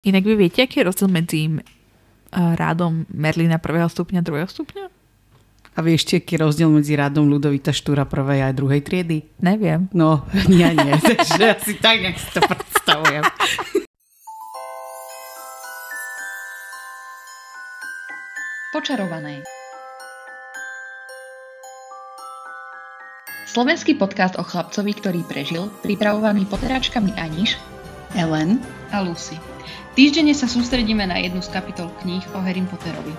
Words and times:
Inak 0.00 0.24
vy 0.24 0.32
viete, 0.32 0.64
aký 0.64 0.80
je 0.80 0.88
rozdiel 0.88 1.12
medzi 1.12 1.40
uh, 1.44 1.60
rádom 2.56 3.04
Merlina 3.12 3.60
prvého 3.60 3.84
stupňa 3.84 4.24
a 4.24 4.26
druhého 4.26 4.48
stupňa? 4.48 4.88
A 5.76 5.78
vieš, 5.84 6.08
aký 6.16 6.40
je 6.40 6.40
rozdiel 6.40 6.72
medzi 6.72 6.96
rádom 6.96 7.28
Ludovita 7.28 7.68
Štúra 7.68 8.08
prvej 8.08 8.48
a 8.48 8.56
druhej 8.56 8.80
triedy? 8.80 9.28
Neviem. 9.44 9.92
No, 9.92 10.24
ja 10.48 10.72
nie, 10.72 10.96
takže 11.04 11.52
asi 11.52 11.76
tak, 11.76 12.00
nejak 12.00 12.16
si 12.16 12.32
to 12.32 12.40
predstavujem. 12.40 13.24
Počarované. 18.72 19.44
Slovenský 23.44 24.00
podcast 24.00 24.40
o 24.40 24.46
chlapcovi, 24.46 24.96
ktorý 24.96 25.20
prežil, 25.28 25.68
pripravovaný 25.84 26.48
poteráčkami 26.48 27.20
Aniš, 27.20 27.60
Ellen 28.16 28.62
a 28.94 29.04
Lucy. 29.04 29.49
Týždenne 30.00 30.32
sa 30.32 30.48
sústredíme 30.48 31.04
na 31.04 31.20
jednu 31.20 31.44
z 31.44 31.52
kapitol 31.52 31.92
kníh 32.00 32.24
o 32.32 32.40
Harry 32.40 32.64
Potterovi. 32.64 33.12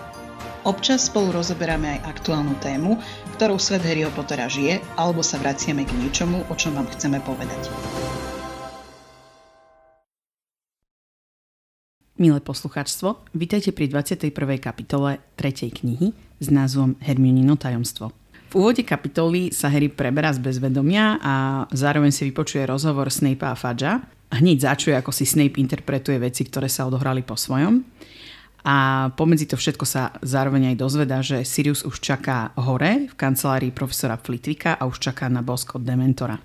Občas 0.66 1.14
spolu 1.14 1.30
rozoberáme 1.30 1.86
aj 1.86 2.10
aktuálnu 2.10 2.58
tému, 2.58 2.98
ktorou 3.38 3.62
svet 3.62 3.86
Harryho 3.86 4.10
Pottera 4.10 4.50
žije, 4.50 4.82
alebo 4.98 5.22
sa 5.22 5.38
vraciame 5.38 5.86
k 5.86 5.94
niečomu, 6.02 6.42
o 6.50 6.54
čom 6.58 6.74
vám 6.74 6.90
chceme 6.90 7.22
povedať. 7.22 7.70
Milé 12.18 12.42
poslucháčstvo, 12.42 13.30
vítajte 13.38 13.70
pri 13.78 13.86
21. 13.86 14.34
kapitole 14.58 15.22
3. 15.38 15.86
knihy 15.86 16.18
s 16.42 16.48
názvom 16.50 16.98
Hermionino 16.98 17.62
tajomstvo. 17.62 18.10
V 18.50 18.54
úvode 18.58 18.82
kapitoly 18.82 19.54
sa 19.54 19.70
Harry 19.70 19.94
preberá 19.94 20.34
z 20.34 20.42
bezvedomia 20.42 21.22
a 21.22 21.34
zároveň 21.78 22.10
si 22.10 22.26
vypočuje 22.26 22.66
rozhovor 22.66 23.14
Snape 23.14 23.46
a 23.46 23.54
Fudgea, 23.54 24.02
hneď 24.32 24.72
začuje, 24.72 24.96
ako 24.96 25.12
si 25.12 25.28
Snape 25.28 25.60
interpretuje 25.60 26.18
veci, 26.18 26.48
ktoré 26.48 26.72
sa 26.72 26.88
odohrali 26.88 27.22
po 27.22 27.36
svojom. 27.36 27.84
A 28.62 29.10
pomedzi 29.18 29.50
to 29.50 29.58
všetko 29.58 29.86
sa 29.90 30.14
zároveň 30.22 30.74
aj 30.74 30.76
dozvedá, 30.78 31.18
že 31.26 31.42
Sirius 31.42 31.82
už 31.82 31.98
čaká 31.98 32.54
hore 32.54 33.10
v 33.10 33.14
kancelárii 33.18 33.74
profesora 33.74 34.22
Flitwicka 34.22 34.78
a 34.78 34.86
už 34.86 35.02
čaká 35.02 35.26
na 35.34 35.42
bosk 35.42 35.76
od 35.76 35.82
Dementora. 35.82 36.38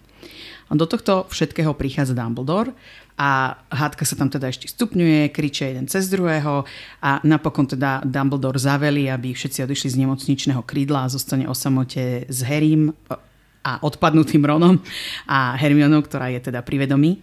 A 0.67 0.73
do 0.75 0.89
tohto 0.89 1.29
všetkého 1.29 1.77
prichádza 1.77 2.17
Dumbledore 2.17 2.75
a 3.20 3.61
hádka 3.70 4.03
sa 4.09 4.17
tam 4.19 4.33
teda 4.33 4.51
ešte 4.51 4.67
stupňuje, 4.67 5.31
kričia 5.31 5.70
jeden 5.70 5.87
cez 5.87 6.09
druhého 6.11 6.67
a 7.05 7.11
napokon 7.23 7.69
teda 7.69 8.03
Dumbledore 8.03 8.59
zaveli, 8.59 9.12
aby 9.12 9.37
všetci 9.37 9.62
odišli 9.62 9.89
z 9.95 10.01
nemocničného 10.03 10.64
krídla 10.64 11.07
a 11.07 11.12
zostane 11.12 11.47
o 11.47 11.55
samote 11.55 12.27
s 12.27 12.39
Harrym 12.42 12.97
a 13.67 13.83
odpadnutým 13.83 14.47
Ronom 14.47 14.78
a 15.27 15.59
Hermionou, 15.59 16.06
ktorá 16.06 16.31
je 16.31 16.39
teda 16.39 16.62
pri 16.62 16.86
vedomí. 16.86 17.19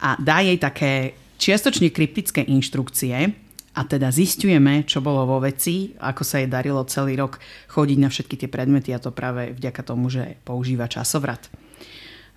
A 0.00 0.16
dá 0.16 0.40
jej 0.40 0.56
také 0.56 1.12
čiastočne 1.36 1.92
kryptické 1.92 2.40
inštrukcie, 2.40 3.44
a 3.74 3.82
teda 3.82 4.06
zistujeme, 4.14 4.86
čo 4.86 5.02
bolo 5.02 5.26
vo 5.26 5.42
veci, 5.42 5.98
ako 5.98 6.22
sa 6.22 6.38
jej 6.38 6.46
darilo 6.46 6.86
celý 6.86 7.18
rok 7.18 7.42
chodiť 7.74 7.98
na 7.98 8.06
všetky 8.06 8.38
tie 8.38 8.46
predmety 8.46 8.94
a 8.94 9.02
to 9.02 9.10
práve 9.10 9.50
vďaka 9.50 9.82
tomu, 9.82 10.06
že 10.06 10.38
používa 10.46 10.86
časovrat. 10.86 11.50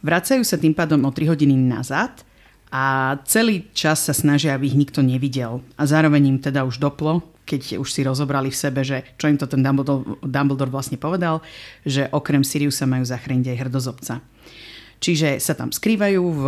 Vracajú 0.01 0.41
sa 0.41 0.57
tým 0.57 0.73
pádom 0.73 1.05
o 1.05 1.13
3 1.13 1.29
hodiny 1.29 1.53
nazad 1.53 2.25
a 2.67 3.15
celý 3.23 3.71
čas 3.71 4.03
sa 4.03 4.11
snažia, 4.11 4.51
aby 4.51 4.67
ich 4.67 4.75
nikto 4.75 4.99
nevidel. 4.99 5.63
A 5.79 5.87
zároveň 5.87 6.35
im 6.35 6.39
teda 6.39 6.67
už 6.67 6.83
doplo, 6.83 7.23
keď 7.47 7.79
už 7.79 7.87
si 7.87 8.03
rozobrali 8.03 8.51
v 8.51 8.59
sebe, 8.59 8.83
že 8.83 9.07
čo 9.15 9.31
im 9.31 9.39
to 9.39 9.47
ten 9.47 9.63
Dumbledore, 9.63 10.19
Dumbledore 10.19 10.71
vlastne 10.71 10.99
povedal, 10.99 11.39
že 11.87 12.11
okrem 12.11 12.43
Siriusa 12.43 12.83
majú 12.83 13.07
zachrániť 13.07 13.55
aj 13.55 13.59
hrdozobca. 13.63 14.13
Čiže 14.99 15.39
sa 15.39 15.53
tam 15.55 15.71
skrývajú 15.71 16.21
v, 16.21 16.43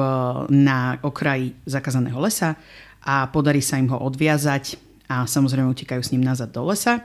na 0.52 1.00
okraji 1.00 1.56
zakazaného 1.64 2.20
lesa 2.20 2.60
a 3.00 3.32
podarí 3.32 3.64
sa 3.64 3.80
im 3.80 3.88
ho 3.94 3.98
odviazať 4.04 4.76
a 5.08 5.24
samozrejme 5.24 5.72
utekajú 5.72 6.02
s 6.04 6.12
ním 6.12 6.28
nazad 6.28 6.52
do 6.52 6.68
lesa, 6.68 7.02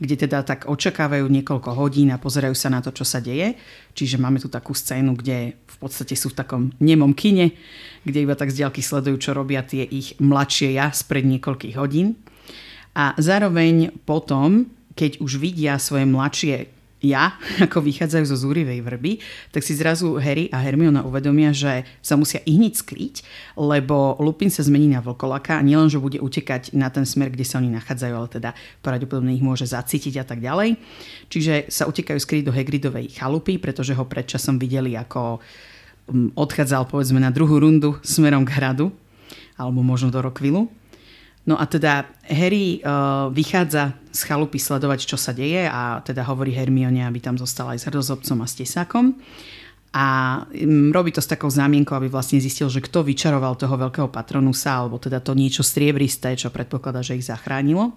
kde 0.00 0.16
teda 0.16 0.40
tak 0.40 0.64
očakávajú 0.64 1.28
niekoľko 1.28 1.76
hodín 1.76 2.08
a 2.08 2.16
pozerajú 2.16 2.56
sa 2.56 2.72
na 2.72 2.80
to, 2.80 2.88
čo 2.88 3.04
sa 3.04 3.20
deje. 3.20 3.54
Čiže 3.92 4.16
máme 4.16 4.40
tu 4.40 4.48
takú 4.48 4.72
scénu, 4.72 5.12
kde 5.12 5.60
v 5.60 5.76
podstate 5.76 6.16
sú 6.16 6.32
v 6.32 6.40
takom 6.40 6.62
nemom 6.80 7.12
kine, 7.12 7.52
kde 8.08 8.24
iba 8.24 8.32
tak 8.32 8.48
z 8.48 8.64
diaľky 8.64 8.80
sledujú, 8.80 9.20
čo 9.20 9.36
robia 9.36 9.60
tie 9.60 9.84
ich 9.84 10.16
mladšie 10.16 10.72
ja 10.72 10.88
spred 10.88 11.28
niekoľkých 11.28 11.76
hodín. 11.76 12.16
A 12.96 13.12
zároveň 13.20 13.92
potom, 14.08 14.72
keď 14.96 15.20
už 15.20 15.36
vidia 15.36 15.76
svoje 15.76 16.08
mladšie 16.08 16.79
ja, 17.00 17.36
ako 17.64 17.80
vychádzajú 17.80 18.24
zo 18.28 18.36
zúrivej 18.36 18.84
vrby, 18.84 19.20
tak 19.52 19.64
si 19.64 19.72
zrazu 19.76 20.20
Harry 20.20 20.52
a 20.52 20.60
Hermiona 20.60 21.04
uvedomia, 21.04 21.52
že 21.52 21.84
sa 22.04 22.14
musia 22.16 22.44
i 22.44 22.56
hneď 22.60 22.76
skryť, 22.76 23.14
lebo 23.56 24.20
Lupin 24.20 24.52
sa 24.52 24.60
zmení 24.64 24.92
na 24.92 25.00
vlkolaka 25.00 25.56
a 25.56 25.64
nielen, 25.64 25.92
bude 26.00 26.16
utekať 26.16 26.72
na 26.72 26.88
ten 26.88 27.04
smer, 27.04 27.28
kde 27.28 27.44
sa 27.44 27.60
oni 27.60 27.68
nachádzajú, 27.76 28.14
ale 28.16 28.28
teda 28.32 28.50
pravdepodobne 28.80 29.36
ich 29.36 29.44
môže 29.44 29.68
zacítiť 29.68 30.20
a 30.20 30.24
tak 30.24 30.40
ďalej. 30.40 30.80
Čiže 31.28 31.68
sa 31.68 31.84
utekajú 31.84 32.16
skryť 32.16 32.42
do 32.48 32.54
Hagridovej 32.56 33.12
chalupy, 33.12 33.60
pretože 33.60 33.92
ho 33.92 34.08
predčasom 34.08 34.56
videli, 34.56 34.96
ako 34.96 35.44
mm, 36.08 36.36
odchádzal 36.40 36.88
povedzme 36.88 37.20
na 37.20 37.28
druhú 37.28 37.60
rundu 37.60 38.00
smerom 38.00 38.48
k 38.48 38.56
hradu, 38.56 38.92
alebo 39.60 39.84
možno 39.84 40.08
do 40.08 40.24
Rockvillu. 40.24 40.79
No 41.48 41.56
a 41.56 41.64
teda 41.64 42.04
Harry 42.28 42.84
uh, 42.84 43.32
vychádza 43.32 43.96
z 44.12 44.20
chalupy 44.28 44.60
sledovať, 44.60 45.08
čo 45.08 45.16
sa 45.16 45.32
deje 45.32 45.64
a 45.64 46.04
teda 46.04 46.20
hovorí 46.28 46.52
Hermione, 46.52 47.00
aby 47.00 47.16
tam 47.16 47.40
zostala 47.40 47.72
aj 47.72 47.80
s 47.80 47.86
hrdozobcom 47.88 48.44
a 48.44 48.46
s 48.46 48.54
tesákom. 48.60 49.16
A 49.90 50.06
um, 50.46 50.92
robí 50.92 51.10
to 51.10 51.24
s 51.24 51.32
takou 51.32 51.48
zámienkou, 51.48 51.96
aby 51.96 52.12
vlastne 52.12 52.38
zistil, 52.38 52.68
že 52.68 52.84
kto 52.84 53.02
vyčaroval 53.02 53.56
toho 53.56 53.74
veľkého 53.74 54.12
patronusa, 54.12 54.84
alebo 54.84 55.00
teda 55.00 55.18
to 55.24 55.32
niečo 55.32 55.64
striebristé, 55.64 56.36
čo 56.36 56.52
predpokladá, 56.52 57.00
že 57.00 57.16
ich 57.16 57.26
zachránilo. 57.26 57.96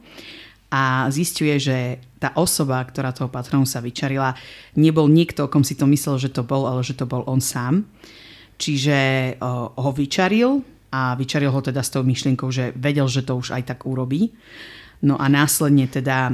A 0.73 1.05
zistuje, 1.13 1.53
že 1.61 2.01
tá 2.17 2.33
osoba, 2.33 2.81
ktorá 2.81 3.13
toho 3.13 3.29
patronusa 3.29 3.77
vyčarila, 3.77 4.33
nebol 4.73 5.05
niekto, 5.05 5.45
o 5.45 5.51
kom 5.51 5.61
si 5.61 5.77
to 5.77 5.85
myslel, 5.85 6.17
že 6.17 6.33
to 6.33 6.41
bol, 6.41 6.65
ale 6.65 6.81
že 6.81 6.97
to 6.97 7.05
bol 7.05 7.21
on 7.29 7.37
sám. 7.37 7.85
Čiže 8.57 8.97
uh, 9.37 9.69
ho 9.77 9.91
vyčaril, 9.93 10.72
a 10.93 11.17
vyčaril 11.17 11.49
ho 11.49 11.57
teda 11.57 11.81
s 11.81 11.89
tou 11.89 12.05
myšlienkou, 12.05 12.53
že 12.53 12.69
vedel, 12.77 13.09
že 13.09 13.25
to 13.25 13.33
už 13.33 13.57
aj 13.57 13.73
tak 13.73 13.89
urobí. 13.89 14.29
No 15.01 15.17
a 15.17 15.25
následne 15.25 15.89
teda 15.89 16.31
e, 16.31 16.33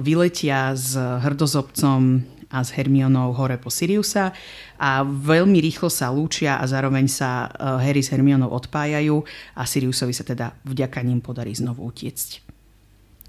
vyletia 0.00 0.72
s 0.72 0.94
hrdozobcom 0.94 2.22
a 2.48 2.64
s 2.64 2.72
Hermionou 2.72 3.36
hore 3.36 3.60
po 3.60 3.68
Siriusa 3.68 4.32
a 4.80 5.04
veľmi 5.04 5.60
rýchlo 5.60 5.92
sa 5.92 6.08
lúčia 6.08 6.56
a 6.56 6.64
zároveň 6.64 7.04
sa 7.10 7.50
e, 7.50 7.84
Harry 7.84 8.00
s 8.00 8.08
Hermionou 8.08 8.48
odpájajú 8.48 9.20
a 9.58 9.62
Siriusovi 9.66 10.14
sa 10.16 10.24
teda 10.24 10.56
vďaka 10.64 11.04
ním 11.04 11.20
podarí 11.20 11.52
znovu 11.52 11.84
utiecť. 11.84 12.40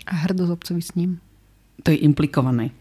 A 0.07 0.29
hrdozobcovi 0.29 0.79
s 0.79 0.95
ním? 0.95 1.19
To 1.83 1.91
je 1.91 1.99
implikované. 1.99 2.71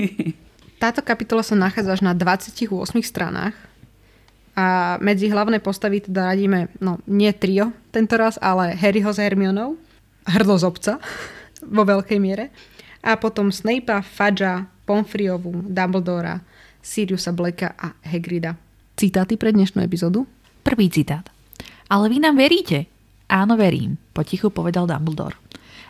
Táto 0.82 1.04
kapitola 1.04 1.44
sa 1.44 1.58
nachádza 1.58 2.00
až 2.00 2.02
na 2.06 2.16
28 2.16 2.70
stranách 3.04 3.56
a 4.56 4.96
medzi 5.04 5.28
hlavné 5.28 5.60
postavy 5.60 6.00
teda 6.00 6.32
radíme, 6.32 6.72
no 6.80 6.96
nie 7.04 7.28
trio 7.36 7.76
tento 7.92 8.16
raz, 8.16 8.40
ale 8.40 8.72
Harryho 8.72 9.12
s 9.12 9.20
Hermionou, 9.20 9.76
hrdozobca 10.24 10.96
vo 11.76 11.84
veľkej 11.84 12.16
miere. 12.16 12.48
A 13.04 13.20
potom 13.20 13.52
Snape'a, 13.52 14.00
Fudgea, 14.00 14.66
Pomfriovu, 14.88 15.68
Dumbledora, 15.68 16.40
Siriusa 16.80 17.36
Blacka 17.36 17.76
a 17.76 17.94
Hagrida. 18.02 18.56
Citáty 18.96 19.36
pre 19.36 19.52
dnešnú 19.52 19.84
epizódu? 19.84 20.24
Prvý 20.64 20.88
citát. 20.88 21.28
Ale 21.86 22.08
vy 22.10 22.18
nám 22.18 22.40
veríte? 22.40 22.88
Áno, 23.28 23.54
verím, 23.60 24.00
potichu 24.16 24.48
povedal 24.48 24.88
Dumbledore. 24.88 25.36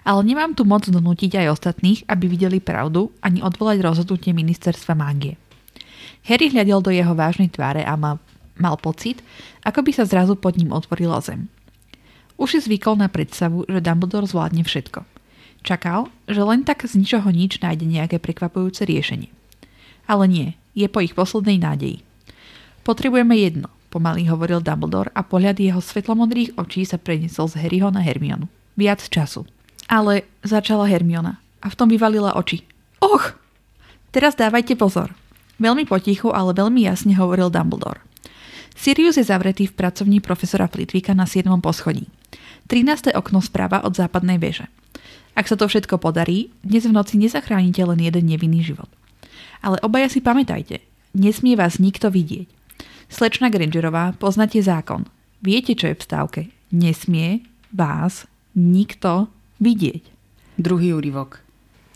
Ale 0.02 0.26
nemám 0.26 0.58
tu 0.58 0.66
moc 0.66 0.86
donútiť 0.86 1.38
aj 1.38 1.54
ostatných, 1.54 2.00
aby 2.10 2.26
videli 2.26 2.58
pravdu, 2.58 3.14
ani 3.22 3.42
odvolať 3.46 3.78
rozhodnutie 3.78 4.34
ministerstva 4.34 4.94
mágie. 4.98 5.38
Harry 6.26 6.50
hľadel 6.50 6.82
do 6.82 6.90
jeho 6.90 7.14
vážnej 7.14 7.50
tváre 7.50 7.86
a 7.86 7.94
mal 7.94 8.18
Mal 8.56 8.76
pocit, 8.80 9.20
ako 9.64 9.84
by 9.84 9.92
sa 9.92 10.08
zrazu 10.08 10.36
pod 10.36 10.56
ním 10.56 10.72
otvorila 10.72 11.20
zem. 11.20 11.52
Už 12.36 12.56
si 12.56 12.58
zvykol 12.64 13.00
na 13.00 13.08
predstavu, 13.08 13.64
že 13.68 13.80
Dumbledore 13.80 14.28
zvládne 14.28 14.64
všetko. 14.64 15.04
Čakal, 15.64 16.12
že 16.28 16.40
len 16.44 16.62
tak 16.62 16.84
z 16.84 17.00
ničoho 17.00 17.28
nič 17.32 17.58
nájde 17.58 17.88
nejaké 17.88 18.16
prekvapujúce 18.20 18.84
riešenie. 18.84 19.32
Ale 20.06 20.28
nie, 20.28 20.48
je 20.76 20.86
po 20.86 21.00
ich 21.00 21.16
poslednej 21.16 21.58
nádeji. 21.58 22.04
Potrebujeme 22.86 23.34
jedno, 23.34 23.72
pomaly 23.90 24.28
hovoril 24.30 24.62
Dumbledore 24.62 25.10
a 25.16 25.26
pohľad 25.26 25.58
jeho 25.58 25.80
svetlomodrých 25.82 26.54
očí 26.60 26.86
sa 26.86 27.00
preniesol 27.00 27.50
z 27.50 27.58
Harryho 27.64 27.90
na 27.90 28.04
Hermionu. 28.04 28.46
Viac 28.78 29.02
času. 29.08 29.48
Ale 29.88 30.28
začala 30.44 30.86
Hermiona 30.86 31.40
a 31.64 31.66
v 31.66 31.74
tom 31.74 31.88
vyvalila 31.90 32.36
oči. 32.36 32.62
Och! 33.00 33.34
Teraz 34.14 34.38
dávajte 34.38 34.78
pozor. 34.78 35.16
Veľmi 35.56 35.88
potichu, 35.88 36.30
ale 36.30 36.52
veľmi 36.52 36.84
jasne 36.84 37.16
hovoril 37.16 37.48
Dumbledore. 37.48 38.04
Sirius 38.76 39.16
je 39.16 39.24
zavretý 39.24 39.64
v 39.66 39.72
pracovní 39.72 40.20
profesora 40.20 40.68
Flitwicka 40.68 41.16
na 41.16 41.24
7. 41.24 41.48
poschodí. 41.64 42.12
13. 42.68 43.16
okno 43.16 43.40
správa 43.40 43.80
od 43.80 43.96
západnej 43.96 44.36
veže. 44.36 44.68
Ak 45.32 45.48
sa 45.48 45.56
to 45.56 45.64
všetko 45.64 45.96
podarí, 45.96 46.52
dnes 46.60 46.84
v 46.84 46.92
noci 46.92 47.16
nezachránite 47.16 47.80
len 47.88 48.04
jeden 48.04 48.28
nevinný 48.28 48.60
život. 48.60 48.88
Ale 49.64 49.80
obaja 49.80 50.12
si 50.12 50.20
pamätajte, 50.20 50.84
nesmie 51.16 51.56
vás 51.56 51.80
nikto 51.80 52.12
vidieť. 52.12 52.52
Slečna 53.08 53.48
Grangerová, 53.48 54.12
poznáte 54.20 54.60
zákon. 54.60 55.08
Viete, 55.40 55.72
čo 55.72 55.88
je 55.88 55.96
v 55.96 56.04
stávke. 56.04 56.40
Nesmie 56.68 57.48
vás 57.72 58.28
nikto 58.52 59.32
vidieť. 59.56 60.04
Druhý 60.60 60.92
úryvok. 60.92 61.40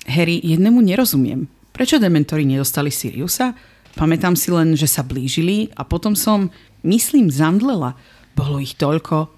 Harry, 0.09 0.41
jednému 0.41 0.81
nerozumiem. 0.81 1.45
Prečo 1.77 2.01
dementori 2.01 2.49
nedostali 2.49 2.89
Siriusa? 2.89 3.53
Pamätám 3.99 4.39
si 4.39 4.55
len, 4.55 4.79
že 4.79 4.87
sa 4.87 5.03
blížili 5.03 5.75
a 5.75 5.83
potom 5.83 6.15
som, 6.15 6.53
myslím, 6.87 7.33
zandlela. 7.33 7.97
Bolo 8.35 8.61
ich 8.63 8.77
toľko. 8.77 9.29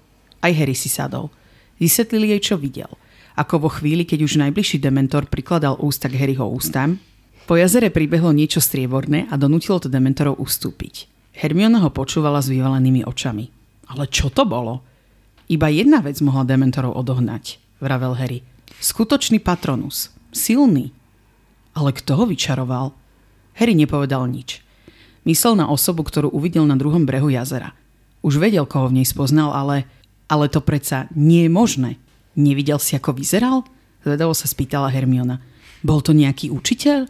Aj 0.43 0.51
Harry 0.51 0.75
si 0.75 0.91
sadol. 0.91 1.31
Vysvetlili 1.79 2.35
jej, 2.37 2.53
čo 2.53 2.55
videl. 2.55 2.89
Ako 3.33 3.65
vo 3.65 3.69
chvíli, 3.69 4.05
keď 4.05 4.29
už 4.29 4.39
najbližší 4.39 4.77
dementor 4.77 5.25
prikladal 5.25 5.75
ústa 5.81 6.05
k 6.05 6.21
Harryho 6.21 6.45
ústam, 6.45 7.01
po 7.43 7.59
jazere 7.59 7.91
pribehlo 7.91 8.31
niečo 8.31 8.63
strieborné 8.63 9.27
a 9.27 9.35
donútilo 9.35 9.75
to 9.81 9.91
dementorov 9.91 10.39
ustúpiť. 10.39 11.11
Hermiona 11.35 11.83
ho 11.83 11.89
počúvala 11.91 12.39
s 12.39 12.47
vyvalenými 12.47 13.03
očami. 13.03 13.51
Ale 13.91 14.07
čo 14.07 14.31
to 14.31 14.47
bolo? 14.47 14.85
Iba 15.51 15.67
jedna 15.67 15.99
vec 15.99 16.23
mohla 16.23 16.47
dementorov 16.47 16.95
odohnať, 16.95 17.59
vravel 17.83 18.15
Harry. 18.15 18.47
Skutočný 18.79 19.43
patronus. 19.43 20.07
Silný. 20.31 20.95
Ale 21.75 21.91
kto 21.91 22.15
ho 22.15 22.25
vyčaroval? 22.29 22.95
Harry 23.59 23.75
nepovedal 23.75 24.23
nič. 24.31 24.62
Myslel 25.23 25.55
na 25.55 25.71
osobu, 25.71 26.03
ktorú 26.03 26.31
uvidel 26.31 26.67
na 26.67 26.75
druhom 26.75 27.07
brehu 27.07 27.31
jazera. 27.31 27.71
Už 28.23 28.39
vedel, 28.39 28.67
koho 28.67 28.91
v 28.91 29.01
nej 29.01 29.07
spoznal, 29.07 29.51
ale... 29.55 29.87
Ale 30.31 30.47
to 30.47 30.63
predsa 30.63 31.11
nie 31.13 31.45
je 31.45 31.51
možné. 31.51 31.91
Nevidel 32.33 32.79
si, 32.79 32.95
ako 32.95 33.13
vyzeral? 33.13 33.67
Zvedavo 34.01 34.33
sa 34.33 34.49
spýtala 34.49 34.89
Hermiona. 34.89 35.43
Bol 35.83 35.99
to 35.99 36.15
nejaký 36.15 36.49
učiteľ? 36.49 37.05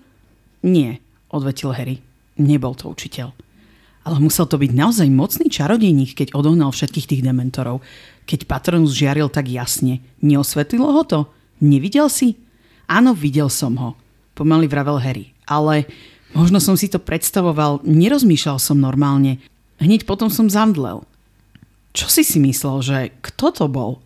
Nie, 0.65 0.99
odvetil 1.29 1.71
Harry. 1.71 2.01
Nebol 2.41 2.73
to 2.73 2.89
učiteľ. 2.89 3.31
Ale 4.03 4.17
musel 4.19 4.49
to 4.49 4.59
byť 4.59 4.71
naozaj 4.75 5.07
mocný 5.07 5.47
čarodejník, 5.47 6.17
keď 6.17 6.27
odohnal 6.35 6.75
všetkých 6.75 7.07
tých 7.07 7.21
dementorov. 7.23 7.79
Keď 8.27 8.49
Patronus 8.49 8.91
žiaril 8.91 9.31
tak 9.31 9.47
jasne, 9.47 10.03
neosvetlilo 10.19 10.91
ho 10.91 11.03
to? 11.07 11.19
Nevidel 11.63 12.11
si? 12.11 12.35
Áno, 12.89 13.15
videl 13.15 13.47
som 13.47 13.79
ho, 13.79 13.89
pomaly 14.35 14.67
vravel 14.67 14.99
Harry. 14.99 15.31
Ale 15.47 15.87
možno 16.33 16.57
som 16.59 16.77
si 16.77 16.89
to 16.89 17.01
predstavoval, 17.01 17.81
nerozmýšľal 17.85 18.57
som 18.61 18.77
normálne. 18.77 19.41
Hneď 19.81 20.05
potom 20.05 20.29
som 20.29 20.49
zamdlel. 20.49 21.05
Čo 21.93 22.09
si 22.09 22.25
si 22.25 22.41
myslel, 22.41 22.77
že 22.81 22.97
kto 23.21 23.53
to 23.53 23.65
bol? 23.69 24.01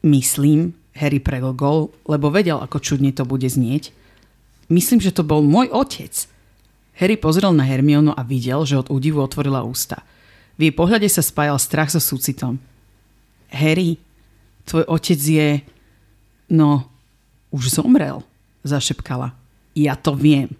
Myslím, 0.00 0.72
Harry 0.96 1.20
preglgol, 1.20 1.92
lebo 2.08 2.32
vedel, 2.32 2.60
ako 2.60 2.80
čudne 2.80 3.12
to 3.12 3.28
bude 3.28 3.44
znieť. 3.44 3.92
Myslím, 4.72 5.00
že 5.04 5.12
to 5.12 5.24
bol 5.24 5.44
môj 5.44 5.68
otec. 5.68 6.12
Harry 6.96 7.16
pozrel 7.16 7.52
na 7.52 7.64
Hermionu 7.64 8.12
a 8.12 8.24
videl, 8.24 8.64
že 8.64 8.80
od 8.80 8.88
údivu 8.92 9.20
otvorila 9.20 9.64
ústa. 9.64 10.04
V 10.56 10.68
jej 10.68 10.74
pohľade 10.76 11.08
sa 11.08 11.24
spájal 11.24 11.56
strach 11.56 11.92
so 11.92 12.00
súcitom. 12.00 12.60
Harry, 13.52 14.00
tvoj 14.68 14.84
otec 14.88 15.20
je... 15.20 15.48
No, 16.52 16.88
už 17.52 17.80
zomrel, 17.80 18.20
zašepkala. 18.64 19.32
Ja 19.72 19.96
to 19.96 20.12
viem, 20.12 20.52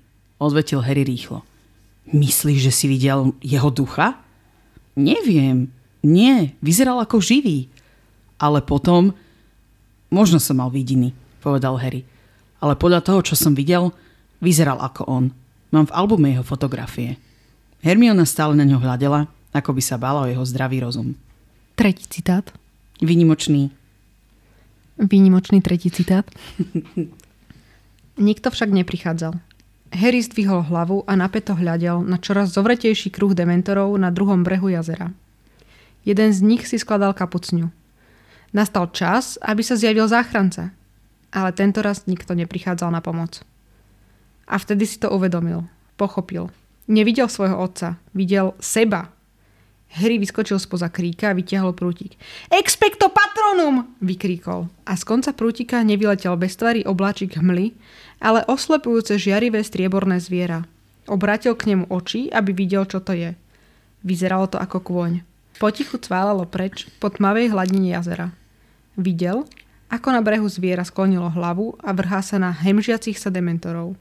odvetil 0.42 0.82
Harry 0.82 1.06
rýchlo. 1.06 1.46
Myslíš, 2.10 2.68
že 2.68 2.72
si 2.74 2.86
videl 2.90 3.32
jeho 3.38 3.70
ducha? 3.70 4.18
Neviem. 4.98 5.70
Nie, 6.02 6.58
vyzeral 6.58 6.98
ako 6.98 7.22
živý. 7.22 7.70
Ale 8.42 8.58
potom... 8.60 9.14
Možno 10.12 10.36
som 10.36 10.60
mal 10.60 10.68
vidiny, 10.68 11.16
povedal 11.40 11.80
Harry. 11.80 12.04
Ale 12.60 12.76
podľa 12.76 13.00
toho, 13.00 13.24
čo 13.24 13.32
som 13.32 13.56
videl, 13.56 13.94
Vyzeral 14.42 14.82
ako 14.82 15.06
on. 15.06 15.24
Mám 15.70 15.86
v 15.86 15.94
albume 15.94 16.34
jeho 16.34 16.42
fotografie. 16.42 17.14
Hermiona 17.78 18.26
stále 18.26 18.58
na 18.58 18.66
ňo 18.66 18.82
hľadela, 18.82 19.30
ako 19.54 19.78
by 19.78 19.82
sa 19.82 19.94
bála 19.94 20.26
o 20.26 20.30
jeho 20.34 20.42
zdravý 20.42 20.82
rozum. 20.82 21.14
Tretí 21.78 22.10
citát. 22.10 22.50
Výnimočný. 22.98 23.70
Výnimočný 24.98 25.62
tretí 25.62 25.94
citát. 25.94 26.26
Nikto 28.18 28.50
však 28.50 28.74
neprichádzal. 28.74 29.38
Harry 29.92 30.24
zdvihol 30.24 30.64
hlavu 30.72 31.04
a 31.04 31.12
napeto 31.12 31.52
hľadel 31.52 32.00
na 32.00 32.16
čoraz 32.16 32.56
zovretejší 32.56 33.12
kruh 33.12 33.36
dementorov 33.36 33.92
na 34.00 34.08
druhom 34.08 34.40
brehu 34.40 34.72
jazera. 34.72 35.12
Jeden 36.02 36.32
z 36.32 36.40
nich 36.40 36.64
si 36.64 36.80
skladal 36.80 37.12
kapucňu. 37.12 37.68
Nastal 38.56 38.88
čas, 38.92 39.36
aby 39.40 39.60
sa 39.60 39.76
zjavil 39.76 40.08
záchranca, 40.08 40.72
ale 41.32 41.50
tento 41.52 41.84
raz 41.84 42.04
nikto 42.08 42.32
neprichádzal 42.32 42.88
na 42.92 43.00
pomoc. 43.04 43.44
A 44.48 44.56
vtedy 44.56 44.84
si 44.84 44.96
to 45.00 45.12
uvedomil. 45.12 45.64
Pochopil. 45.96 46.48
Nevidel 46.88 47.28
svojho 47.28 47.56
otca. 47.56 47.96
Videl 48.12 48.52
seba. 48.60 49.12
Harry 49.92 50.16
vyskočil 50.16 50.56
spoza 50.56 50.88
kríka 50.88 51.32
a 51.32 51.36
vytiahol 51.36 51.76
prútik. 51.76 52.16
Expecto 52.48 53.12
patronum! 53.12 53.92
vykríkol. 54.00 54.68
A 54.88 54.96
z 54.96 55.02
konca 55.04 55.36
prútika 55.36 55.84
nevyletel 55.84 56.32
bez 56.40 56.56
tvary 56.56 56.80
obláčik 56.80 57.36
hmly, 57.36 57.76
ale 58.22 58.46
oslepujúce 58.46 59.18
žiarivé 59.18 59.66
strieborné 59.66 60.22
zviera. 60.22 60.62
Obratil 61.10 61.58
k 61.58 61.74
nemu 61.74 61.90
oči, 61.90 62.30
aby 62.30 62.54
videl, 62.54 62.86
čo 62.86 63.02
to 63.02 63.10
je. 63.10 63.34
Vyzeralo 64.06 64.46
to 64.46 64.62
ako 64.62 64.78
kôň. 64.78 65.26
Potichu 65.58 65.98
cválalo 65.98 66.46
preč 66.46 66.86
po 67.02 67.10
tmavej 67.10 67.50
hladine 67.50 67.98
jazera. 67.98 68.30
Videl, 68.94 69.42
ako 69.90 70.08
na 70.14 70.22
brehu 70.22 70.46
zviera 70.46 70.86
sklonilo 70.86 71.28
hlavu 71.34 71.74
a 71.82 71.90
vrhá 71.90 72.22
sa 72.22 72.38
na 72.38 72.54
hemžiacich 72.54 73.18
sa 73.18 73.28
dementorov. 73.28 73.98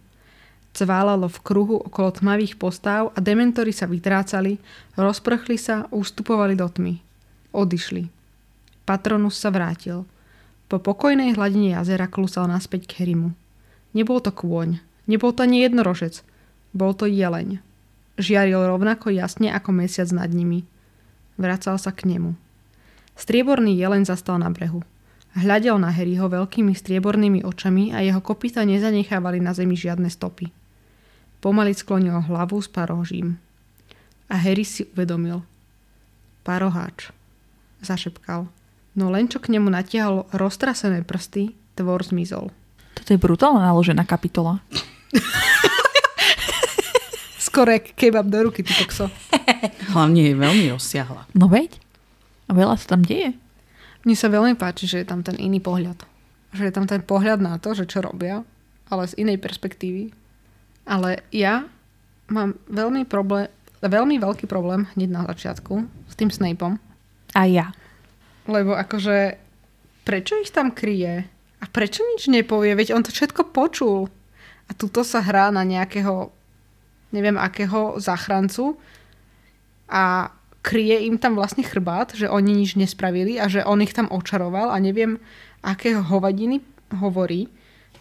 Cválalo 0.71 1.27
v 1.27 1.41
kruhu 1.44 1.83
okolo 1.83 2.15
tmavých 2.15 2.56
postáv 2.56 3.12
a 3.12 3.19
dementory 3.19 3.75
sa 3.75 3.89
vytrácali, 3.89 4.56
rozprchli 4.95 5.59
sa, 5.59 5.89
ustupovali 5.91 6.56
do 6.56 6.63
tmy. 6.69 7.03
Odišli. 7.51 8.07
Patronus 8.88 9.35
sa 9.35 9.51
vrátil. 9.51 10.07
Po 10.71 10.79
pokojnej 10.79 11.35
hladine 11.35 11.75
jazera 11.75 12.07
klusal 12.07 12.47
naspäť 12.47 12.88
k 12.88 13.03
Herimu. 13.03 13.35
Nebol 13.91 14.23
to 14.23 14.31
kôň, 14.31 14.79
nebol 15.07 15.35
to 15.35 15.43
ani 15.43 15.67
jednorožec, 15.67 16.23
bol 16.71 16.95
to 16.95 17.07
jeleň. 17.07 17.59
Žiaril 18.15 18.63
rovnako 18.67 19.11
jasne 19.11 19.51
ako 19.51 19.75
mesiac 19.75 20.07
nad 20.15 20.31
nimi. 20.31 20.63
Vracal 21.35 21.75
sa 21.75 21.91
k 21.91 22.07
nemu. 22.07 22.38
Strieborný 23.19 23.75
jeleň 23.75 24.07
zastal 24.07 24.39
na 24.39 24.47
brehu. 24.47 24.83
Hľadel 25.31 25.79
na 25.79 25.91
Harryho 25.91 26.27
veľkými 26.27 26.75
striebornými 26.75 27.47
očami 27.47 27.95
a 27.95 28.03
jeho 28.03 28.19
kopita 28.19 28.67
nezanechávali 28.67 29.39
na 29.39 29.55
zemi 29.55 29.79
žiadne 29.79 30.11
stopy. 30.11 30.51
Pomaly 31.39 31.71
sklonil 31.71 32.19
hlavu 32.27 32.59
s 32.59 32.67
parožím. 32.67 33.39
A 34.27 34.35
Harry 34.35 34.67
si 34.67 34.87
uvedomil. 34.91 35.44
Paroháč. 36.44 37.11
Zašepkal. 37.79 38.47
No 38.91 39.05
len 39.07 39.31
čo 39.31 39.39
k 39.39 39.55
nemu 39.55 39.71
natiahol 39.71 40.27
roztrasené 40.35 41.07
prsty, 41.07 41.55
tvor 41.79 42.03
zmizol. 42.03 42.51
Toto 43.01 43.17
je 43.17 43.19
brutálne 43.19 43.65
naložená 43.65 44.05
kapitola. 44.05 44.61
Skorek 47.41 47.97
kebab 47.97 48.29
do 48.29 48.45
ruky, 48.45 48.61
ty 48.61 48.77
kokso. 48.77 49.09
Hlavne 49.97 50.29
je 50.29 50.37
veľmi 50.37 50.69
rozsiahla. 50.69 51.25
No 51.33 51.49
veď. 51.49 51.81
A 52.45 52.53
veľa 52.53 52.77
sa 52.77 52.93
tam 52.93 53.01
deje. 53.01 53.33
Mne 54.05 54.13
sa 54.13 54.29
veľmi 54.29 54.53
páči, 54.53 54.85
že 54.85 55.01
je 55.01 55.09
tam 55.09 55.25
ten 55.25 55.33
iný 55.41 55.57
pohľad. 55.57 55.97
Že 56.53 56.69
je 56.69 56.73
tam 56.77 56.85
ten 56.85 57.01
pohľad 57.01 57.41
na 57.41 57.57
to, 57.57 57.73
že 57.73 57.89
čo 57.89 58.05
robia, 58.05 58.45
ale 58.85 59.09
z 59.09 59.17
inej 59.17 59.41
perspektívy. 59.41 60.13
Ale 60.85 61.25
ja 61.33 61.65
mám 62.29 62.53
veľmi, 62.69 63.09
problém, 63.09 63.49
veľmi 63.81 64.21
veľký 64.21 64.45
problém 64.45 64.85
hneď 64.93 65.09
na 65.09 65.25
začiatku 65.25 65.89
s 66.05 66.13
tým 66.13 66.29
Snapeom. 66.29 66.77
A 67.33 67.49
ja. 67.49 67.73
Lebo 68.45 68.77
akože, 68.77 69.41
prečo 70.05 70.37
ich 70.37 70.53
tam 70.53 70.69
kryje? 70.69 71.41
A 71.61 71.65
prečo 71.69 72.01
nič 72.15 72.25
nepovie? 72.27 72.73
Veď 72.73 72.97
on 72.97 73.06
to 73.06 73.13
všetko 73.13 73.53
počul. 73.53 74.09
A 74.65 74.71
tuto 74.73 75.06
sa 75.06 75.21
hrá 75.21 75.53
na 75.53 75.61
nejakého, 75.61 76.33
neviem 77.13 77.37
akého 77.37 78.01
záchrancu 78.01 78.80
a 79.91 80.33
kryje 80.61 81.06
im 81.09 81.18
tam 81.18 81.37
vlastne 81.37 81.65
chrbát, 81.65 82.13
že 82.18 82.30
oni 82.30 82.65
nič 82.65 82.77
nespravili 82.77 83.37
a 83.37 83.49
že 83.49 83.65
on 83.65 83.81
ich 83.81 83.94
tam 83.94 84.09
očaroval 84.09 84.71
a 84.71 84.77
neviem, 84.77 85.18
aké 85.61 85.97
hovadiny 85.97 86.61
hovorí 86.97 87.49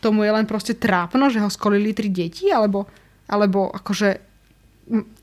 tomu 0.00 0.24
je 0.24 0.32
len 0.32 0.48
proste 0.48 0.72
trápno, 0.74 1.28
že 1.28 1.38
ho 1.38 1.52
skolili 1.52 1.92
tri 1.92 2.08
deti, 2.08 2.48
alebo, 2.48 2.88
alebo 3.28 3.68
akože 3.68 4.32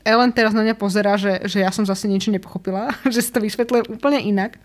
Ellen 0.06 0.32
teraz 0.32 0.56
na 0.56 0.64
mňa 0.64 0.80
pozera, 0.80 1.20
že, 1.20 1.44
že 1.44 1.60
ja 1.60 1.68
som 1.68 1.84
zase 1.84 2.08
niečo 2.08 2.32
nepochopila, 2.32 2.94
že 3.12 3.20
si 3.20 3.28
to 3.34 3.42
vysvetľuje 3.42 3.90
úplne 3.92 4.22
inak 4.22 4.56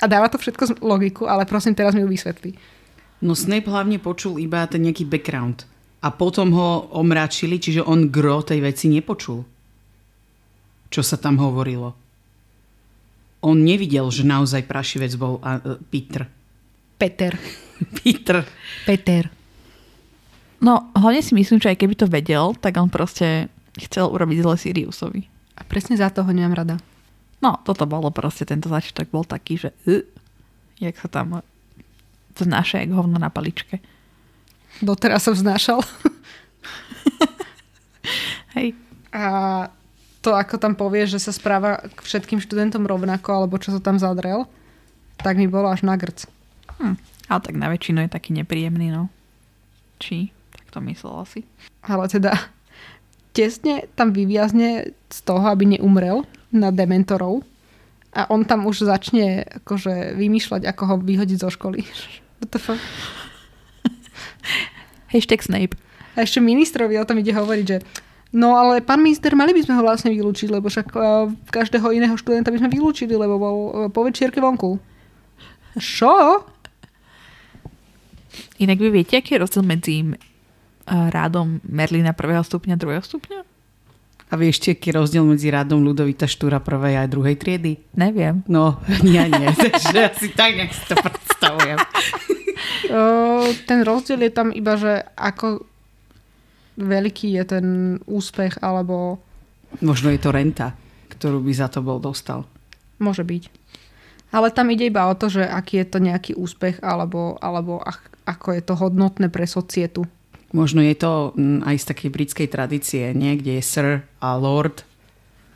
a 0.00 0.08
dáva 0.08 0.30
to 0.32 0.40
všetko 0.40 0.80
logiku, 0.80 1.28
ale 1.28 1.44
prosím, 1.44 1.76
teraz 1.76 1.92
mi 1.92 2.06
ju 2.06 2.08
vysvetlí. 2.08 2.56
No 3.26 3.34
Snape 3.34 3.66
hlavne 3.66 3.98
počul 3.98 4.38
iba 4.38 4.62
ten 4.70 4.86
nejaký 4.86 5.02
background 5.02 5.66
a 5.98 6.14
potom 6.14 6.54
ho 6.54 6.86
omračili, 6.94 7.58
čiže 7.58 7.82
on 7.82 8.06
gro 8.06 8.38
tej 8.46 8.62
veci 8.62 8.86
nepočul. 8.86 9.42
Čo 10.86 11.02
sa 11.02 11.18
tam 11.18 11.42
hovorilo. 11.42 11.90
On 13.42 13.58
nevidel, 13.58 14.06
že 14.14 14.22
naozaj 14.22 14.70
prašivec 14.70 15.10
bol 15.18 15.42
a, 15.42 15.58
uh, 15.58 15.82
Peter. 15.90 16.30
Peter. 16.94 17.34
Peter. 17.98 18.46
Peter. 18.86 19.26
No, 20.62 20.94
hlavne 20.94 21.20
si 21.20 21.34
myslím, 21.34 21.58
že 21.58 21.74
aj 21.74 21.82
keby 21.82 21.94
to 21.98 22.06
vedel, 22.06 22.54
tak 22.54 22.78
on 22.78 22.86
proste 22.86 23.50
chcel 23.74 24.06
urobiť 24.06 24.38
zle 24.40 24.54
Siriusovi. 24.54 25.26
A 25.58 25.66
presne 25.66 25.98
za 25.98 26.14
toho 26.14 26.30
nemám 26.30 26.62
rada. 26.62 26.76
No, 27.42 27.58
toto 27.66 27.84
bolo 27.90 28.14
proste, 28.14 28.46
tento 28.46 28.70
začiatok 28.70 29.10
bol 29.10 29.26
taký, 29.26 29.58
že 29.58 29.74
uh, 29.90 30.06
jak 30.78 30.94
sa 30.94 31.10
tam 31.10 31.42
znáša 32.44 32.84
jak 32.84 32.92
hovno 32.92 33.16
na 33.16 33.32
paličke. 33.32 33.80
Doteraz 34.84 35.24
som 35.24 35.32
vznášal. 35.32 35.80
Hej. 38.56 38.76
A 39.12 39.24
to, 40.20 40.36
ako 40.36 40.58
tam 40.58 40.74
povie, 40.74 41.06
že 41.08 41.22
sa 41.22 41.32
správa 41.32 41.80
k 41.86 41.98
všetkým 42.02 42.42
študentom 42.42 42.84
rovnako, 42.84 43.30
alebo 43.32 43.56
čo 43.56 43.72
sa 43.72 43.80
tam 43.80 43.96
zadrel, 43.96 44.44
tak 45.16 45.40
mi 45.40 45.48
bolo 45.48 45.70
až 45.70 45.86
na 45.86 45.96
grc. 45.96 46.28
Hm. 46.82 46.98
Ale 47.26 47.40
tak 47.40 47.54
na 47.56 47.72
väčšinu 47.72 48.04
je 48.06 48.10
taký 48.12 48.36
nepríjemný, 48.36 48.92
no. 48.92 49.08
Či? 50.02 50.34
Tak 50.52 50.74
to 50.74 50.78
myslel 50.84 51.24
asi. 51.24 51.40
Ale 51.86 52.10
teda 52.10 52.36
tesne 53.32 53.88
tam 53.96 54.12
vyviazne 54.12 54.92
z 55.08 55.18
toho, 55.24 55.44
aby 55.48 55.76
neumrel 55.76 56.24
na 56.52 56.72
dementorov 56.72 57.44
a 58.16 58.32
on 58.32 58.48
tam 58.48 58.64
už 58.64 58.88
začne 58.88 59.44
akože 59.62 60.16
vymýšľať, 60.16 60.64
ako 60.64 60.82
ho 60.88 60.94
vyhodiť 61.04 61.38
zo 61.38 61.50
školy. 61.52 61.84
Fuck? 62.44 62.80
Hashtag 65.12 65.40
Snape. 65.40 65.76
A 66.16 66.24
ešte 66.24 66.40
ministrovi 66.40 66.96
o 66.96 67.04
tom 67.04 67.20
ide 67.20 67.32
hovoriť, 67.32 67.64
že 67.64 67.78
no 68.32 68.56
ale 68.56 68.80
pán 68.80 69.00
minister, 69.00 69.36
mali 69.36 69.52
by 69.52 69.64
sme 69.64 69.76
ho 69.76 69.82
vlastne 69.84 70.12
vylúčiť, 70.12 70.48
lebo 70.48 70.68
však 70.68 70.86
uh, 70.96 71.28
každého 71.52 71.92
iného 71.92 72.16
študenta 72.16 72.52
by 72.52 72.60
sme 72.60 72.72
vylúčili, 72.72 73.16
lebo 73.16 73.36
bol 73.36 73.56
uh, 73.56 73.70
po 73.92 74.04
večierke 74.04 74.40
vonku. 74.40 74.80
Čo? 75.76 76.44
Inak 78.56 78.80
vy 78.80 78.88
viete, 78.88 79.20
aký 79.20 79.36
je 79.36 79.42
rozdiel 79.44 79.64
medzi 79.64 79.96
uh, 80.04 81.08
rádom 81.12 81.60
Merlina 81.68 82.16
prvého 82.16 82.40
stupňa 82.40 82.76
a 82.76 82.80
druhého 82.80 83.04
stupňa? 83.04 83.45
A 84.26 84.34
vieš, 84.34 84.58
či 84.58 84.74
aký 84.74 84.90
rozdiel 84.90 85.22
medzi 85.22 85.46
rádom 85.48 85.86
Ludovita 85.86 86.26
Štúra 86.26 86.58
prvej 86.58 86.98
a 86.98 87.06
druhej 87.06 87.38
triedy? 87.38 87.78
Neviem. 87.94 88.42
No, 88.50 88.82
ja 89.06 89.30
nie. 89.30 89.46
Takže 89.70 90.10
asi 90.10 90.28
tak 90.34 90.58
nejak 90.58 90.72
si 90.74 90.82
to 90.86 90.94
predstavujem. 90.98 91.78
Ten 93.66 93.78
rozdiel 93.82 94.20
je 94.26 94.32
tam 94.32 94.50
iba, 94.50 94.74
že 94.74 95.06
ako 95.14 95.62
veľký 96.76 97.38
je 97.38 97.42
ten 97.46 97.66
úspech, 98.04 98.60
alebo 98.60 99.22
Možno 99.78 100.08
je 100.14 100.20
to 100.22 100.30
renta, 100.30 100.72
ktorú 101.10 101.42
by 101.42 101.52
za 101.52 101.68
to 101.68 101.82
bol 101.82 101.98
dostal. 101.98 102.46
môže 102.96 103.22
byť. 103.22 103.50
Ale 104.32 104.50
tam 104.50 104.72
ide 104.72 104.88
iba 104.88 105.06
o 105.06 105.14
to, 105.14 105.28
že 105.28 105.44
aký 105.44 105.80
je 105.80 105.86
to 105.86 105.98
nejaký 106.00 106.32
úspech, 106.34 106.80
alebo, 106.82 107.36
alebo 107.38 107.78
ach, 107.78 108.00
ako 108.24 108.56
je 108.56 108.62
to 108.64 108.74
hodnotné 108.74 109.28
pre 109.28 109.46
societu. 109.46 110.02
Možno 110.54 110.78
je 110.84 110.94
to 110.94 111.34
mm, 111.34 111.66
aj 111.66 111.76
z 111.82 111.84
takej 111.90 112.10
britskej 112.10 112.48
tradície, 112.50 113.10
nie? 113.16 113.34
kde 113.34 113.58
je 113.58 113.62
sir 113.62 113.88
a 114.22 114.38
lord 114.38 114.86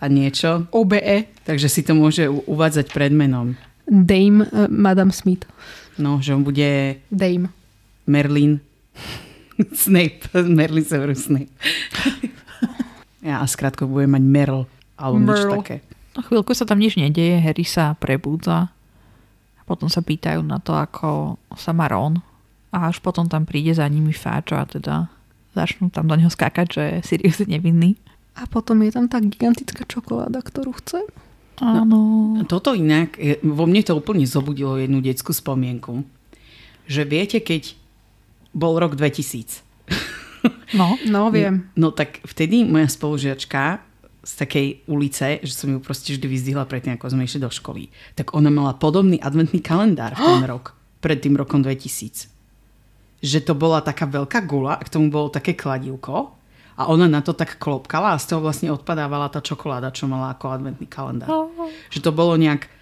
a 0.01 0.09
niečo. 0.09 0.67
OBE, 0.73 1.29
Takže 1.45 1.69
si 1.69 1.85
to 1.85 1.93
môže 1.93 2.27
uvádzať 2.27 2.91
pred 2.91 3.13
menom. 3.13 3.55
Dame 3.87 4.49
uh, 4.49 4.67
Madame 4.71 5.13
Smith. 5.13 5.45
No, 6.01 6.19
že 6.25 6.33
on 6.33 6.43
bude 6.43 6.99
Dame. 7.13 7.53
Merlin 8.09 8.59
Snape. 9.85 10.25
Merlin 10.33 10.87
Severus 10.87 11.29
Snape. 11.29 11.53
ja 13.29 13.43
a 13.43 13.47
skrátko 13.47 13.85
bude 13.87 14.09
mať 14.09 14.25
Merl. 14.25 14.65
Alebo 14.97 15.21
niečo 15.21 15.53
Merle. 15.53 15.57
také. 15.63 15.77
No 16.17 16.27
chvíľku 16.27 16.53
sa 16.57 16.67
tam 16.67 16.83
nič 16.83 16.99
nedeje, 16.99 17.39
Harry 17.39 17.63
sa 17.63 17.95
prebúdza 17.95 18.67
a 19.57 19.61
potom 19.63 19.87
sa 19.87 20.03
pýtajú 20.03 20.43
na 20.43 20.59
to, 20.59 20.75
ako 20.75 21.39
sa 21.55 21.71
má 21.71 21.87
Ron 21.87 22.19
a 22.71 22.91
až 22.91 23.03
potom 23.03 23.27
tam 23.27 23.47
príde 23.47 23.75
za 23.75 23.87
nimi 23.91 24.15
Fáčo 24.15 24.59
a 24.59 24.65
teda 24.67 25.11
začnú 25.55 25.91
tam 25.91 26.07
do 26.07 26.15
neho 26.15 26.31
skákať, 26.31 26.67
že 26.71 26.85
Sirius 27.03 27.43
je 27.43 27.51
nevinný. 27.51 27.99
A 28.39 28.47
potom 28.47 28.79
je 28.87 28.95
tam 28.95 29.11
tá 29.11 29.19
gigantická 29.19 29.83
čokoláda, 29.85 30.39
ktorú 30.39 30.79
chcem. 30.79 31.03
Áno. 31.61 32.39
Toto 32.49 32.73
inak, 32.73 33.21
vo 33.45 33.69
mne 33.69 33.83
to 33.85 33.99
úplne 33.99 34.25
zobudilo 34.25 34.81
jednu 34.81 35.03
detskú 35.05 35.35
spomienku. 35.35 36.07
Že 36.89 37.03
viete, 37.05 37.39
keď 37.43 37.77
bol 38.55 38.79
rok 38.81 38.97
2000, 38.97 39.71
No. 40.79 40.97
No, 41.05 41.29
viem. 41.29 41.69
no 41.77 41.91
tak 41.91 42.23
vtedy 42.25 42.65
moja 42.65 42.87
spolužiačka 42.89 43.83
z 44.23 44.33
takej 44.37 44.67
ulice, 44.87 45.43
že 45.43 45.53
som 45.53 45.69
ju 45.73 45.79
proste 45.83 46.15
vždy 46.15 46.27
vyzdvihla 46.31 46.65
predtým, 46.69 46.95
ako 46.97 47.13
sme 47.13 47.27
išli 47.27 47.43
do 47.43 47.51
školy, 47.51 47.91
tak 48.15 48.37
ona 48.37 48.53
mala 48.53 48.77
podobný 48.77 49.19
adventný 49.19 49.59
kalendár 49.65 50.15
v 50.15 50.23
ten 50.23 50.45
rok, 50.53 50.77
pred 51.03 51.19
tým 51.19 51.35
rokom 51.35 51.65
2000. 51.65 52.30
Že 53.21 53.53
to 53.53 53.53
bola 53.53 53.85
taká 53.85 54.09
veľká 54.09 54.41
gula 54.49 54.77
a 54.77 54.83
k 54.83 54.93
tomu 54.93 55.13
bolo 55.13 55.29
také 55.29 55.53
kladivko 55.53 56.41
a 56.81 56.89
ona 56.89 57.05
na 57.05 57.21
to 57.21 57.37
tak 57.37 57.61
klopkala 57.61 58.17
a 58.17 58.23
z 58.23 58.33
toho 58.33 58.41
vlastne 58.41 58.73
odpadávala 58.73 59.29
tá 59.29 59.45
čokoláda, 59.45 59.93
čo 59.93 60.09
mala 60.09 60.33
ako 60.33 60.49
adventný 60.49 60.89
kalendár. 60.89 61.53
Že 61.93 62.01
to 62.01 62.11
bolo 62.17 62.41
nejak, 62.41 62.73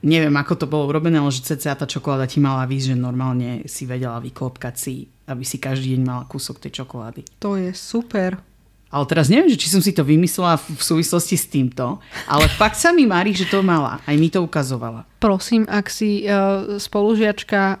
neviem 0.00 0.32
ako 0.32 0.64
to 0.64 0.66
bolo 0.66 0.88
urobené, 0.88 1.20
ale 1.20 1.28
že 1.28 1.44
cca 1.44 1.76
tá 1.76 1.84
čokoláda 1.84 2.24
ti 2.24 2.40
mala 2.40 2.64
výsť, 2.64 2.96
že 2.96 2.96
normálne 2.96 3.68
si 3.68 3.84
vedela 3.84 4.16
vyklopkať 4.24 4.74
si, 4.80 5.12
aby 5.28 5.44
si 5.44 5.60
každý 5.60 5.92
deň 5.92 6.02
mala 6.08 6.24
kúsok 6.24 6.64
tej 6.64 6.80
čokolády. 6.80 7.28
To 7.44 7.60
je 7.60 7.76
super. 7.76 8.40
Ale 8.86 9.04
teraz 9.04 9.26
neviem, 9.26 9.50
že 9.50 9.60
či 9.60 9.68
som 9.68 9.82
si 9.82 9.90
to 9.90 10.06
vymyslela 10.06 10.56
v 10.56 10.78
v 10.78 10.82
súvislosti 10.82 11.36
s 11.36 11.50
týmto, 11.50 12.00
ale 12.24 12.48
fakt 12.60 12.78
sa 12.78 12.94
mi 12.94 13.04
mári, 13.04 13.36
že 13.36 13.44
to 13.50 13.60
mala. 13.60 14.00
Aj 14.06 14.16
mi 14.16 14.32
to 14.32 14.40
ukazovala. 14.40 15.04
Prosím, 15.18 15.66
ak 15.68 15.90
si 15.90 16.24
uh, 16.24 16.78
spolužiačka 16.78 17.60
uh, 17.76 17.78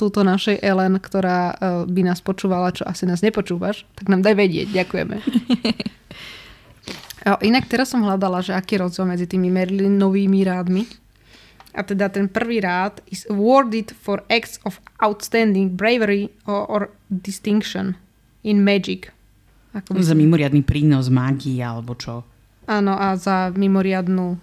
túto 0.00 0.24
našej 0.24 0.64
Ellen, 0.64 0.96
ktorá 0.96 1.52
uh, 1.52 1.84
by 1.84 2.08
nás 2.08 2.24
počúvala, 2.24 2.72
čo 2.72 2.88
asi 2.88 3.04
nás 3.04 3.20
nepočúvaš, 3.20 3.84
tak 4.00 4.08
nám 4.08 4.24
daj 4.24 4.32
vedieť. 4.32 4.72
Ďakujeme. 4.72 5.16
A 7.20 7.36
inak 7.44 7.68
teraz 7.68 7.92
som 7.92 8.00
hľadala, 8.00 8.40
že 8.40 8.56
aký 8.56 8.80
je 8.80 8.88
rozdiel 8.88 9.04
medzi 9.04 9.28
tými 9.28 9.52
Merlinovými 9.52 10.40
rádmi. 10.40 10.88
A 11.76 11.84
teda 11.84 12.08
ten 12.08 12.32
prvý 12.32 12.64
rád 12.64 13.04
is 13.12 13.28
awarded 13.28 13.92
for 13.92 14.24
acts 14.32 14.56
of 14.64 14.80
outstanding 15.04 15.76
bravery 15.76 16.32
or, 16.48 16.64
or 16.66 16.82
distinction 17.12 17.94
in 18.40 18.64
magic. 18.64 19.12
Ako 19.76 19.94
by 19.94 20.02
Za 20.02 20.16
mimoriadný 20.16 20.64
prínos 20.64 21.12
mágii 21.12 21.60
alebo 21.60 21.94
čo. 21.94 22.24
Áno, 22.66 22.96
a 22.96 23.14
za 23.20 23.52
mimoriadnú 23.54 24.40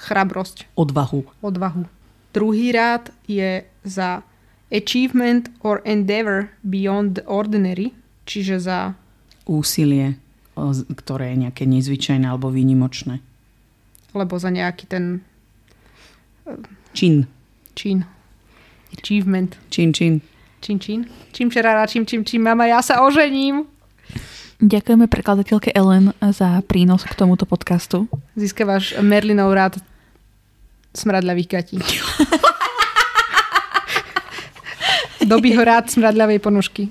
chrabrosť, 0.00 0.70
Odvahu. 0.74 1.22
odvahu. 1.42 1.82
Druhý 2.30 2.70
rád 2.74 3.10
je 3.26 3.66
za 3.84 4.22
achievement 4.70 5.50
or 5.60 5.82
endeavor 5.84 6.52
beyond 6.62 7.18
the 7.18 7.24
ordinary, 7.26 7.90
čiže 8.26 8.62
za 8.62 8.94
Úsilie, 9.50 10.14
ktoré 10.94 11.34
je 11.34 11.48
nejaké 11.48 11.64
nezvyčajné 11.66 12.28
alebo 12.28 12.52
výnimočné. 12.54 13.18
alebo 14.10 14.34
za 14.38 14.50
nejaký 14.50 14.86
ten 14.86 15.22
Čin. 16.92 17.26
čin. 17.78 18.02
Achievement. 18.90 19.54
Čin, 19.70 19.94
čin. 19.94 20.18
Čin, 20.60 20.78
čin. 20.82 21.06
Čím 21.30 21.48
čerára, 21.50 21.86
čím, 21.86 22.02
čím, 22.02 22.26
čím, 22.26 22.42
mama, 22.42 22.66
ja 22.66 22.82
sa 22.82 23.06
ožením. 23.06 23.64
Ďakujeme 24.60 25.08
prekladateľke 25.08 25.72
Ellen 25.72 26.12
za 26.20 26.60
prínos 26.68 27.06
k 27.06 27.14
tomuto 27.16 27.46
podcastu. 27.48 28.10
Získavaš 28.36 28.98
Merlinov 29.00 29.54
rád 29.56 29.80
smradľavých 30.92 31.48
gatí. 31.48 31.78
Ho 35.38 35.62
rád 35.62 35.86
smradľavej 35.92 36.38
ponožky. 36.42 36.90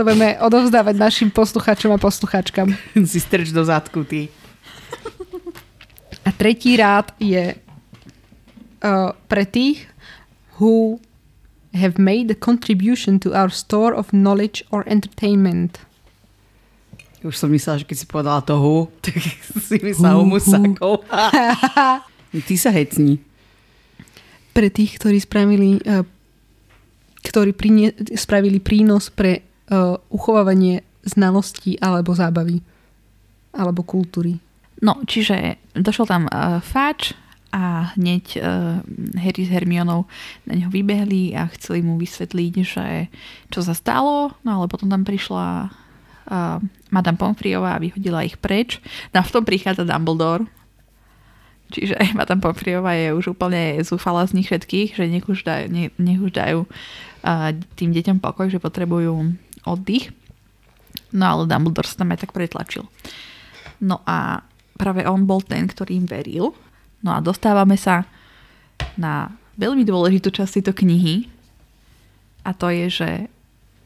To 0.00 0.08
budeme 0.08 0.40
odovzdávať 0.40 0.96
našim 0.96 1.28
poslucháčom 1.28 1.92
a 1.92 2.00
poslucháčkam. 2.00 2.72
si 3.04 3.20
strč 3.20 3.52
do 3.52 3.60
zadku, 3.60 4.00
ty. 4.00 4.32
A 6.24 6.32
tretí 6.32 6.72
rád 6.80 7.12
je 7.20 7.52
uh, 7.52 9.12
pre 9.28 9.44
tých, 9.44 9.84
who 10.56 10.96
have 11.76 12.00
made 12.00 12.32
a 12.32 12.38
contribution 12.38 13.20
to 13.20 13.36
our 13.36 13.52
store 13.52 13.92
of 13.92 14.08
knowledge 14.08 14.64
or 14.72 14.88
entertainment. 14.88 15.84
Už 17.20 17.36
som 17.36 17.52
myslela, 17.52 17.84
že 17.84 17.84
keď 17.84 17.96
si 18.00 18.06
povedala 18.08 18.40
to 18.40 18.56
hu, 18.56 18.88
tak 19.04 19.20
si 19.60 19.76
myslela 19.84 20.16
humusákov. 20.16 21.04
Ty 22.48 22.54
sa 22.56 22.72
hecni. 22.72 23.20
Pre 24.56 24.68
tých, 24.72 24.96
ktorí 24.96 25.20
spravili, 25.20 25.76
uh, 25.84 26.08
ktorí 27.30 27.54
prinie, 27.54 27.94
spravili 28.18 28.58
prínos 28.58 29.06
pre 29.06 29.46
uh, 29.70 29.94
uchovávanie 30.10 30.82
znalostí 31.06 31.78
alebo 31.78 32.10
zábavy. 32.10 32.58
Alebo 33.54 33.86
kultúry. 33.86 34.42
No, 34.82 34.98
čiže 35.06 35.62
došol 35.78 36.06
tam 36.10 36.22
uh, 36.26 36.58
Fáč 36.58 37.14
a 37.54 37.94
hneď 37.98 38.24
uh, 38.38 38.82
Harry 39.18 39.46
s 39.46 39.50
Hermionou 39.50 40.06
na 40.46 40.54
neho 40.58 40.70
vybehli 40.70 41.34
a 41.34 41.50
chceli 41.54 41.82
mu 41.82 41.98
vysvetliť, 41.98 42.54
že 42.62 42.86
čo 43.50 43.60
sa 43.62 43.74
stalo, 43.74 44.34
no 44.46 44.50
ale 44.62 44.66
potom 44.70 44.86
tam 44.86 45.02
prišla 45.02 45.70
uh, 46.30 46.58
Madame 46.94 47.18
Pomfriová 47.18 47.76
a 47.76 47.82
vyhodila 47.82 48.26
ich 48.26 48.38
preč. 48.38 48.78
No 49.14 49.22
a 49.22 49.26
v 49.26 49.34
tom 49.34 49.42
prichádza 49.46 49.86
Dumbledore. 49.86 50.46
Čiže 51.70 51.98
Madame 52.18 52.42
Pomfriová 52.42 52.94
je 52.94 53.14
už 53.14 53.34
úplne 53.34 53.82
zúfala 53.82 54.26
z 54.26 54.38
nich 54.38 54.48
všetkých, 54.50 54.98
že 54.98 55.04
nech 55.10 55.26
už 55.26 55.42
dajú, 55.42 55.66
ne, 55.70 55.90
nech 55.98 56.22
už 56.22 56.30
dajú 56.34 56.70
tým 57.76 57.90
deťom 57.92 58.18
pokoj, 58.18 58.48
že 58.48 58.62
potrebujú 58.62 59.36
oddych. 59.68 60.12
No 61.10 61.24
ale 61.26 61.42
Dumbledore 61.50 61.88
sa 61.88 62.00
tam 62.00 62.12
aj 62.14 62.26
tak 62.26 62.32
pretlačil. 62.32 62.86
No 63.82 64.00
a 64.06 64.44
práve 64.76 65.04
on 65.04 65.28
bol 65.28 65.44
ten, 65.44 65.66
ktorý 65.68 66.00
im 66.00 66.06
veril. 66.06 66.56
No 67.00 67.16
a 67.16 67.18
dostávame 67.20 67.76
sa 67.76 68.04
na 68.96 69.32
veľmi 69.60 69.84
dôležitú 69.84 70.32
časť 70.32 70.60
tejto 70.60 70.72
knihy 70.84 71.28
a 72.44 72.56
to 72.56 72.72
je, 72.72 72.86
že 72.88 73.08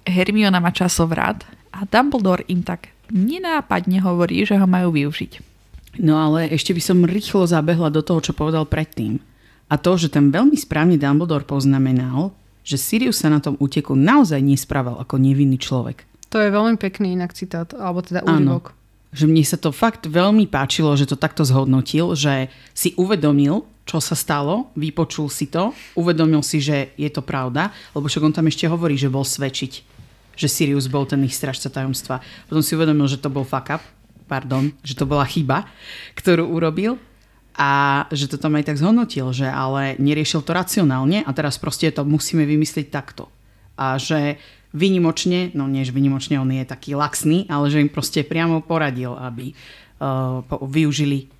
Hermiona 0.06 0.62
má 0.62 0.70
časovrat 0.70 1.42
a 1.74 1.82
Dumbledore 1.88 2.46
im 2.46 2.62
tak 2.62 2.94
nenápadne 3.10 3.98
hovorí, 4.04 4.46
že 4.46 4.54
ho 4.60 4.66
majú 4.68 4.94
využiť. 4.94 5.54
No 6.02 6.18
ale 6.18 6.50
ešte 6.50 6.74
by 6.74 6.82
som 6.82 7.06
rýchlo 7.06 7.46
zabehla 7.46 7.90
do 7.90 8.02
toho, 8.02 8.18
čo 8.22 8.34
povedal 8.34 8.66
predtým. 8.66 9.18
A 9.70 9.78
to, 9.78 9.96
že 9.98 10.12
ten 10.12 10.30
veľmi 10.30 10.54
správne 10.58 10.98
Dumbledore 10.98 11.46
poznamenal, 11.46 12.34
že 12.64 12.80
Sirius 12.80 13.20
sa 13.20 13.28
na 13.28 13.38
tom 13.38 13.60
úteku 13.60 13.92
naozaj 13.92 14.40
nesprával 14.40 14.96
ako 14.98 15.20
nevinný 15.20 15.60
človek. 15.60 16.08
To 16.32 16.40
je 16.40 16.50
veľmi 16.50 16.80
pekný 16.80 17.14
inak 17.14 17.36
citát, 17.36 17.70
alebo 17.76 18.02
teda 18.02 18.24
úryvok. 18.26 18.74
Že 19.14 19.30
mne 19.30 19.44
sa 19.46 19.54
to 19.60 19.70
fakt 19.70 20.10
veľmi 20.10 20.50
páčilo, 20.50 20.90
že 20.98 21.06
to 21.06 21.14
takto 21.14 21.46
zhodnotil, 21.46 22.18
že 22.18 22.50
si 22.74 22.96
uvedomil, 22.98 23.62
čo 23.86 24.02
sa 24.02 24.18
stalo, 24.18 24.74
vypočul 24.74 25.30
si 25.30 25.46
to, 25.46 25.70
uvedomil 25.94 26.42
si, 26.42 26.58
že 26.58 26.90
je 26.98 27.06
to 27.12 27.22
pravda, 27.22 27.70
lebo 27.94 28.10
však 28.10 28.24
on 28.26 28.34
tam 28.34 28.50
ešte 28.50 28.66
hovorí, 28.66 28.98
že 28.98 29.12
bol 29.12 29.22
svedčiť, 29.22 29.72
že 30.34 30.48
Sirius 30.50 30.90
bol 30.90 31.06
ten 31.06 31.22
ich 31.22 31.36
stražca 31.36 31.70
tajomstva. 31.70 32.18
Potom 32.50 32.64
si 32.64 32.74
uvedomil, 32.74 33.06
že 33.06 33.22
to 33.22 33.30
bol 33.30 33.46
fuck 33.46 33.70
up, 33.70 33.84
pardon, 34.26 34.74
že 34.82 34.98
to 34.98 35.06
bola 35.06 35.22
chyba, 35.28 35.68
ktorú 36.18 36.50
urobil 36.50 36.98
a 37.54 38.04
že 38.10 38.26
to 38.26 38.36
tam 38.36 38.58
aj 38.58 38.66
tak 38.66 38.80
zhodnotil, 38.82 39.30
že 39.30 39.46
ale 39.46 39.94
neriešil 40.02 40.42
to 40.42 40.50
racionálne 40.50 41.22
a 41.22 41.30
teraz 41.30 41.54
proste 41.56 41.86
to 41.94 42.02
musíme 42.02 42.42
vymyslieť 42.42 42.90
takto. 42.90 43.30
A 43.78 43.94
že 43.94 44.42
vynimočne, 44.74 45.54
no 45.54 45.70
nie, 45.70 45.86
že 45.86 45.94
vynimočne 45.94 46.42
on 46.42 46.50
je 46.50 46.66
taký 46.66 46.98
laxný, 46.98 47.46
ale 47.46 47.70
že 47.70 47.78
im 47.78 47.90
proste 47.90 48.26
priamo 48.26 48.58
poradil, 48.58 49.14
aby 49.14 49.54
uh, 49.54 50.42
využili 50.66 51.30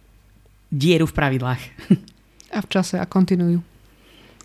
dieru 0.70 1.10
v 1.10 1.16
pravidlách. 1.18 1.62
A 2.54 2.62
v 2.62 2.70
čase 2.70 3.02
a 3.02 3.06
kontinujú. 3.10 3.58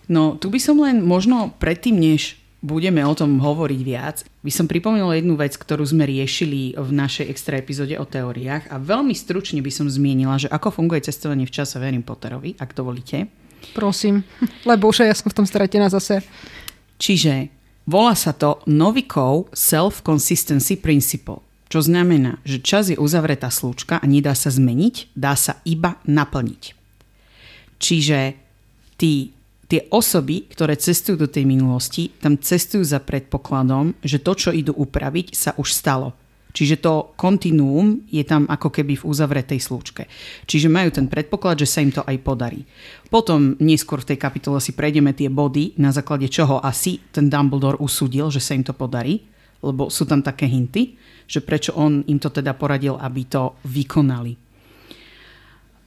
No, 0.10 0.34
tu 0.42 0.50
by 0.50 0.58
som 0.58 0.82
len 0.82 1.06
možno 1.06 1.54
predtým, 1.62 1.94
než 1.94 2.42
budeme 2.60 3.04
o 3.04 3.16
tom 3.16 3.39
hovoriť 3.39 3.82
viac, 3.84 4.24
by 4.44 4.51
som 4.51 4.68
pripomenula 4.68 5.20
jednu 5.20 5.39
vec, 5.39 5.56
ktorú 5.56 5.84
sme 5.88 6.04
riešili 6.04 6.75
v 6.75 6.89
našej 6.92 7.32
extra 7.32 7.56
epizóde 7.60 7.96
o 7.96 8.06
teóriách 8.06 8.68
a 8.72 8.75
veľmi 8.80 9.16
stručne 9.16 9.63
by 9.63 9.72
som 9.72 9.88
zmienila, 9.88 10.36
že 10.36 10.51
ako 10.51 10.84
funguje 10.84 11.08
cestovanie 11.08 11.48
v 11.48 11.56
čase 11.56 11.80
Harry 11.80 12.00
Potterovi, 12.04 12.60
ak 12.60 12.75
dovolíte. 12.75 13.32
Prosím, 13.75 14.24
lebo 14.70 14.92
už 14.92 15.08
ja 15.08 15.16
som 15.16 15.32
v 15.32 15.38
tom 15.39 15.48
stratená 15.48 15.88
zase. 15.92 16.24
Čiže 17.00 17.60
Volá 17.89 18.13
sa 18.13 18.38
to 18.38 18.62
Novikov 18.70 19.50
Self-Consistency 19.50 20.78
Principle, 20.78 21.42
čo 21.74 21.82
znamená, 21.82 22.38
že 22.46 22.62
čas 22.62 22.94
je 22.94 22.98
uzavretá 23.01 23.50
slučka 23.50 23.98
a 23.98 24.06
nedá 24.06 24.38
sa 24.38 24.54
zmeniť, 24.54 25.18
dá 25.18 25.34
sa 25.34 25.58
iba 25.66 25.98
naplniť. 26.06 26.78
Čiže 27.82 28.38
tí, 28.94 29.34
tie 29.70 29.86
osoby, 29.94 30.50
ktoré 30.50 30.74
cestujú 30.76 31.16
do 31.16 31.30
tej 31.30 31.46
minulosti, 31.46 32.10
tam 32.18 32.42
cestujú 32.42 32.82
za 32.82 32.98
predpokladom, 32.98 33.94
že 34.02 34.18
to, 34.20 34.34
čo 34.34 34.50
idú 34.50 34.74
upraviť, 34.74 35.38
sa 35.38 35.54
už 35.56 35.70
stalo. 35.70 36.18
Čiže 36.50 36.82
to 36.82 37.14
kontinuum 37.14 38.10
je 38.10 38.26
tam 38.26 38.50
ako 38.50 38.74
keby 38.74 38.98
v 38.98 39.06
uzavretej 39.06 39.62
slúčke. 39.62 40.10
Čiže 40.50 40.66
majú 40.66 40.90
ten 40.90 41.06
predpoklad, 41.06 41.62
že 41.62 41.70
sa 41.70 41.86
im 41.86 41.94
to 41.94 42.02
aj 42.02 42.18
podarí. 42.26 42.66
Potom 43.14 43.54
neskôr 43.62 44.02
v 44.02 44.10
tej 44.12 44.18
kapitole 44.18 44.58
si 44.58 44.74
prejdeme 44.74 45.14
tie 45.14 45.30
body, 45.30 45.78
na 45.78 45.94
základe 45.94 46.26
čoho 46.26 46.58
asi 46.58 46.98
ten 47.14 47.30
Dumbledore 47.30 47.78
usúdil, 47.78 48.34
že 48.34 48.42
sa 48.42 48.58
im 48.58 48.66
to 48.66 48.74
podarí, 48.74 49.30
lebo 49.62 49.94
sú 49.94 50.10
tam 50.10 50.26
také 50.26 50.50
hinty, 50.50 50.98
že 51.30 51.46
prečo 51.46 51.78
on 51.78 52.02
im 52.10 52.18
to 52.18 52.34
teda 52.34 52.58
poradil, 52.58 52.98
aby 52.98 53.30
to 53.30 53.54
vykonali. 53.70 54.49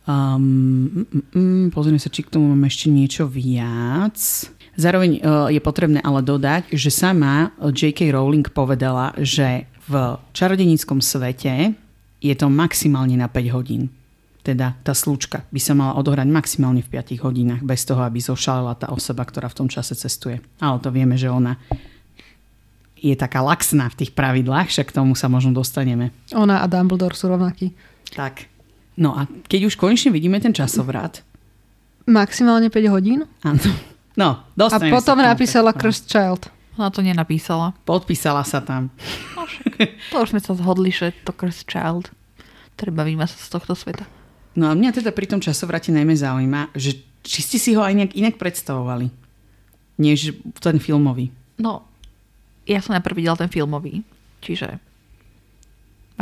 Um, 0.03 1.07
mm, 1.07 1.31
mm, 1.31 1.67
pozrieme 1.71 2.03
sa, 2.03 2.11
či 2.11 2.27
k 2.27 2.35
tomu 2.35 2.51
mám 2.51 2.67
ešte 2.67 2.91
niečo 2.91 3.31
viac. 3.31 4.19
Zároveň 4.75 5.23
uh, 5.23 5.47
je 5.47 5.63
potrebné 5.63 6.03
ale 6.03 6.25
dodať, 6.27 6.75
že 6.75 6.91
sama 6.91 7.55
J.K. 7.61 8.11
Rowling 8.11 8.51
povedala, 8.51 9.15
že 9.21 9.71
v 9.87 10.19
čarodenickom 10.35 10.99
svete 10.99 11.77
je 12.23 12.35
to 12.35 12.47
maximálne 12.51 13.15
na 13.15 13.31
5 13.31 13.55
hodín. 13.55 13.95
Teda 14.43 14.75
tá 14.83 14.91
slučka 14.91 15.47
by 15.55 15.61
sa 15.63 15.79
mala 15.79 15.95
odohrať 15.95 16.27
maximálne 16.27 16.83
v 16.83 16.99
5 16.99 17.23
hodinách, 17.23 17.63
bez 17.63 17.87
toho, 17.87 18.03
aby 18.03 18.19
zošalila 18.19 18.75
tá 18.75 18.91
osoba, 18.91 19.23
ktorá 19.23 19.47
v 19.47 19.59
tom 19.63 19.69
čase 19.71 19.95
cestuje. 19.95 20.43
Ale 20.59 20.83
to 20.83 20.91
vieme, 20.91 21.15
že 21.15 21.31
ona 21.31 21.63
je 23.03 23.15
taká 23.19 23.43
laxná 23.43 23.91
v 23.91 23.99
tých 24.03 24.15
pravidlách, 24.15 24.71
však 24.71 24.95
k 24.95 24.97
tomu 24.99 25.19
sa 25.19 25.27
možno 25.27 25.55
dostaneme. 25.55 26.15
Ona 26.35 26.63
a 26.63 26.67
Dumbledore 26.71 27.19
sú 27.19 27.31
rovnakí. 27.31 27.75
Tak. 28.15 28.52
No 28.97 29.17
a 29.17 29.25
keď 29.49 29.73
už 29.73 29.81
konečne 29.81 30.13
vidíme 30.13 30.37
ten 30.43 30.53
časovrat. 30.53 31.25
Maximálne 32.05 32.69
5 32.69 32.95
hodín? 32.95 33.25
Áno. 33.47 33.63
No, 34.13 34.45
A 34.45 34.79
potom 34.93 35.17
napísala 35.17 35.73
Cursed 35.73 36.05
Child. 36.05 36.53
Ona 36.77 36.93
to 36.93 37.01
nenapísala. 37.01 37.73
Podpísala 37.89 38.45
sa 38.45 38.61
tam. 38.61 38.93
No 39.33 39.45
to 40.13 40.17
už 40.25 40.37
sme 40.37 40.41
sa 40.41 40.53
zhodli, 40.53 40.93
že 40.93 41.17
to 41.25 41.33
Cursed 41.33 41.69
Child. 41.69 42.13
Treba 42.77 43.05
vymazať 43.05 43.39
z 43.41 43.49
tohto 43.49 43.73
sveta. 43.73 44.05
No 44.53 44.69
a 44.69 44.77
mňa 44.77 45.01
teda 45.01 45.17
pri 45.17 45.29
tom 45.29 45.41
časovrate 45.41 45.89
najmä 45.93 46.13
zaujíma, 46.13 46.77
že 46.77 47.01
či 47.25 47.41
ste 47.41 47.57
si 47.57 47.71
ho 47.73 47.81
aj 47.81 47.97
nejak 47.97 48.13
inak 48.19 48.35
predstavovali, 48.37 49.09
než 49.97 50.37
ten 50.61 50.77
filmový. 50.77 51.33
No, 51.57 51.87
ja 52.69 52.85
som 52.85 52.93
najprv 52.93 53.17
videla 53.17 53.39
ten 53.39 53.49
filmový, 53.49 54.05
čiže 54.45 54.77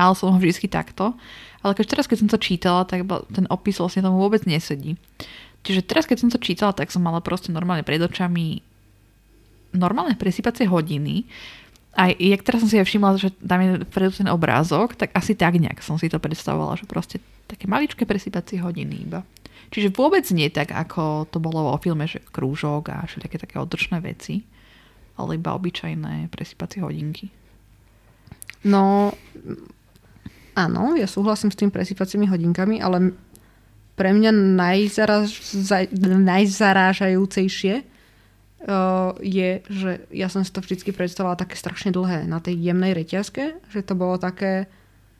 mal 0.00 0.16
som 0.16 0.32
ho 0.32 0.38
vždy 0.40 0.72
takto, 0.72 1.12
ale 1.60 1.76
keď 1.76 1.86
teraz, 1.92 2.08
keď 2.08 2.24
som 2.24 2.30
to 2.32 2.40
čítala, 2.40 2.88
tak 2.88 3.04
ten 3.28 3.44
opis 3.52 3.76
vlastne 3.76 4.00
tomu 4.00 4.16
vôbec 4.16 4.48
nesedí. 4.48 4.96
Čiže 5.60 5.84
teraz, 5.84 6.08
keď 6.08 6.24
som 6.24 6.30
to 6.32 6.40
čítala, 6.40 6.72
tak 6.72 6.88
som 6.88 7.04
mala 7.04 7.20
proste 7.20 7.52
normálne 7.52 7.84
pred 7.84 8.00
očami 8.00 8.64
normálne 9.76 10.16
presýpacie 10.16 10.64
hodiny. 10.66 11.28
A 11.94 12.14
jak 12.14 12.46
teraz 12.46 12.64
som 12.64 12.70
si 12.70 12.80
aj 12.80 12.86
všimla, 12.86 13.20
že 13.20 13.34
tam 13.44 13.60
je 13.60 13.84
predu 13.84 14.14
ten 14.14 14.30
obrázok, 14.30 14.96
tak 14.96 15.12
asi 15.12 15.36
tak 15.36 15.58
nejak 15.58 15.84
som 15.84 15.98
si 16.00 16.08
to 16.08 16.22
predstavovala, 16.22 16.78
že 16.78 16.88
proste 16.88 17.20
také 17.50 17.66
maličké 17.66 18.08
presýpacie 18.08 18.62
hodiny 18.62 19.10
iba. 19.10 19.20
Čiže 19.70 19.94
vôbec 19.94 20.26
nie 20.34 20.50
tak, 20.50 20.74
ako 20.74 21.28
to 21.30 21.38
bolo 21.42 21.70
vo 21.70 21.78
filme, 21.78 22.06
že 22.06 22.22
krúžok 22.30 22.90
a 22.90 23.06
všetky 23.06 23.36
také 23.38 23.58
odrčné 23.58 24.02
veci, 24.02 24.42
ale 25.18 25.38
iba 25.38 25.54
obyčajné 25.54 26.30
presýpacie 26.30 26.82
hodinky. 26.82 27.30
No, 28.66 29.14
áno, 30.54 30.94
ja 30.98 31.06
súhlasím 31.06 31.50
s 31.52 31.58
tým 31.58 31.70
presýpacími 31.70 32.26
hodinkami, 32.28 32.82
ale 32.82 33.14
pre 33.94 34.16
mňa 34.16 34.32
najzaraž, 34.56 35.28
najzarážajúcejšie 36.24 37.74
uh, 37.84 39.12
je, 39.20 39.60
že 39.68 39.90
ja 40.08 40.32
som 40.32 40.40
si 40.40 40.48
to 40.48 40.64
vždy 40.64 40.88
predstavovala 40.88 41.36
také 41.36 41.60
strašne 41.60 41.92
dlhé 41.92 42.24
na 42.24 42.40
tej 42.40 42.56
jemnej 42.56 42.96
reťazke, 42.96 43.60
že 43.68 43.80
to 43.84 43.92
bolo 43.92 44.16
také, 44.16 44.72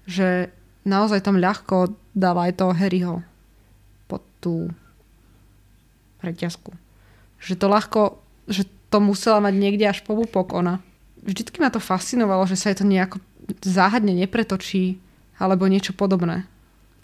že 0.09 0.49
naozaj 0.89 1.21
tam 1.21 1.37
ľahko 1.37 1.93
dala 2.17 2.49
aj 2.49 2.57
toho 2.57 2.73
Harryho 2.73 3.17
pod 4.09 4.25
tú 4.41 4.73
reťazku. 6.25 6.73
Že 7.41 7.55
to 7.61 7.67
ľahko, 7.69 8.01
že 8.49 8.65
to 8.89 8.99
musela 9.05 9.45
mať 9.45 9.55
niekde 9.61 9.87
až 9.87 10.01
po 10.09 10.17
bupok 10.17 10.57
ona. 10.57 10.81
Vždycky 11.21 11.61
ma 11.61 11.69
to 11.69 11.85
fascinovalo, 11.85 12.49
že 12.49 12.57
sa 12.57 12.73
je 12.73 12.81
to 12.81 12.89
nejako 12.89 13.21
záhadne 13.61 14.17
nepretočí 14.17 14.97
alebo 15.41 15.65
niečo 15.67 15.97
podobné. 15.97 16.45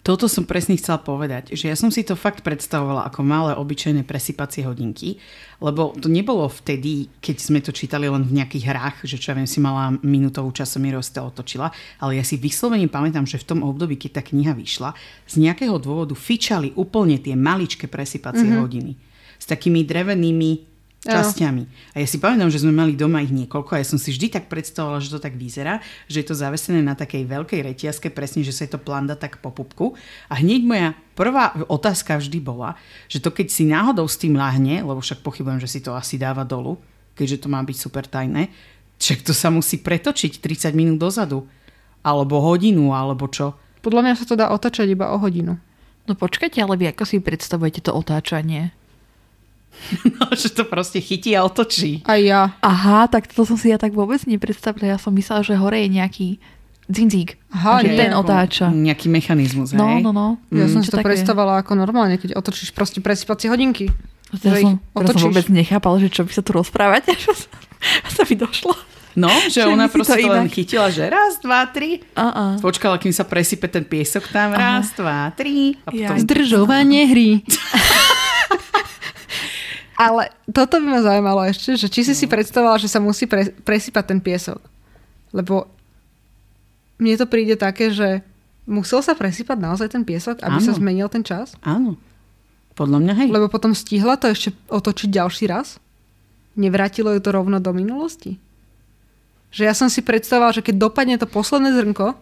Toto 0.07 0.31
som 0.31 0.47
presne 0.47 0.79
chcela 0.79 1.03
povedať, 1.03 1.51
že 1.51 1.67
ja 1.67 1.75
som 1.75 1.91
si 1.91 1.99
to 1.99 2.15
fakt 2.15 2.39
predstavovala 2.39 3.11
ako 3.11 3.27
malé 3.27 3.51
obyčajné 3.59 4.07
presypacie 4.07 4.63
hodinky, 4.63 5.19
lebo 5.59 5.91
to 5.99 6.07
nebolo 6.07 6.47
vtedy, 6.47 7.11
keď 7.19 7.35
sme 7.35 7.59
to 7.59 7.75
čítali 7.75 8.07
len 8.07 8.23
v 8.23 8.39
nejakých 8.39 8.71
hrách, 8.71 8.97
že 9.03 9.19
čo 9.19 9.35
ja 9.35 9.35
viem, 9.35 9.49
si 9.49 9.59
mala 9.59 9.99
minútovú 9.99 10.55
časomieru 10.55 11.03
to 11.03 11.19
otočila, 11.19 11.75
ale 11.99 12.15
ja 12.15 12.23
si 12.23 12.39
vyslovene 12.39 12.87
pamätám, 12.87 13.27
že 13.27 13.35
v 13.35 13.51
tom 13.51 13.59
období, 13.67 13.99
keď 13.99 14.11
tá 14.15 14.21
kniha 14.23 14.55
vyšla, 14.55 14.95
z 15.27 15.43
nejakého 15.43 15.75
dôvodu 15.75 16.15
fičali 16.15 16.71
úplne 16.79 17.19
tie 17.19 17.35
maličké 17.35 17.91
presypacie 17.91 18.47
mm-hmm. 18.47 18.63
hodiny 18.63 18.91
s 19.37 19.45
takými 19.45 19.83
drevenými 19.83 20.76
časťami. 21.07 21.63
A 21.95 22.03
ja 22.03 22.07
si 22.07 22.19
pamätám, 22.19 22.51
že 22.51 22.61
sme 22.61 22.75
mali 22.75 22.93
doma 22.93 23.23
ich 23.23 23.31
niekoľko 23.31 23.71
a 23.73 23.81
ja 23.81 23.87
som 23.87 23.95
si 23.95 24.11
vždy 24.11 24.27
tak 24.27 24.51
predstavovala, 24.51 24.99
že 24.99 25.15
to 25.15 25.23
tak 25.23 25.39
vyzerá, 25.39 25.79
že 26.11 26.19
je 26.21 26.27
to 26.27 26.35
zavesené 26.35 26.83
na 26.83 26.93
takej 26.93 27.23
veľkej 27.23 27.63
reťazke, 27.63 28.11
presne, 28.11 28.43
že 28.43 28.51
sa 28.51 28.67
je 28.67 28.75
to 28.75 28.83
planda 28.83 29.15
tak 29.15 29.39
po 29.39 29.49
pupku. 29.49 29.95
A 30.27 30.37
hneď 30.37 30.61
moja 30.67 30.87
prvá 31.15 31.55
otázka 31.71 32.19
vždy 32.19 32.43
bola, 32.43 32.75
že 33.07 33.23
to 33.23 33.31
keď 33.31 33.47
si 33.49 33.63
náhodou 33.65 34.05
s 34.05 34.19
tým 34.19 34.35
láhne, 34.35 34.83
lebo 34.83 34.99
však 34.99 35.23
pochybujem, 35.23 35.63
že 35.63 35.71
si 35.71 35.79
to 35.81 35.95
asi 35.95 36.19
dáva 36.19 36.45
dolu, 36.45 36.77
keďže 37.17 37.43
to 37.43 37.47
má 37.49 37.63
byť 37.63 37.77
super 37.79 38.05
tajné, 38.05 38.53
však 38.97 39.25
to 39.25 39.33
sa 39.33 39.53
musí 39.53 39.81
pretočiť 39.81 40.41
30 40.41 40.73
minút 40.77 40.97
dozadu. 41.01 41.45
Alebo 42.05 42.39
hodinu, 42.39 42.95
alebo 42.95 43.27
čo. 43.27 43.57
Podľa 43.83 44.01
mňa 44.05 44.13
sa 44.15 44.25
to 44.25 44.39
dá 44.39 44.47
otáčať 44.53 44.87
iba 44.95 45.11
o 45.11 45.17
hodinu. 45.19 45.59
No 46.07 46.13
počkajte, 46.15 46.63
ale 46.63 46.79
vy 46.79 46.85
ako 46.95 47.03
si 47.03 47.19
predstavujete 47.19 47.83
to 47.83 47.91
otáčanie? 47.91 48.71
No, 50.13 50.27
že 50.31 50.49
to 50.49 50.63
proste 50.63 50.97
chytí 50.97 51.31
a 51.31 51.41
otočí. 51.41 52.01
A 52.03 52.15
ja. 52.15 52.55
Aha, 52.59 53.05
tak 53.05 53.25
to 53.25 53.41
som 53.41 53.55
si 53.55 53.67
ja 53.67 53.77
tak 53.77 53.91
vôbec 53.91 54.19
nepredstavila. 54.23 54.93
Ja 54.93 54.97
som 54.97 55.11
myslela, 55.11 55.41
že 55.41 55.53
hore 55.53 55.79
je 55.79 55.89
nejaký 55.89 56.27
dzindzík. 56.85 57.35
Aha, 57.51 57.81
že 57.81 57.95
ten 57.95 58.11
otáča. 58.11 58.67
Nejaký 58.67 59.07
mechanizmus, 59.07 59.71
No, 59.71 59.87
hej? 59.89 60.01
no, 60.01 60.11
no. 60.11 60.39
Ja 60.49 60.65
Mm. 60.65 60.71
som 60.71 60.81
si 60.81 60.89
to 60.89 60.99
predstavovala 60.99 61.61
ako 61.61 61.75
normálne, 61.75 62.15
keď 62.15 62.33
otočíš 62.33 62.71
proste 62.71 62.99
presypacie 62.99 63.47
hodinky. 63.47 63.91
Teraz 64.33 64.59
som, 64.59 64.75
teraz 64.93 65.11
som 65.13 65.23
vôbec 65.25 65.47
nechápal, 65.47 65.95
že 65.97 66.07
čo 66.09 66.23
by 66.23 66.31
sa 66.31 66.41
tu 66.41 66.51
rozprávať. 66.53 67.11
Až 67.11 67.31
sa, 67.31 67.47
sa 68.09 68.23
mi 68.23 68.35
došlo. 68.35 68.75
No, 69.15 69.31
že 69.47 69.63
Že 69.63 69.71
ona 69.71 69.87
proste 69.87 70.13
to 70.15 70.29
len 70.29 70.45
inak- 70.45 70.53
chytila, 70.53 70.87
že 70.89 71.01
raz, 71.03 71.39
dva, 71.39 71.65
tri. 71.65 72.05
Uh-uh. 72.13 72.59
Počkala, 72.59 72.95
kým 72.97 73.09
sa 73.09 73.23
presype 73.23 73.65
ten 73.65 73.81
piesok 73.81 74.27
tam. 74.27 74.53
Raz, 74.53 74.93
dva, 74.93 75.31
tri. 75.31 75.73
A 75.81 75.89
potom... 75.89 76.15
Zdržovanie 76.19 77.07
hry. 77.07 77.29
Ale 79.97 80.29
toto 80.45 80.77
by 80.77 80.85
ma 80.85 81.01
zaujímalo 81.01 81.41
ešte, 81.49 81.73
že 81.73 81.89
či 81.89 82.05
si 82.05 82.13
si 82.13 82.29
predstavovala, 82.29 82.77
že 82.77 82.85
sa 82.85 83.01
musí 83.01 83.25
pre, 83.25 83.49
presypať 83.49 84.13
ten 84.13 84.19
piesok. 84.21 84.61
Lebo 85.33 85.65
mne 87.01 87.17
to 87.17 87.25
príde 87.25 87.57
také, 87.57 87.89
že 87.89 88.21
musel 88.69 89.01
sa 89.01 89.17
presypať 89.17 89.57
naozaj 89.57 89.89
ten 89.89 90.05
piesok, 90.05 90.37
aby 90.45 90.61
sa 90.61 90.71
Áno. 90.75 90.77
zmenil 90.77 91.07
ten 91.09 91.25
čas. 91.25 91.57
Áno. 91.65 91.97
Podľa 92.77 93.01
mňa 93.01 93.13
hej. 93.25 93.29
Lebo 93.33 93.49
potom 93.49 93.73
stihla 93.73 94.21
to 94.21 94.29
ešte 94.29 94.53
otočiť 94.69 95.09
ďalší 95.09 95.49
raz. 95.49 95.81
Nevrátilo 96.53 97.09
ju 97.17 97.19
to 97.21 97.33
rovno 97.33 97.57
do 97.57 97.73
minulosti. 97.73 98.37
Že 99.49 99.61
ja 99.65 99.73
som 99.73 99.89
si 99.89 100.05
predstavovala, 100.05 100.53
že 100.53 100.61
keď 100.61 100.77
dopadne 100.77 101.17
to 101.17 101.25
posledné 101.25 101.73
zrnko, 101.73 102.13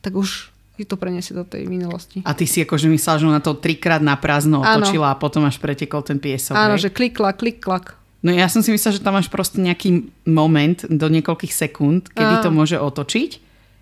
tak 0.00 0.16
už 0.16 0.48
ju 0.76 0.84
to 0.84 0.96
preniesie 1.00 1.32
do 1.32 1.42
tej 1.42 1.64
minulosti. 1.66 2.20
A 2.22 2.36
ty 2.36 2.44
si 2.44 2.60
akože 2.62 2.86
myslela, 2.92 3.20
že 3.20 3.26
ona 3.26 3.42
to 3.42 3.56
trikrát 3.56 4.04
na 4.04 4.16
prázdno 4.16 4.60
otočila 4.60 5.12
a 5.12 5.18
potom 5.18 5.44
až 5.48 5.56
pretekol 5.56 6.04
ten 6.04 6.20
piesok. 6.20 6.56
Áno, 6.56 6.76
hej? 6.76 6.88
že 6.88 6.90
klik, 6.92 7.16
klak, 7.16 7.40
klik, 7.40 7.58
klak. 7.64 7.96
No 8.24 8.32
ja 8.32 8.48
som 8.50 8.64
si 8.64 8.72
myslela, 8.74 8.96
že 8.96 9.04
tam 9.04 9.14
máš 9.16 9.30
proste 9.30 9.60
nejaký 9.62 10.10
moment 10.26 10.82
do 10.88 11.06
niekoľkých 11.06 11.52
sekúnd, 11.52 12.10
kedy 12.10 12.34
Á. 12.38 12.42
to 12.42 12.50
môže 12.50 12.76
otočiť 12.80 13.30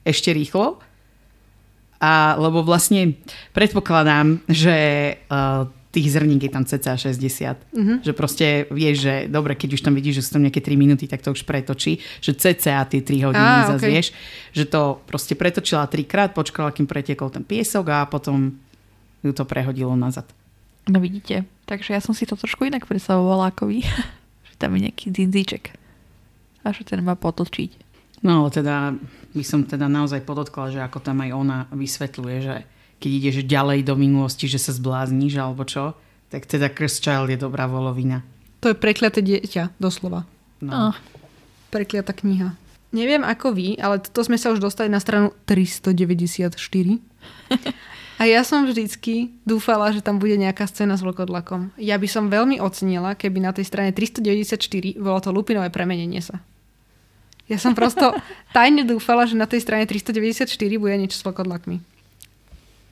ešte 0.04 0.30
rýchlo. 0.37 0.78
A 2.02 2.37
lebo 2.37 2.61
vlastne 2.61 3.16
predpokladám, 3.57 4.44
že 4.44 4.76
uh, 5.33 5.64
tých 5.94 6.11
zrník 6.11 6.42
je 6.42 6.50
tam 6.50 6.66
cca 6.66 6.98
60. 6.98 7.22
Mm-hmm. 7.70 7.96
Že 8.02 8.12
proste 8.18 8.46
vieš, 8.74 9.07
že 9.07 9.14
dobre, 9.30 9.54
keď 9.54 9.78
už 9.78 9.83
tam 9.87 9.94
vidíš, 9.94 10.18
že 10.18 10.22
sú 10.26 10.30
tam 10.37 10.42
nejaké 10.42 10.59
3 10.59 10.74
minúty, 10.74 11.07
tak 11.07 11.22
to 11.22 11.30
už 11.30 11.46
pretočí. 11.46 12.02
Že 12.18 12.33
cca 12.35 12.83
tie 12.83 13.00
3 13.00 13.30
hodiny 13.30 13.50
Á, 13.62 13.78
zase 13.78 13.87
okej. 13.87 13.92
vieš. 13.94 14.07
Že 14.50 14.64
to 14.66 14.83
proste 15.07 15.38
pretočila 15.38 15.87
trikrát, 15.87 16.35
počkala, 16.35 16.74
kým 16.74 16.90
pretekol 16.90 17.30
ten 17.30 17.46
piesok 17.46 17.94
a 17.94 18.11
potom 18.11 18.59
ju 19.22 19.30
to 19.30 19.46
prehodilo 19.46 19.94
nazad. 19.94 20.26
No 20.90 20.98
vidíte. 20.98 21.46
Takže 21.64 21.96
ja 21.96 22.00
som 22.02 22.12
si 22.12 22.26
to 22.26 22.35
trošku 22.35 22.66
inak 22.66 22.85
predstavovala 22.85 23.54
ako 23.54 23.70
vy. 23.70 23.87
že 24.50 24.54
tam 24.59 24.74
je 24.74 24.90
nejaký 24.90 25.14
dzindzíček. 25.14 25.64
A 26.66 26.74
že 26.74 26.83
ten 26.83 26.98
má 27.07 27.14
potočiť. 27.14 27.70
No 28.24 28.48
teda 28.48 28.96
by 29.37 29.44
som 29.44 29.68
teda 29.68 29.87
naozaj 29.87 30.24
podotkla, 30.24 30.72
že 30.72 30.80
ako 30.80 30.98
tam 30.98 31.20
aj 31.22 31.30
ona 31.37 31.59
vysvetľuje, 31.70 32.37
že 32.40 32.57
keď 33.04 33.12
ideš 33.20 33.36
ďalej 33.44 33.84
do 33.84 34.00
minulosti, 34.00 34.48
že 34.48 34.56
sa 34.56 34.72
zblázniš 34.72 35.36
alebo 35.36 35.68
čo, 35.68 35.92
tak 36.32 36.48
teda 36.48 36.72
Cursed 36.72 37.04
Child 37.04 37.36
je 37.36 37.38
dobrá 37.44 37.68
volovina. 37.68 38.24
To 38.64 38.72
je 38.72 38.76
prekliaté 38.80 39.20
dieťa, 39.20 39.76
doslova. 39.76 40.24
No. 40.64 40.88
Oh. 40.88 40.96
Prekliatá 41.68 42.16
kniha. 42.16 42.56
Neviem 42.96 43.20
ako 43.20 43.52
vy, 43.52 43.76
ale 43.76 44.00
toto 44.00 44.24
sme 44.24 44.40
sa 44.40 44.56
už 44.56 44.64
dostali 44.64 44.88
na 44.88 45.04
stranu 45.04 45.36
394. 45.44 46.56
A 48.14 48.30
ja 48.30 48.46
som 48.46 48.64
vždycky 48.64 49.34
dúfala, 49.42 49.90
že 49.90 49.98
tam 49.98 50.22
bude 50.22 50.38
nejaká 50.38 50.64
scéna 50.70 50.94
s 50.94 51.02
vlkodlakom. 51.02 51.74
Ja 51.76 51.98
by 51.98 52.08
som 52.08 52.30
veľmi 52.30 52.62
ocenila, 52.62 53.18
keby 53.18 53.42
na 53.42 53.50
tej 53.50 53.66
strane 53.66 53.90
394 53.90 54.96
bolo 54.96 55.18
to 55.18 55.34
lupinové 55.34 55.68
premenenie 55.68 56.22
sa. 56.22 56.38
Ja 57.50 57.60
som 57.60 57.76
prosto 57.76 58.14
tajne 58.56 58.86
dúfala, 58.88 59.28
že 59.28 59.36
na 59.36 59.50
tej 59.50 59.60
strane 59.60 59.84
394 59.84 60.48
bude 60.78 60.94
niečo 60.94 61.20
s 61.20 61.26
vlkodlakmi. 61.26 61.82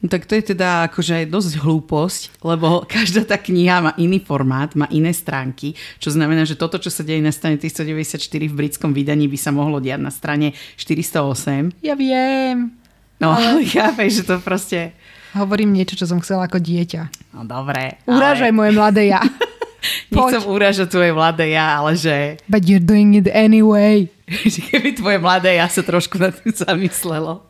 No 0.02 0.10
tak 0.10 0.26
to 0.26 0.34
je 0.34 0.50
teda 0.50 0.90
akože 0.90 1.30
dosť 1.30 1.62
hlúposť, 1.62 2.42
lebo 2.42 2.82
každá 2.90 3.22
tá 3.22 3.38
kniha 3.38 3.78
má 3.78 3.92
iný 3.94 4.18
formát, 4.18 4.74
má 4.74 4.90
iné 4.90 5.14
stránky, 5.14 5.78
čo 6.02 6.10
znamená, 6.10 6.42
že 6.42 6.58
toto, 6.58 6.74
čo 6.82 6.90
sa 6.90 7.06
deje 7.06 7.22
na 7.22 7.30
strane 7.30 7.54
394 7.54 8.18
v 8.50 8.50
britskom 8.50 8.90
vydaní, 8.90 9.30
by 9.30 9.38
sa 9.38 9.54
mohlo 9.54 9.78
diať 9.78 10.02
na 10.02 10.10
strane 10.10 10.58
408. 10.74 11.86
Ja 11.86 11.94
viem. 11.94 12.74
No, 13.22 13.30
ale 13.30 13.62
chápeš, 13.70 14.20
že 14.20 14.22
to 14.26 14.42
proste... 14.42 14.90
Hovorím 15.38 15.70
niečo, 15.70 15.94
čo 15.94 16.10
som 16.10 16.18
chcela 16.18 16.50
ako 16.50 16.58
dieťa. 16.58 17.32
No 17.38 17.46
dobre. 17.46 18.02
Urážaj 18.04 18.50
moje 18.50 18.74
mladé 18.74 19.14
ja. 19.14 19.22
Nechcem 20.12 20.44
urážať 20.50 20.92
tvoje 20.92 21.14
mladé 21.14 21.54
ja, 21.54 21.78
ale 21.78 21.94
že 21.94 22.42
But 22.50 22.66
you're 22.66 22.82
doing 22.82 23.14
it 23.16 23.30
anyway. 23.30 24.10
že 24.50 24.66
keby 24.66 24.98
tvoje 24.98 25.18
mladé 25.22 25.62
ja 25.62 25.70
sa 25.70 25.80
trošku 25.86 26.18
na 26.18 26.34
tým 26.34 26.50
zamyslelo, 26.50 27.46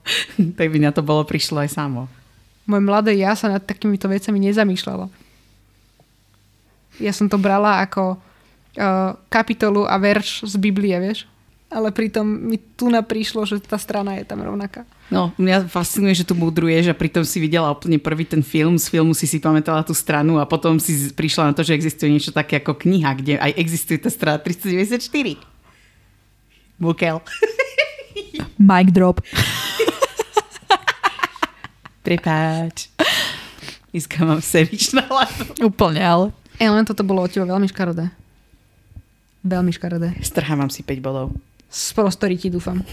tak 0.56 0.68
by 0.68 0.78
na 0.78 0.92
to 0.92 1.00
bolo 1.00 1.24
prišlo 1.24 1.64
aj 1.64 1.74
samo. 1.74 2.12
Moje 2.72 2.88
mladé 2.88 3.12
ja 3.20 3.36
sa 3.36 3.52
nad 3.52 3.60
takýmito 3.60 4.08
vecami 4.08 4.48
nezamýšľalo. 4.48 5.12
Ja 7.04 7.12
som 7.12 7.28
to 7.28 7.36
brala 7.36 7.84
ako 7.84 8.16
uh, 8.16 9.12
kapitolu 9.28 9.84
a 9.84 10.00
verš 10.00 10.48
z 10.48 10.56
Biblie, 10.56 10.96
vieš? 10.96 11.28
Ale 11.68 11.92
pritom 11.92 12.24
mi 12.24 12.56
tu 12.56 12.88
prišlo, 12.88 13.44
že 13.44 13.60
tá 13.60 13.76
strana 13.76 14.16
je 14.16 14.24
tam 14.24 14.40
rovnaká. 14.40 14.88
No, 15.12 15.36
mňa 15.36 15.68
fascinuje, 15.68 16.16
že 16.16 16.24
tu 16.24 16.32
mudruješ 16.32 16.88
a 16.88 16.96
pritom 16.96 17.20
si 17.24 17.36
videla 17.36 17.68
úplne 17.68 18.00
prvý 18.00 18.24
ten 18.24 18.40
film, 18.40 18.80
z 18.80 18.88
filmu 18.88 19.12
si 19.12 19.28
si 19.28 19.36
pamätala 19.36 19.84
tú 19.84 19.92
stranu 19.92 20.40
a 20.40 20.48
potom 20.48 20.80
si 20.80 21.12
prišla 21.12 21.52
na 21.52 21.56
to, 21.56 21.60
že 21.60 21.76
existuje 21.76 22.08
niečo 22.08 22.32
také 22.32 22.64
ako 22.64 22.80
kniha, 22.80 23.12
kde 23.20 23.36
aj 23.36 23.52
existuje 23.60 24.00
tá 24.00 24.08
strana 24.08 24.40
394. 24.40 25.36
Bukel. 26.80 27.20
Mic 28.56 28.88
drop. 28.92 29.20
Prepáč. 32.12 32.92
Iska, 33.96 34.20
mám 34.20 34.44
sevič 34.44 34.92
na 34.92 35.00
hlavu. 35.08 35.64
Úplne, 35.64 36.02
ale. 36.04 36.26
E, 36.60 36.68
len 36.68 36.84
toto 36.84 37.00
bolo 37.00 37.24
od 37.24 37.32
teba 37.32 37.48
veľmi 37.48 37.64
škaredé. 37.72 38.12
Veľmi 39.40 39.72
škaredé. 39.72 40.20
Strhávam 40.20 40.68
si 40.68 40.84
5 40.84 41.00
bodov. 41.00 41.32
Z 41.72 41.96
prostory 41.96 42.36
ti 42.36 42.52
dúfam. 42.52 42.84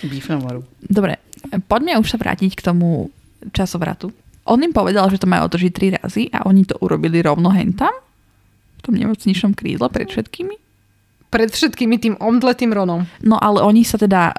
Bifemoru. 0.00 0.64
Dobre, 0.80 1.20
poďme 1.68 2.00
už 2.00 2.08
sa 2.08 2.16
vrátiť 2.16 2.56
k 2.56 2.64
tomu 2.64 3.12
časovratu. 3.52 4.08
On 4.48 4.56
im 4.56 4.72
povedal, 4.72 5.12
že 5.12 5.20
to 5.20 5.28
majú 5.28 5.52
otočiť 5.52 5.70
tri 5.76 5.92
razy 5.92 6.32
a 6.32 6.48
oni 6.48 6.64
to 6.64 6.80
urobili 6.80 7.20
rovno 7.20 7.52
hentam 7.52 7.92
v 7.92 8.80
tom 8.80 8.96
nemocničnom 8.96 9.52
krídle 9.52 9.92
pred 9.92 10.08
všetkými. 10.08 10.56
Pred 11.28 11.52
všetkými 11.52 12.00
tým 12.00 12.14
omdletým 12.16 12.72
Ronom. 12.72 13.04
No 13.20 13.36
ale 13.36 13.60
oni 13.60 13.84
sa 13.84 14.00
teda 14.00 14.32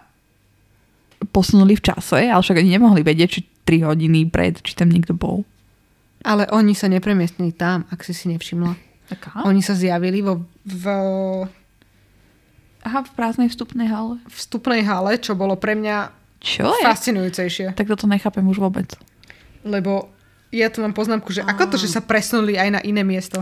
posunuli 1.29 1.77
v 1.77 1.85
čase, 1.85 2.27
ale 2.27 2.41
však 2.43 2.59
oni 2.59 2.75
nemohli 2.75 3.05
vedieť, 3.05 3.29
či 3.29 3.52
3 3.63 3.87
hodiny 3.87 4.27
pred, 4.27 4.59
či 4.59 4.75
tam 4.75 4.91
niekto 4.91 5.13
bol. 5.13 5.43
Ale 6.23 6.47
oni 6.51 6.71
sa 6.71 6.87
nepremiestnili 6.87 7.51
tam, 7.51 7.83
ak 7.91 8.03
si 8.03 8.15
si 8.15 8.31
nevšimla. 8.31 8.75
Taká? 9.11 9.43
Oni 9.43 9.59
sa 9.59 9.75
zjavili 9.75 10.23
vo, 10.23 10.43
v 10.63 10.85
Aha, 12.83 12.99
v 13.03 13.11
prázdnej 13.15 13.47
vstupnej 13.47 13.87
hale. 13.87 14.19
vstupnej 14.27 14.83
hale, 14.83 15.15
čo 15.15 15.35
bolo 15.35 15.55
pre 15.55 15.71
mňa 15.71 16.11
Čo 16.43 16.67
je? 16.67 16.83
fascinujúcejšie. 16.83 17.75
Tak 17.75 17.87
toto 17.87 18.07
nechápem 18.07 18.43
už 18.43 18.59
vôbec. 18.59 18.91
Lebo 19.63 20.11
ja 20.51 20.67
tu 20.67 20.83
mám 20.83 20.91
poznámku, 20.91 21.31
že 21.31 21.47
ako 21.47 21.71
to, 21.71 21.77
že 21.79 21.87
sa 21.87 22.03
presunuli 22.03 22.59
aj 22.59 22.69
na 22.69 22.81
iné 22.83 23.03
miesto. 23.07 23.39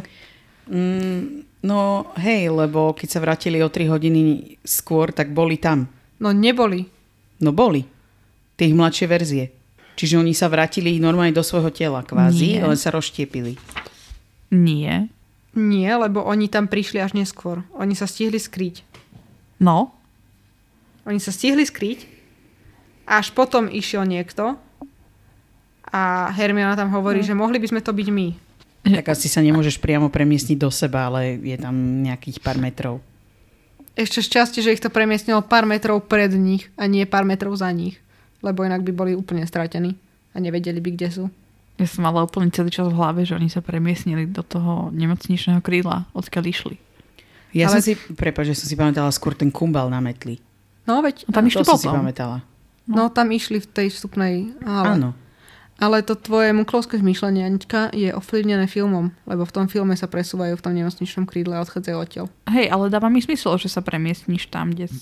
Mm, 0.69 1.41
no 1.65 2.05
hej, 2.21 2.53
lebo 2.53 2.93
keď 2.93 3.07
sa 3.09 3.19
vrátili 3.19 3.57
o 3.61 3.69
3 3.69 3.89
hodiny 3.89 4.21
skôr, 4.61 5.09
tak 5.09 5.33
boli 5.33 5.57
tam. 5.57 5.89
No 6.21 6.29
neboli. 6.29 6.85
No 7.41 7.49
boli. 7.49 7.81
Tie 8.53 8.69
ich 8.69 8.77
mladšie 8.77 9.09
verzie. 9.09 9.45
Čiže 9.95 10.17
oni 10.17 10.31
sa 10.31 10.47
vrátili 10.47 10.97
normálne 10.97 11.35
do 11.35 11.43
svojho 11.43 11.69
tela 11.69 12.01
kvázi, 12.01 12.57
Nie. 12.57 12.65
len 12.65 12.79
sa 12.79 12.89
rozštiepili. 12.89 13.55
Nie. 14.51 15.07
Nie, 15.51 15.91
lebo 15.99 16.23
oni 16.23 16.47
tam 16.47 16.71
prišli 16.71 17.03
až 17.03 17.11
neskôr. 17.11 17.63
Oni 17.75 17.91
sa 17.95 18.07
stihli 18.07 18.39
skryť. 18.39 18.83
No, 19.59 19.91
Oni 21.01 21.17
sa 21.17 21.33
stihli 21.33 21.65
skryť. 21.65 22.05
Až 23.09 23.33
potom 23.33 23.65
išiel 23.65 24.05
niekto 24.05 24.53
a 25.91 26.31
Hermiona 26.31 26.77
tam 26.77 26.93
hovorí, 26.93 27.25
že 27.25 27.33
mohli 27.35 27.57
by 27.59 27.67
sme 27.67 27.81
to 27.83 27.91
byť 27.91 28.07
my. 28.13 28.27
Tak 28.81 29.13
asi 29.13 29.27
sa 29.27 29.41
nemôžeš 29.43 29.77
priamo 29.77 30.09
premiestniť 30.09 30.57
do 30.57 30.69
seba, 30.73 31.09
ale 31.09 31.37
je 31.41 31.57
tam 31.57 32.01
nejakých 32.01 32.37
pár 32.41 32.57
metrov. 32.57 33.01
Ešte 33.93 34.23
šťastie, 34.23 34.63
že 34.63 34.73
ich 34.73 34.81
to 34.81 34.89
premiestnilo 34.93 35.43
pár 35.43 35.67
metrov 35.67 36.05
pred 36.07 36.31
nich 36.33 36.71
a 36.79 36.87
nie 36.87 37.03
pár 37.03 37.27
metrov 37.27 37.53
za 37.59 37.67
nich. 37.69 37.99
Lebo 38.41 38.61
inak 38.61 38.81
by 38.81 38.91
boli 38.91 39.11
úplne 39.13 39.43
stratení 39.43 39.93
a 40.31 40.37
nevedeli 40.37 40.77
by, 40.77 40.89
kde 40.91 41.09
sú. 41.09 41.23
ja 41.75 41.85
som 41.85 42.01
mala 42.01 42.21
úplne 42.21 42.49
celý 42.49 42.69
čas 42.69 42.85
v 42.85 42.93
hlave, 42.93 43.21
že 43.21 43.33
oni 43.33 43.47
sa 43.47 43.59
premiesnili 43.59 44.25
do 44.25 44.41
toho 44.41 44.89
nemocničného 44.91 45.59
krídla, 45.59 46.05
odkiaľ 46.11 46.43
išli. 46.45 46.75
Ja 47.51 47.67
Ale- 47.67 47.77
som 47.77 47.81
si, 47.83 47.93
prepáč, 48.11 48.49
že 48.49 48.57
som 48.57 48.67
si 48.67 48.75
pamätala 48.75 49.09
skôr 49.09 49.33
ten 49.33 49.49
kumbal 49.49 49.87
na 49.87 49.99
metli. 49.99 50.37
No 50.83 50.99
veď, 50.99 51.25
No 51.25 51.31
tam 51.31 51.43
išli 51.43 51.59
to 51.59 51.67
som 51.67 51.77
si 51.77 51.85
potom. 51.85 51.99
pamätala. 51.99 52.37
no 52.85 53.09
tam 53.09 53.27
išli 53.29 53.57
v 53.57 53.67
tej 53.67 53.87
vstupnej 53.89 54.33
hale. 54.61 54.87
Áno. 54.95 55.09
Ale 55.77 55.99
to 55.99 56.13
tvoje 56.13 56.53
muklovské 56.53 56.95
zmýšľanie, 56.95 57.41
Anička, 57.41 57.89
je 57.89 58.09
ovplyvnené 58.11 58.65
filmom, 58.65 59.09
lebo 59.25 59.41
v 59.41 59.51
tom 59.51 59.65
filme 59.65 59.93
sa 59.93 60.05
presúvajú 60.05 60.53
v 60.53 60.61
tom 60.61 60.73
nemocničnom 60.73 61.25
krídle 61.25 61.57
a 61.57 61.61
odchádzajú 61.61 61.97
odtiaľ. 61.97 62.25
Hej, 62.47 62.69
ale 62.69 62.85
dáva 62.87 63.09
mi 63.09 63.17
smysl, 63.17 63.57
že 63.57 63.65
sa 63.67 63.81
premiestniš 63.81 64.45
tam, 64.47 64.69
kde, 64.69 64.93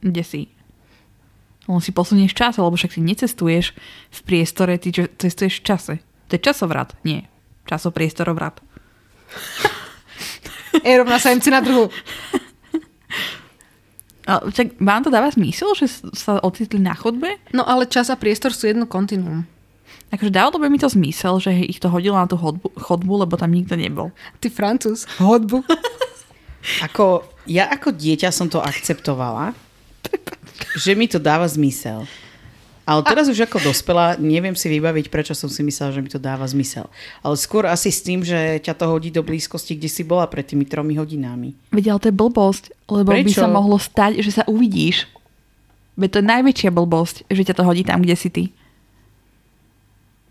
kde 0.00 0.22
si. 0.22 0.42
Len 1.70 1.78
si 1.78 1.94
posunieš 1.94 2.34
čas, 2.34 2.58
lebo 2.58 2.74
však 2.74 2.98
si 2.98 3.00
necestuješ 3.00 3.70
v 4.10 4.20
priestore, 4.26 4.74
ty 4.82 4.90
čo- 4.90 5.10
cestuješ 5.14 5.62
v 5.62 5.66
čase. 5.66 5.94
To 6.26 6.34
je 6.34 6.40
časovrat, 6.42 6.96
nie. 7.06 7.26
Časopriestorovrat. 7.70 8.58
E 10.72 10.88
rovná 10.96 11.20
sa 11.20 11.36
MC 11.36 11.52
na 11.52 11.60
druhu. 11.60 11.92
Ale 14.24 14.54
čak, 14.54 14.78
vám 14.80 15.04
to 15.04 15.12
dáva 15.12 15.28
zmysel, 15.28 15.76
že 15.76 15.90
sa 16.16 16.40
ocitli 16.40 16.80
na 16.80 16.96
chodbe? 16.96 17.36
No 17.52 17.66
ale 17.66 17.84
čas 17.90 18.08
a 18.08 18.16
priestor 18.16 18.56
sú 18.56 18.70
jedno 18.70 18.88
kontinuum. 18.88 19.44
Akože 20.08 20.32
dávalo 20.32 20.56
by 20.56 20.72
mi 20.72 20.80
to 20.80 20.88
zmysel, 20.88 21.40
že 21.44 21.52
ich 21.52 21.76
to 21.76 21.92
hodilo 21.92 22.16
na 22.16 22.24
tú 22.24 22.40
chodbu, 22.40 22.72
chodbu, 22.72 23.12
lebo 23.28 23.34
tam 23.36 23.52
nikto 23.52 23.76
nebol. 23.76 24.12
Ty 24.40 24.48
francúz, 24.48 25.04
hodbu. 25.20 25.60
Ako, 26.86 27.26
ja 27.50 27.66
ako 27.74 27.90
dieťa 27.90 28.30
som 28.30 28.46
to 28.46 28.62
akceptovala, 28.62 29.50
že 30.74 30.92
mi 30.92 31.04
to 31.04 31.16
dáva 31.16 31.44
zmysel. 31.44 32.04
Ale 32.82 32.98
teraz 33.04 33.26
už 33.26 33.38
ako 33.40 33.62
dospela, 33.62 34.18
neviem 34.18 34.52
si 34.52 34.66
vybaviť, 34.66 35.06
prečo 35.06 35.32
som 35.32 35.46
si 35.46 35.62
myslela, 35.62 35.94
že 35.94 36.02
mi 36.02 36.08
to 36.08 36.18
dáva 36.18 36.42
zmysel. 36.44 36.90
Ale 37.20 37.36
skôr 37.36 37.62
asi 37.64 37.88
s 37.88 38.00
tým, 38.00 38.20
že 38.20 38.34
ťa 38.58 38.74
to 38.74 38.86
hodí 38.86 39.06
do 39.08 39.22
blízkosti, 39.22 39.74
kde 39.74 39.86
si 39.86 40.02
bola 40.02 40.26
pred 40.26 40.42
tými 40.42 40.64
tromi 40.64 40.94
hodinami. 40.94 41.54
Veď 41.70 41.84
ale 41.88 42.00
to 42.00 42.08
je 42.10 42.16
blbosť, 42.16 42.64
lebo 42.88 43.08
by 43.08 43.22
Prečo? 43.22 43.38
sa 43.38 43.46
mohlo 43.46 43.78
stať, 43.78 44.18
že 44.18 44.34
sa 44.34 44.42
uvidíš. 44.44 45.06
Veď 45.94 46.08
to 46.08 46.18
je 46.18 46.26
najväčšia 46.26 46.70
blbosť, 46.72 47.16
že 47.28 47.42
ťa 47.44 47.54
to 47.54 47.62
hodí 47.62 47.82
tam, 47.82 48.02
kde 48.02 48.16
si 48.16 48.28
ty. 48.28 48.44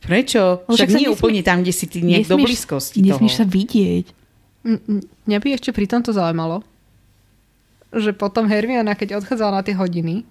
Prečo? 0.02 0.66
Však 0.66 0.76
však 0.76 0.90
sa 0.90 0.98
nie 0.98 1.06
nesmie- 1.06 1.14
úplne 1.14 1.42
tam, 1.42 1.58
kde 1.62 1.72
si 1.72 1.86
ty 1.86 2.02
nie 2.02 2.26
do 2.26 2.36
blízkosti 2.36 3.00
nesmieš 3.00 3.38
sa 3.38 3.46
toho. 3.46 3.54
vidieť. 3.54 4.06
M- 4.64 4.82
m- 4.92 5.06
Mňa 5.24 5.38
by 5.38 5.48
ešte 5.54 5.70
pri 5.70 5.86
tomto 5.86 6.10
zaujímalo, 6.10 6.66
že 7.92 8.16
potom 8.16 8.48
Hermiona, 8.48 8.96
keď 8.96 9.20
odchádzala 9.20 9.60
na 9.60 9.66
tie 9.68 9.76
hodiny, 9.76 10.24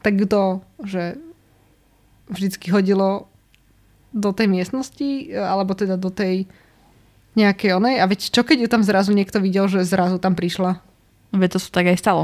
tak 0.00 0.18
kto, 0.22 0.62
že 0.86 1.18
vždycky 2.30 2.70
hodilo 2.70 3.26
do 4.14 4.30
tej 4.30 4.46
miestnosti, 4.46 5.34
alebo 5.34 5.74
teda 5.74 5.98
do 5.98 6.08
tej 6.08 6.46
nejakej 7.34 7.82
onej. 7.82 7.98
A 7.98 8.06
veď 8.06 8.30
čo 8.30 8.46
keď 8.46 8.64
ju 8.64 8.68
tam 8.70 8.86
zrazu 8.86 9.10
niekto 9.10 9.42
videl, 9.42 9.66
že 9.66 9.82
zrazu 9.82 10.22
tam 10.22 10.38
prišla? 10.38 10.78
Veď 11.34 11.58
to 11.58 11.60
sa 11.60 11.68
tak 11.74 11.90
aj 11.90 11.98
stalo. 11.98 12.22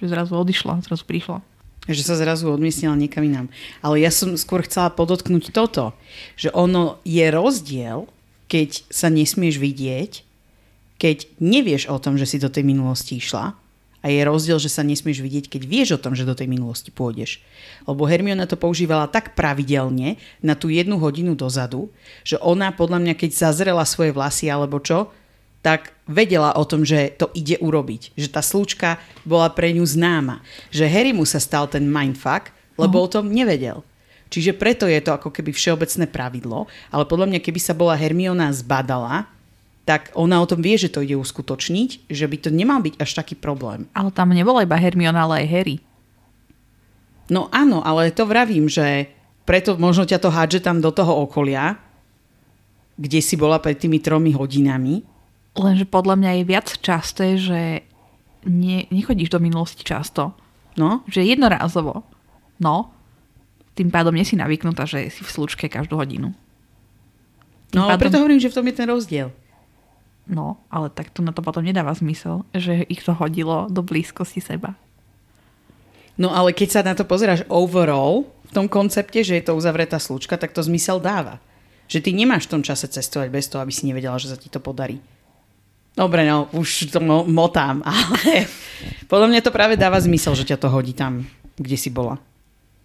Že 0.00 0.16
zrazu 0.16 0.32
odišla, 0.32 0.80
zrazu 0.80 1.04
prišla. 1.04 1.44
Že 1.84 2.02
sa 2.08 2.14
zrazu 2.16 2.48
odmiestnila 2.48 2.96
niekam 2.96 3.20
inám. 3.20 3.52
Ale 3.84 4.00
ja 4.00 4.08
som 4.08 4.32
skôr 4.40 4.64
chcela 4.64 4.88
podotknúť 4.88 5.52
toto, 5.52 5.92
že 6.40 6.48
ono 6.56 6.96
je 7.04 7.28
rozdiel, 7.28 8.08
keď 8.48 8.88
sa 8.88 9.12
nesmieš 9.12 9.60
vidieť, 9.60 10.24
keď 11.00 11.40
nevieš 11.40 11.88
o 11.88 11.96
tom, 11.96 12.20
že 12.20 12.28
si 12.28 12.36
do 12.36 12.52
tej 12.52 12.60
minulosti 12.60 13.16
išla 13.16 13.56
a 14.00 14.06
je 14.08 14.20
rozdiel, 14.20 14.60
že 14.60 14.68
sa 14.68 14.84
nesmieš 14.84 15.24
vidieť, 15.24 15.48
keď 15.48 15.62
vieš 15.64 15.88
o 15.96 16.02
tom, 16.02 16.12
že 16.12 16.28
do 16.28 16.36
tej 16.36 16.44
minulosti 16.44 16.92
pôjdeš. 16.92 17.40
Lebo 17.88 18.04
Hermiona 18.04 18.44
to 18.44 18.60
používala 18.60 19.08
tak 19.08 19.32
pravidelne 19.32 20.20
na 20.44 20.52
tú 20.52 20.68
jednu 20.68 21.00
hodinu 21.00 21.32
dozadu, 21.32 21.88
že 22.20 22.36
ona 22.44 22.68
podľa 22.72 23.00
mňa, 23.00 23.14
keď 23.16 23.30
zazrela 23.32 23.84
svoje 23.88 24.12
vlasy 24.12 24.52
alebo 24.52 24.76
čo, 24.76 25.08
tak 25.60 25.92
vedela 26.08 26.56
o 26.56 26.64
tom, 26.64 26.84
že 26.84 27.12
to 27.16 27.28
ide 27.36 27.60
urobiť. 27.60 28.16
Že 28.16 28.28
tá 28.32 28.40
slučka 28.40 28.96
bola 29.28 29.52
pre 29.52 29.72
ňu 29.76 29.84
známa. 29.84 30.40
Že 30.72 30.88
Harry 30.88 31.12
mu 31.12 31.28
sa 31.28 31.36
stal 31.36 31.68
ten 31.68 31.84
mindfuck, 31.84 32.48
lebo 32.80 33.04
o 33.04 33.08
tom 33.08 33.28
nevedel. 33.28 33.84
Čiže 34.32 34.56
preto 34.56 34.88
je 34.88 35.00
to 35.04 35.12
ako 35.12 35.28
keby 35.28 35.52
všeobecné 35.52 36.06
pravidlo, 36.08 36.70
ale 36.88 37.04
podľa 37.04 37.26
mňa, 37.34 37.40
keby 37.42 37.60
sa 37.60 37.74
bola 37.74 37.98
Hermiona 37.98 38.48
zbadala, 38.54 39.28
tak 39.90 40.14
ona 40.14 40.38
o 40.38 40.46
tom 40.46 40.62
vie, 40.62 40.78
že 40.78 40.86
to 40.86 41.02
ide 41.02 41.18
uskutočniť, 41.18 42.06
že 42.06 42.30
by 42.30 42.36
to 42.38 42.54
nemal 42.54 42.78
byť 42.78 42.94
až 43.02 43.10
taký 43.18 43.34
problém. 43.34 43.90
Ale 43.90 44.14
tam 44.14 44.30
nebola 44.30 44.62
iba 44.62 44.78
Hermiona, 44.78 45.26
ale 45.26 45.42
aj 45.42 45.50
Harry. 45.50 45.76
No 47.26 47.50
áno, 47.50 47.82
ale 47.82 48.14
to 48.14 48.22
vravím, 48.22 48.70
že 48.70 49.10
preto 49.42 49.74
možno 49.74 50.06
ťa 50.06 50.22
to 50.22 50.30
hádže 50.30 50.62
tam 50.62 50.78
do 50.78 50.94
toho 50.94 51.26
okolia, 51.26 51.74
kde 52.94 53.18
si 53.18 53.34
bola 53.34 53.58
pred 53.58 53.74
tými 53.82 53.98
tromi 53.98 54.30
hodinami. 54.30 55.02
Lenže 55.58 55.90
podľa 55.90 56.14
mňa 56.22 56.30
je 56.38 56.42
viac 56.46 56.68
časté, 56.78 57.34
že 57.34 57.82
nie, 58.46 58.86
nechodíš 58.94 59.34
do 59.34 59.42
minulosti 59.42 59.82
často. 59.82 60.38
No, 60.78 61.02
Že 61.10 61.34
jednorázovo. 61.34 62.06
No. 62.62 62.94
Tým 63.74 63.90
pádom 63.90 64.14
nie 64.14 64.22
si 64.22 64.38
navyknutá, 64.38 64.86
že 64.86 65.10
si 65.10 65.26
v 65.26 65.34
slučke 65.34 65.66
každú 65.66 65.98
hodinu. 65.98 66.30
no 67.74 67.90
ale 67.90 67.98
pádom- 67.98 68.02
preto 68.06 68.16
hovorím, 68.22 68.38
že 68.38 68.54
v 68.54 68.56
tom 68.60 68.66
je 68.70 68.74
ten 68.78 68.86
rozdiel. 68.86 69.34
No, 70.30 70.62
ale 70.70 70.94
tak 70.94 71.10
to 71.10 71.26
na 71.26 71.34
to 71.34 71.42
potom 71.42 71.66
nedáva 71.66 71.90
zmysel, 71.90 72.46
že 72.54 72.86
ich 72.86 73.02
to 73.02 73.10
hodilo 73.10 73.66
do 73.66 73.82
blízkosti 73.82 74.38
seba. 74.38 74.78
No 76.14 76.30
ale 76.30 76.54
keď 76.54 76.68
sa 76.70 76.80
na 76.86 76.94
to 76.94 77.02
pozeráš 77.02 77.42
overall, 77.50 78.30
v 78.46 78.52
tom 78.54 78.70
koncepte, 78.70 79.26
že 79.26 79.42
je 79.42 79.44
to 79.50 79.58
uzavretá 79.58 79.98
slučka, 79.98 80.38
tak 80.38 80.54
to 80.54 80.62
zmysel 80.62 81.02
dáva. 81.02 81.42
Že 81.90 81.98
ty 82.06 82.10
nemáš 82.14 82.46
v 82.46 82.58
tom 82.58 82.62
čase 82.62 82.86
cestovať 82.86 83.26
bez 83.30 83.50
toho, 83.50 83.58
aby 83.62 83.74
si 83.74 83.90
nevedela, 83.90 84.22
že 84.22 84.30
sa 84.30 84.38
ti 84.38 84.46
to 84.46 84.62
podarí. 84.62 85.02
Dobre, 85.98 86.22
no, 86.22 86.46
už 86.54 86.94
to 86.94 87.02
mo- 87.02 87.26
motám, 87.26 87.82
ale 87.90 88.46
podľa 89.10 89.26
mňa 89.34 89.40
to 89.42 89.50
práve 89.50 89.74
dáva 89.74 89.98
zmysel, 89.98 90.38
že 90.38 90.46
ťa 90.46 90.62
to 90.62 90.70
hodí 90.70 90.94
tam, 90.94 91.26
kde 91.58 91.74
si 91.74 91.90
bola. 91.90 92.22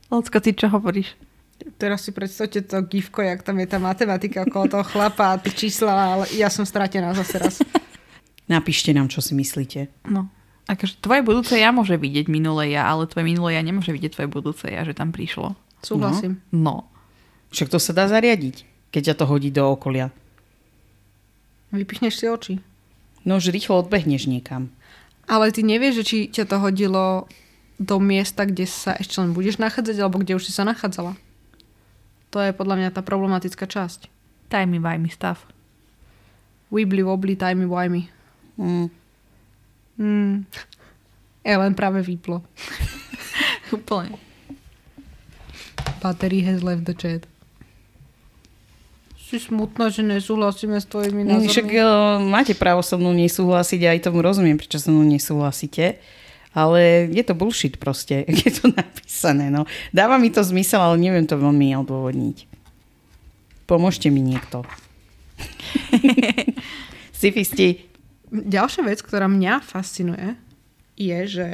Lacko, 0.10 0.42
ty 0.42 0.54
čo 0.58 0.70
hovoríš? 0.70 1.14
Teraz 1.76 2.04
si 2.04 2.12
predstavte 2.12 2.62
to 2.64 2.84
gifko, 2.84 3.24
jak 3.24 3.44
tam 3.44 3.60
je 3.60 3.68
tá 3.68 3.80
matematika 3.80 4.44
okolo 4.44 4.68
toho 4.68 4.86
chlapa 4.86 5.36
a 5.36 5.40
tie 5.40 5.52
čísla, 5.52 5.92
ale 5.92 6.26
ja 6.36 6.52
som 6.52 6.68
stratená 6.68 7.16
zase 7.16 7.36
raz. 7.40 7.56
Napíšte 8.52 8.94
nám, 8.94 9.10
čo 9.10 9.24
si 9.24 9.34
myslíte. 9.34 9.90
No. 10.08 10.30
Akože 10.66 10.98
tvoje 10.98 11.22
budúce 11.22 11.58
ja 11.58 11.70
môže 11.70 11.98
vidieť 11.98 12.30
minulé 12.30 12.74
ja, 12.74 12.90
ale 12.90 13.10
tvoje 13.10 13.26
minulé 13.26 13.58
ja 13.58 13.64
nemôže 13.66 13.94
vidieť 13.94 14.18
tvoje 14.18 14.30
budúce 14.30 14.66
ja, 14.70 14.82
že 14.86 14.98
tam 14.98 15.14
prišlo. 15.14 15.58
Súhlasím. 15.82 16.42
No. 16.50 16.90
Však 17.54 17.70
to 17.70 17.78
sa 17.78 17.94
dá 17.94 18.10
zariadiť, 18.10 18.66
keď 18.90 19.14
ťa 19.14 19.16
to 19.22 19.26
hodí 19.30 19.50
do 19.54 19.64
okolia. 19.70 20.10
Vypichneš 21.70 22.18
si 22.18 22.26
oči. 22.26 22.54
No 23.26 23.38
už 23.38 23.54
rýchlo 23.54 23.82
odbehneš 23.82 24.30
niekam. 24.30 24.70
Ale 25.26 25.50
ty 25.50 25.66
nevieš, 25.66 26.02
že 26.02 26.04
či 26.06 26.18
ťa 26.30 26.46
to 26.46 26.58
hodilo 26.62 27.26
do 27.82 27.98
miesta, 28.00 28.46
kde 28.46 28.70
sa 28.70 28.96
ešte 28.96 29.18
len 29.20 29.34
budeš 29.34 29.58
nachádzať, 29.58 29.98
alebo 30.00 30.22
kde 30.22 30.38
už 30.38 30.48
si 30.48 30.54
sa 30.54 30.64
nachádzala. 30.64 31.18
To 32.36 32.44
je 32.44 32.52
podľa 32.52 32.76
mňa 32.76 32.90
tá 32.92 33.00
problematická 33.00 33.64
časť. 33.64 34.12
Timey 34.52 34.84
wimey 34.84 35.08
stav. 35.08 35.40
Wibbly 36.68 37.00
wobbly, 37.00 37.40
timey 37.40 37.64
wimey. 37.64 38.12
Mm. 38.60 38.92
Hmm. 39.96 40.44
Ellen 41.48 41.72
práve 41.80 42.04
vyplo. 42.04 42.44
Úplne. 43.76 44.20
Battery 46.04 46.44
has 46.44 46.60
left 46.60 46.84
the 46.84 46.92
chat. 46.92 47.24
Si 49.16 49.40
smutná, 49.40 49.88
že 49.88 50.04
nesúhlasíme 50.04 50.76
s 50.76 50.92
tvojimi 50.92 51.24
No, 51.24 51.40
názormi. 51.40 51.50
Však 51.50 51.68
eh, 51.72 51.88
máte 52.20 52.52
právo 52.52 52.84
so 52.84 53.00
mnou 53.00 53.16
nesúhlasiť, 53.16 53.96
aj 53.96 54.12
tomu 54.12 54.20
rozumiem, 54.20 54.60
prečo 54.60 54.76
so 54.76 54.92
mnou 54.92 55.08
nesúhlasíte. 55.08 56.04
Ale 56.56 57.12
je 57.12 57.20
to 57.22 57.36
bullshit 57.36 57.76
proste, 57.76 58.24
je 58.48 58.50
to 58.50 58.72
napísané. 58.72 59.52
No. 59.52 59.68
Dáva 59.92 60.16
mi 60.16 60.32
to 60.32 60.40
zmysel, 60.40 60.80
ale 60.80 60.96
neviem 60.98 61.28
to 61.28 61.36
veľmi 61.36 61.76
odôvodniť. 61.78 62.48
Pomôžte 63.68 64.08
mi 64.08 64.24
niekto. 64.24 64.64
Sifisti. 67.12 67.84
Ďalšia 68.30 68.84
vec, 68.84 69.00
ktorá 69.00 69.28
mňa 69.28 69.62
fascinuje, 69.62 70.36
je, 70.96 71.20
že 71.28 71.48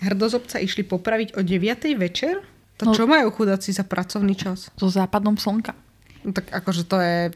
hrdozobca 0.00 0.56
išli 0.60 0.84
popraviť 0.84 1.36
o 1.36 1.40
9. 1.40 1.96
večer? 1.96 2.40
To 2.80 2.88
No. 2.88 2.96
čo 2.96 3.04
majú 3.04 3.28
chudáci 3.28 3.76
za 3.76 3.84
pracovný 3.84 4.32
čas? 4.32 4.72
So 4.80 4.88
západom 4.88 5.36
slnka. 5.36 5.76
No, 6.24 6.32
tak 6.32 6.48
akože 6.48 6.88
to 6.88 6.96
je 6.96 7.28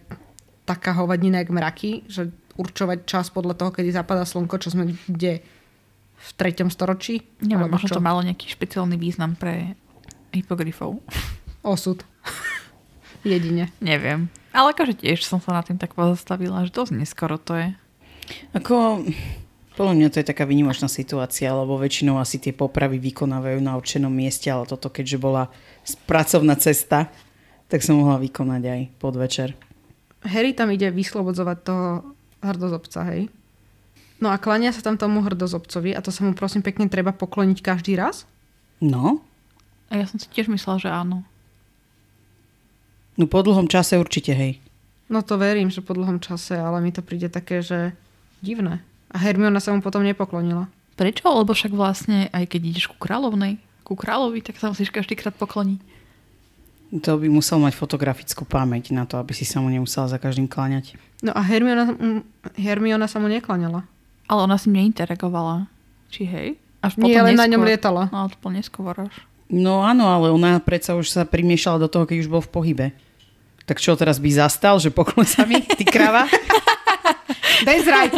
taká 0.65 0.97
hovadina 0.97 1.45
jak 1.45 1.53
mraky, 1.53 2.09
že 2.09 2.33
určovať 2.57 3.05
čas 3.05 3.29
podľa 3.29 3.53
toho, 3.55 3.71
kedy 3.73 3.93
zapadá 3.93 4.25
slnko, 4.25 4.57
čo 4.57 4.73
sme 4.73 4.97
kde 5.05 5.45
v 6.25 6.31
treťom 6.41 6.73
storočí? 6.73 7.21
Neviem, 7.45 7.69
možno 7.69 7.93
čo? 7.93 7.97
to 8.01 8.03
malo 8.03 8.25
nejaký 8.25 8.49
špeciálny 8.49 8.97
význam 8.97 9.37
pre 9.37 9.77
hypogryfov. 10.33 11.05
Osud. 11.65 12.01
Jedine. 13.25 13.73
Neviem. 13.81 14.29
Ale 14.53 14.77
akože 14.77 15.01
tiež 15.01 15.25
som 15.25 15.41
sa 15.41 15.57
na 15.57 15.63
tým 15.65 15.81
tak 15.81 15.97
pozastavila, 15.97 16.65
že 16.69 16.77
dosť 16.77 16.93
neskoro 16.93 17.41
to 17.41 17.57
je. 17.57 17.69
Ako, 18.53 19.05
podľa 19.77 19.95
mňa 19.97 20.09
to 20.13 20.21
je 20.21 20.29
taká 20.29 20.45
výnimočná 20.45 20.87
situácia, 20.89 21.51
lebo 21.51 21.81
väčšinou 21.81 22.21
asi 22.21 22.37
tie 22.37 22.53
popravy 22.53 23.01
vykonávajú 23.01 23.59
na 23.65 23.75
určenom 23.75 24.13
mieste, 24.13 24.53
ale 24.53 24.69
toto 24.69 24.93
keďže 24.93 25.19
bola 25.19 25.49
pracovná 26.05 26.55
cesta, 26.61 27.09
tak 27.69 27.81
som 27.81 27.99
mohla 27.99 28.21
vykonať 28.21 28.63
aj 28.63 28.81
podvečer. 29.01 29.49
Harry 30.25 30.57
tam 30.57 30.73
ide 30.73 30.89
vyslobodzovať 30.89 31.59
toho 31.65 32.17
hrdozobca, 32.45 33.01
hej? 33.13 33.29
No 34.25 34.33
a 34.33 34.41
klania 34.41 34.73
sa 34.73 34.81
tam 34.81 34.97
tomu 34.97 35.21
hrdozobcovi 35.21 35.93
a 35.93 36.01
to 36.01 36.09
sa 36.09 36.25
mu 36.25 36.33
prosím 36.33 36.65
pekne 36.65 36.89
treba 36.89 37.13
pokloniť 37.13 37.61
každý 37.61 37.93
raz? 37.93 38.25
No, 38.81 39.21
A 39.93 40.01
ja 40.01 40.09
som 40.09 40.17
si 40.17 40.25
tiež 40.33 40.49
myslela, 40.49 40.81
že 40.81 40.89
áno. 40.89 41.29
no 43.21 43.29
po 43.29 43.45
dlhom 43.45 43.69
čase 43.69 44.01
určite, 44.01 44.33
hej. 44.33 44.65
No 45.13 45.21
to 45.21 45.37
verím, 45.37 45.69
že 45.69 45.85
po 45.85 45.93
dlhom 45.93 46.25
čase, 46.25 46.57
ale 46.57 46.81
mi 46.81 46.89
to 46.89 47.05
príde 47.05 47.29
také, 47.29 47.61
že 47.61 47.93
divné. 48.41 48.81
A 49.13 49.21
Hermiona 49.21 49.61
sa 49.61 49.77
mu 49.77 49.85
potom 49.85 50.01
nepoklonila. 50.01 50.73
Prečo? 50.97 51.29
Lebo 51.29 51.53
však 51.53 51.77
vlastne, 51.77 52.33
aj 52.33 52.49
keď 52.57 52.61
ideš 52.65 52.89
ku 52.89 52.97
kráľovnej, 52.97 53.61
ku 53.85 53.93
kráľovi, 53.93 54.41
tak 54.41 54.57
sa 54.57 54.73
musíš 54.73 54.89
každýkrát 54.89 55.37
pokloniť. 55.37 55.85
To 57.05 57.21
by 57.21 57.29
musel 57.29 57.61
mať 57.61 57.77
fotografickú 57.77 58.49
pamäť 58.49 58.97
na 58.97 59.05
to, 59.05 59.21
aby 59.21 59.37
si 59.37 59.45
sa 59.45 59.61
mu 59.61 59.69
nemusela 59.69 60.09
za 60.09 60.17
každým 60.17 60.49
kláňať. 60.49 60.97
No 61.21 61.37
a 61.37 61.45
Hermiona, 61.45 61.93
Hermiona 62.57 63.05
sa 63.05 63.21
mu 63.21 63.29
neklaňala. 63.29 63.85
Ale 64.29 64.41
ona 64.45 64.57
s 64.57 64.65
ním 64.65 64.89
neinteragovala. 64.89 65.69
Či 66.09 66.23
hej? 66.25 66.49
Až 66.85 67.01
Nie, 67.01 67.21
neskôr. 67.25 67.37
na 67.37 67.47
ňom 67.49 67.63
lietala. 67.65 68.03
No, 68.13 68.29
to 68.29 68.37
bol 68.41 68.53
neskôr 68.53 68.93
až. 68.97 69.15
No 69.49 69.85
áno, 69.85 70.09
ale 70.09 70.33
ona 70.33 70.57
predsa 70.61 70.97
už 70.97 71.13
sa 71.13 71.23
primiešala 71.29 71.81
do 71.81 71.89
toho, 71.89 72.09
keď 72.09 72.25
už 72.25 72.29
bol 72.33 72.43
v 72.45 72.51
pohybe. 72.53 72.87
Tak 73.65 73.81
čo, 73.81 73.97
teraz 73.97 74.21
by 74.21 74.29
zastal, 74.33 74.77
že 74.77 74.93
poklon 74.93 75.25
sa 75.25 75.49
mi, 75.49 75.61
ty 75.79 75.85
krava? 75.85 76.29
That's 77.65 77.89
right. 77.89 78.13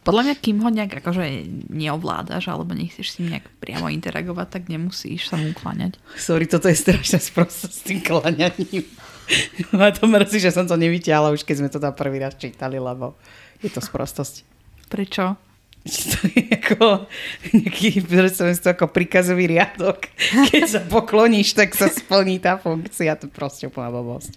Podľa 0.00 0.32
mňa, 0.32 0.34
kým 0.40 0.56
ho 0.64 0.68
nejak 0.72 1.04
akože 1.04 1.44
neovládaš, 1.68 2.48
alebo 2.48 2.72
nechceš 2.72 3.06
s 3.12 3.16
ním 3.20 3.36
nejak 3.36 3.46
priamo 3.60 3.92
interagovať, 3.92 4.48
tak 4.48 4.62
nemusíš 4.72 5.28
sa 5.28 5.36
mu 5.36 5.52
ukláňať. 5.52 6.00
Sorry, 6.16 6.48
toto 6.48 6.72
je 6.72 6.76
strašná 6.76 7.20
sprostosť 7.20 7.72
s 7.72 7.82
tým 7.84 8.00
kláňaním. 8.00 8.84
A 9.76 9.92
to 9.92 10.08
mrzí, 10.08 10.40
že 10.40 10.50
som 10.56 10.64
to 10.66 10.74
nevyťahla 10.74 11.30
už 11.36 11.44
keď 11.46 11.56
sme 11.62 11.68
to 11.70 11.78
tam 11.78 11.92
prvý 11.94 12.18
raz 12.18 12.34
čítali, 12.34 12.80
lebo 12.80 13.14
je 13.60 13.68
to 13.70 13.78
sprostosť. 13.84 14.42
Prečo? 14.90 15.38
To 16.12 16.18
je 16.28 16.44
ako 16.60 17.08
nejaký, 17.56 18.04
predstavím 18.04 18.52
si 18.52 18.60
to 18.60 18.76
ako 18.76 18.92
príkazový 18.92 19.48
riadok. 19.48 20.12
Keď 20.52 20.62
sa 20.68 20.80
pokloníš, 20.84 21.56
tak 21.56 21.72
sa 21.72 21.88
splní 21.88 22.36
tá 22.36 22.60
funkcia. 22.60 23.16
To 23.16 23.32
proste 23.32 23.72
úplná 23.72 23.88
blbosť. 23.88 24.36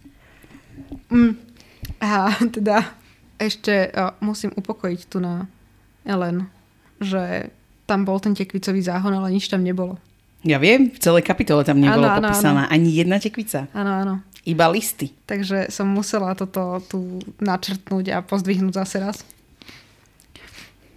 Mm. 1.12 1.36
A 2.00 2.32
teda 2.48 2.96
ešte 3.36 3.92
o, 3.92 4.16
musím 4.24 4.56
upokojiť 4.56 5.02
tu 5.12 5.20
na 5.20 5.52
Ellen, 6.08 6.48
že 7.04 7.52
tam 7.84 8.08
bol 8.08 8.24
ten 8.24 8.32
tekvicový 8.32 8.80
záhon, 8.80 9.12
ale 9.12 9.36
nič 9.36 9.52
tam 9.52 9.68
nebolo. 9.68 10.00
Ja 10.44 10.60
viem, 10.60 10.92
v 10.92 11.00
celej 11.00 11.24
kapitole 11.24 11.64
tam 11.64 11.80
nebolo 11.80 12.04
Áno, 12.04 12.20
áno, 12.20 12.28
popísaná 12.28 12.64
ani 12.68 12.92
jedna 12.92 13.20
tekvica. 13.20 13.68
Áno, 13.72 13.92
áno. 13.92 14.14
Iba 14.44 14.68
listy. 14.68 15.16
Takže 15.24 15.72
som 15.72 15.88
musela 15.88 16.36
toto 16.36 16.84
tu 16.92 17.24
načrtnúť 17.40 18.06
a 18.12 18.18
pozdvihnúť 18.20 18.76
zase 18.76 19.00
raz. 19.00 19.18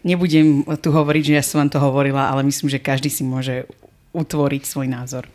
Nebudem 0.07 0.63
tu 0.79 0.95
hovoriť, 0.95 1.23
že 1.27 1.35
ja 1.35 1.43
som 1.43 1.67
vám 1.67 1.75
to 1.75 1.83
hovorila, 1.83 2.31
ale 2.31 2.47
myslím, 2.47 2.71
že 2.71 2.79
každý 2.79 3.11
si 3.11 3.27
môže 3.27 3.67
utvoriť 4.15 4.63
svoj 4.63 4.87
názor. 4.87 5.27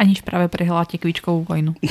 Aniž 0.00 0.24
práve 0.24 0.48
prehrala 0.48 0.88
tekvičkovú 0.88 1.44
vojnu. 1.44 1.76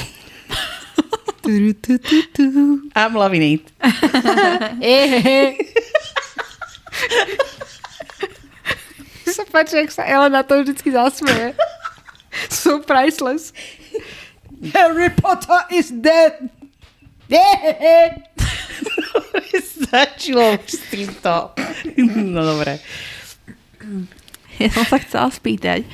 I'm 2.98 3.14
loving 3.14 3.44
it. 3.44 3.70
sa 9.34 9.50
páči, 9.50 9.82
jak 9.82 9.92
sa 9.92 10.06
Elena 10.06 10.46
to 10.46 10.62
vždycky 10.62 10.94
zasmeje. 10.94 11.58
So 12.50 12.80
priceless. 12.80 13.54
Harry 14.74 15.10
Potter 15.10 15.60
is 15.74 15.92
dead! 15.92 16.50
Stačilo 19.74 20.58
už 20.58 20.70
s 20.70 20.82
týmto. 20.90 21.54
No 22.08 22.42
dobre. 22.42 22.82
Ja 24.58 24.70
som 24.74 24.86
sa 24.86 24.98
chcela 25.02 25.30
spýtať, 25.30 25.86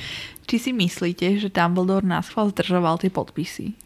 či 0.46 0.56
si 0.56 0.70
myslíte, 0.72 1.38
že 1.40 1.52
Dumbledore 1.52 2.06
nás 2.06 2.30
chval 2.32 2.50
zdržoval 2.50 3.00
tie 3.00 3.12
podpisy? 3.12 3.76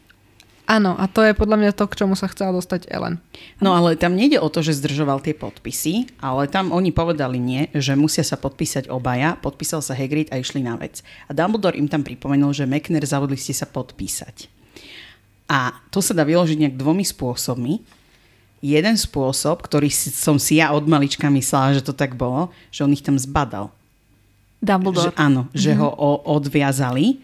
Áno, 0.65 0.97
a 0.97 1.05
to 1.05 1.21
je 1.21 1.37
podľa 1.37 1.61
mňa 1.61 1.71
to, 1.77 1.85
k 1.85 1.97
čomu 2.01 2.17
sa 2.17 2.25
chcela 2.25 2.49
dostať 2.49 2.89
Ellen. 2.89 3.21
No 3.61 3.77
ale 3.77 3.93
tam 3.93 4.17
nejde 4.17 4.41
o 4.41 4.49
to, 4.49 4.65
že 4.65 4.81
zdržoval 4.81 5.21
tie 5.21 5.37
podpisy, 5.37 6.09
ale 6.17 6.49
tam 6.49 6.73
oni 6.73 6.89
povedali 6.89 7.37
nie, 7.37 7.69
že 7.77 7.93
musia 7.93 8.25
sa 8.25 8.33
podpísať 8.33 8.89
obaja, 8.89 9.37
podpísal 9.37 9.85
sa 9.85 9.93
Hagrid 9.93 10.33
a 10.33 10.41
išli 10.41 10.65
na 10.65 10.73
vec. 10.73 11.05
A 11.29 11.37
Dumbledore 11.37 11.77
im 11.77 11.85
tam 11.85 12.01
pripomenul, 12.01 12.49
že 12.49 12.65
McNair 12.65 13.05
zavodli 13.05 13.37
ste 13.37 13.53
sa 13.53 13.69
podpísať. 13.69 14.49
A 15.45 15.85
to 15.93 16.01
sa 16.01 16.17
dá 16.17 16.25
vyložiť 16.25 16.57
nejak 16.57 16.81
dvomi 16.81 17.05
spôsobmi. 17.05 17.85
Jeden 18.63 18.95
spôsob, 18.97 19.61
ktorý 19.61 19.91
som 19.91 20.39
si 20.41 20.57
ja 20.59 20.71
od 20.73 20.87
malička 20.87 21.27
myslela, 21.29 21.77
že 21.77 21.85
to 21.85 21.93
tak 21.93 22.15
bolo, 22.17 22.49
že 22.71 22.83
on 22.83 22.93
ich 22.95 23.03
tam 23.03 23.19
zbadal. 23.19 23.69
Dumbledore. 24.63 25.11
Že, 25.11 25.19
áno, 25.19 25.41
že 25.53 25.71
ho 25.77 25.89
o, 25.91 26.23
odviazali 26.33 27.21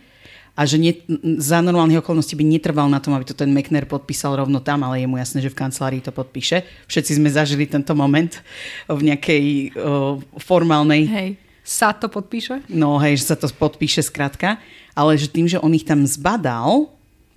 a 0.54 0.68
že 0.68 0.78
nie, 0.78 0.94
za 1.40 1.64
normálnych 1.64 2.04
okolností 2.04 2.38
by 2.38 2.46
netrval 2.46 2.86
na 2.92 3.02
tom, 3.02 3.16
aby 3.18 3.26
to 3.26 3.34
ten 3.34 3.50
McNair 3.50 3.88
podpísal 3.88 4.38
rovno 4.38 4.62
tam, 4.62 4.84
ale 4.86 5.02
je 5.02 5.08
mu 5.10 5.18
jasné, 5.18 5.42
že 5.42 5.50
v 5.50 5.58
kancelárii 5.58 6.04
to 6.04 6.14
podpíše. 6.14 6.62
Všetci 6.92 7.18
sme 7.18 7.32
zažili 7.32 7.66
tento 7.66 7.96
moment 7.98 8.38
v 8.86 9.02
nejakej 9.10 9.46
o, 9.74 10.22
formálnej 10.38 11.04
Hej. 11.08 11.32
Sa 11.62 11.94
to 11.94 12.10
podpíše? 12.10 12.66
No 12.74 12.98
hej, 12.98 13.22
že 13.22 13.32
sa 13.32 13.38
to 13.38 13.46
podpíše 13.46 14.02
skratka, 14.02 14.58
ale 14.98 15.14
že 15.14 15.30
tým, 15.30 15.46
že 15.46 15.62
on 15.62 15.70
ich 15.78 15.86
tam 15.86 16.02
zbadal, 16.10 16.90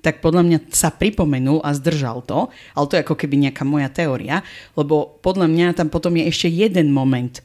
tak 0.04 0.20
podľa 0.20 0.44
mňa 0.44 0.58
sa 0.68 0.92
pripomenul 0.92 1.64
a 1.64 1.72
zdržal 1.72 2.20
to, 2.28 2.52
ale 2.76 2.84
to 2.84 3.00
je 3.00 3.04
ako 3.08 3.16
keby 3.16 3.48
nejaká 3.48 3.64
moja 3.64 3.88
teória, 3.88 4.44
lebo 4.76 5.16
podľa 5.24 5.48
mňa 5.48 5.66
tam 5.80 5.88
potom 5.88 6.12
je 6.20 6.28
ešte 6.28 6.52
jeden 6.52 6.92
moment, 6.92 7.40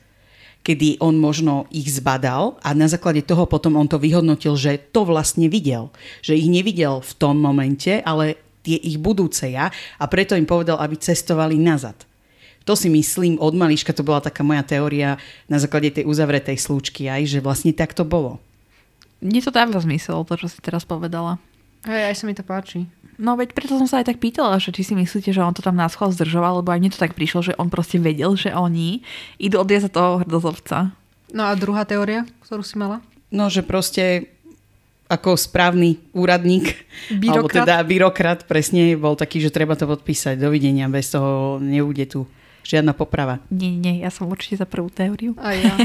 kedy 0.68 1.00
on 1.00 1.16
možno 1.16 1.72
ich 1.72 1.88
zbadal 1.88 2.60
a 2.60 2.76
na 2.76 2.92
základe 2.92 3.24
toho 3.24 3.48
potom 3.48 3.80
on 3.80 3.88
to 3.88 3.96
vyhodnotil, 3.96 4.60
že 4.60 4.92
to 4.92 5.08
vlastne 5.08 5.48
videl. 5.48 5.96
Že 6.20 6.36
ich 6.36 6.52
nevidel 6.52 7.00
v 7.00 7.12
tom 7.16 7.40
momente, 7.40 8.04
ale 8.04 8.36
tie 8.60 8.76
ich 8.76 9.00
budúce 9.00 9.48
ja 9.48 9.72
a 9.96 10.04
preto 10.12 10.36
im 10.36 10.44
povedal, 10.44 10.76
aby 10.84 11.00
cestovali 11.00 11.56
nazad. 11.56 11.96
To 12.68 12.76
si 12.76 12.92
myslím, 12.92 13.40
od 13.40 13.56
malička 13.56 13.96
to 13.96 14.06
bola 14.06 14.20
taká 14.20 14.44
moja 14.44 14.62
teória 14.62 15.16
na 15.48 15.58
základe 15.58 15.90
tej 15.96 16.06
uzavretej 16.06 16.60
slúčky 16.60 17.08
aj, 17.08 17.26
že 17.26 17.40
vlastne 17.40 17.72
tak 17.72 17.96
to 17.96 18.04
bolo. 18.04 18.38
Mne 19.24 19.42
to 19.42 19.50
dáva 19.50 19.80
zmysel, 19.80 20.22
to, 20.28 20.38
čo 20.38 20.48
si 20.52 20.60
teraz 20.62 20.86
povedala. 20.86 21.42
Hej, 21.88 22.02
aj 22.12 22.16
sa 22.20 22.24
mi 22.28 22.36
to 22.36 22.44
páči. 22.44 22.90
No 23.20 23.36
veď 23.36 23.52
preto 23.52 23.76
som 23.76 23.88
sa 23.88 24.00
aj 24.00 24.16
tak 24.16 24.24
pýtala, 24.24 24.64
že 24.64 24.72
či 24.72 24.84
si 24.88 24.94
myslíte, 24.96 25.36
že 25.36 25.44
on 25.44 25.52
to 25.52 25.60
tam 25.60 25.76
nás 25.76 25.92
chval 25.92 26.16
zdržoval, 26.16 26.64
lebo 26.64 26.72
aj 26.72 26.80
mne 26.80 26.92
to 26.96 27.04
tak 27.04 27.16
prišlo, 27.20 27.52
že 27.52 27.58
on 27.60 27.68
proste 27.68 28.00
vedel, 28.00 28.32
že 28.40 28.56
oni 28.56 29.04
idú 29.36 29.60
odviazať 29.60 29.92
toho 29.92 30.24
hrdozovca. 30.24 30.96
No 31.36 31.44
a 31.44 31.52
druhá 31.60 31.84
teória, 31.84 32.24
ktorú 32.48 32.64
si 32.64 32.80
mala? 32.80 33.04
No, 33.28 33.52
že 33.52 33.60
proste 33.60 34.32
ako 35.10 35.36
správny 35.36 36.00
úradník, 36.14 36.80
alebo 37.10 37.50
Byrokrat. 37.50 37.66
teda 37.66 37.76
byrokrat, 37.82 38.40
presne 38.46 38.94
bol 38.94 39.18
taký, 39.18 39.42
že 39.42 39.50
treba 39.50 39.74
to 39.74 39.90
podpísať. 39.90 40.38
Dovidenia, 40.38 40.86
bez 40.86 41.10
toho 41.12 41.58
nebude 41.58 42.06
tu 42.06 42.30
žiadna 42.62 42.94
poprava. 42.94 43.42
Nie, 43.50 43.74
nie, 43.74 44.06
ja 44.06 44.14
som 44.14 44.30
určite 44.30 44.62
za 44.62 44.68
prvú 44.70 44.94
teóriu. 44.94 45.34
A 45.42 45.58
ja. 45.58 45.74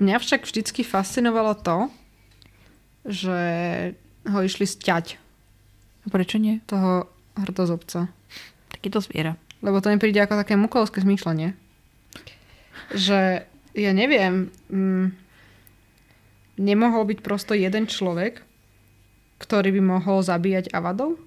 Mňa 0.00 0.16
však 0.20 0.44
vždycky 0.44 0.84
fascinovalo 0.84 1.56
to, 1.58 1.88
že 3.06 3.38
ho 4.26 4.38
išli 4.42 4.66
sťať, 4.66 5.26
Prečo 6.06 6.38
nie? 6.38 6.62
toho 6.70 7.10
hrdozobca. 7.34 8.06
Takéto 8.70 9.02
zviera. 9.02 9.34
Lebo 9.58 9.82
to 9.82 9.90
mi 9.90 9.98
príde 9.98 10.22
ako 10.22 10.38
také 10.38 10.54
mukovské 10.54 11.02
zmýšľanie. 11.02 11.58
Že 12.94 13.42
ja 13.74 13.92
neviem, 13.92 14.54
mm, 14.70 15.06
nemohol 16.62 17.02
byť 17.10 17.18
prosto 17.26 17.58
jeden 17.58 17.90
človek, 17.90 18.46
ktorý 19.42 19.74
by 19.74 19.82
mohol 19.82 20.22
zabíjať 20.22 20.70
avadov? 20.70 21.18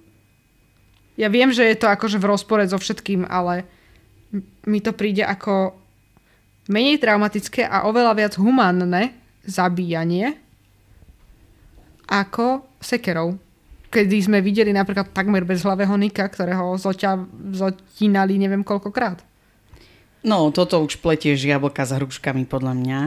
Ja 1.20 1.28
viem, 1.28 1.52
že 1.52 1.68
je 1.68 1.76
to 1.76 1.92
akože 1.92 2.16
v 2.16 2.28
rozpore 2.32 2.64
so 2.64 2.80
všetkým, 2.80 3.28
ale 3.28 3.68
mi 4.64 4.80
to 4.80 4.96
príde 4.96 5.20
ako 5.20 5.76
menej 6.72 7.02
traumatické 7.02 7.68
a 7.68 7.84
oveľa 7.84 8.12
viac 8.16 8.32
humánne 8.40 9.12
zabíjanie 9.44 10.38
ako 12.10 12.66
sekerov. 12.82 13.38
Kedy 13.90 14.18
sme 14.22 14.38
videli 14.42 14.74
napríklad 14.74 15.14
takmer 15.14 15.46
bezhlavého 15.46 15.94
Nika, 15.94 16.26
ktorého 16.26 16.78
zoťa, 16.78 17.26
zotínali 17.54 18.38
neviem 18.38 18.62
koľkokrát. 18.62 19.22
No, 20.20 20.52
toto 20.52 20.78
už 20.84 21.00
pletieš 21.00 21.42
jablka 21.48 21.86
s 21.86 21.96
hruškami 21.96 22.44
podľa 22.44 22.74
mňa. 22.76 22.98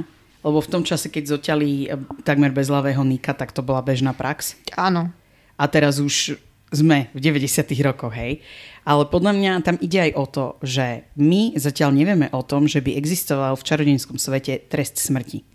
Lebo 0.44 0.60
v 0.60 0.72
tom 0.72 0.84
čase, 0.84 1.08
keď 1.08 1.40
zoťali 1.40 1.70
eh, 1.88 1.96
takmer 2.28 2.52
bezhlavého 2.52 3.04
Nika, 3.04 3.32
tak 3.32 3.56
to 3.56 3.64
bola 3.64 3.80
bežná 3.80 4.12
prax. 4.12 4.60
Áno. 4.76 5.12
A 5.56 5.64
teraz 5.72 6.04
už 6.04 6.36
sme 6.74 7.14
v 7.14 7.20
90. 7.22 7.70
rokoch, 7.86 8.12
hej. 8.18 8.42
Ale 8.84 9.08
podľa 9.08 9.32
mňa 9.38 9.52
tam 9.64 9.78
ide 9.80 10.10
aj 10.10 10.12
o 10.18 10.26
to, 10.26 10.46
že 10.66 11.08
my 11.16 11.54
zatiaľ 11.56 11.94
nevieme 11.94 12.28
o 12.34 12.42
tom, 12.42 12.66
že 12.66 12.82
by 12.82 12.98
existoval 12.98 13.54
v 13.56 13.64
čarodejnskom 13.64 14.18
svete 14.18 14.68
trest 14.68 14.98
smrti. 15.00 15.46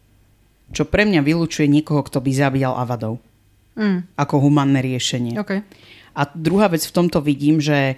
Čo 0.72 0.86
pre 0.86 1.04
mňa 1.04 1.20
vylúčuje 1.26 1.66
niekoho, 1.66 2.06
kto 2.06 2.22
by 2.22 2.30
zabíjal 2.30 2.78
avadov. 2.78 3.18
Mm, 3.78 4.10
Ako 4.18 4.42
humánne 4.42 4.82
riešenie. 4.82 5.38
OK. 5.38 5.62
A 6.18 6.22
druhá 6.34 6.66
vec 6.66 6.82
v 6.82 6.94
tomto 6.98 7.22
vidím, 7.22 7.62
že 7.62 7.94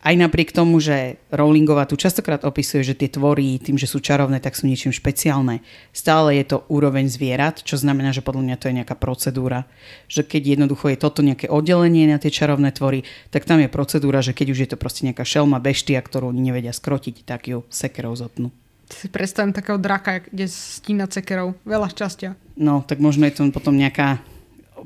aj 0.00 0.16
napriek 0.16 0.56
tomu, 0.56 0.80
že 0.80 1.20
Rowlingová 1.28 1.84
tu 1.84 1.92
častokrát 1.92 2.40
opisuje, 2.48 2.80
že 2.80 2.96
tie 2.96 3.12
tvory 3.12 3.60
tým, 3.60 3.76
že 3.76 3.84
sú 3.84 4.00
čarovné, 4.00 4.40
tak 4.40 4.56
sú 4.56 4.64
niečím 4.64 4.96
špeciálne. 4.96 5.60
Stále 5.92 6.40
je 6.40 6.56
to 6.56 6.64
úroveň 6.72 7.04
zvierat, 7.04 7.60
čo 7.60 7.76
znamená, 7.76 8.08
že 8.16 8.24
podľa 8.24 8.48
mňa 8.48 8.56
to 8.56 8.68
je 8.72 8.78
nejaká 8.80 8.96
procedúra. 8.96 9.68
Že 10.08 10.24
keď 10.24 10.42
jednoducho 10.56 10.88
je 10.88 10.98
toto 10.98 11.20
nejaké 11.20 11.52
oddelenie 11.52 12.08
na 12.08 12.16
tie 12.16 12.32
čarovné 12.32 12.72
tvory, 12.72 13.04
tak 13.28 13.44
tam 13.44 13.60
je 13.60 13.68
procedúra, 13.68 14.24
že 14.24 14.32
keď 14.32 14.46
už 14.56 14.58
je 14.64 14.68
to 14.72 14.80
proste 14.80 15.04
nejaká 15.04 15.22
šelma 15.22 15.60
beštia, 15.60 16.00
ktorú 16.00 16.32
oni 16.32 16.48
nevedia 16.48 16.72
skrotiť, 16.72 17.28
tak 17.28 17.52
ju 17.52 17.68
sekerou 17.68 18.16
zotnú. 18.16 18.48
Si 18.90 19.06
predstavím 19.06 19.54
takého 19.54 19.78
draka, 19.78 20.18
jak 20.18 20.24
ide 20.34 20.48
stína 20.50 21.06
cekerov. 21.06 21.54
Veľa 21.62 21.92
šťastia. 21.92 22.34
No, 22.56 22.82
tak 22.82 22.98
možno 22.98 23.28
je 23.28 23.36
to 23.36 23.46
potom 23.52 23.76
nejaká 23.76 24.18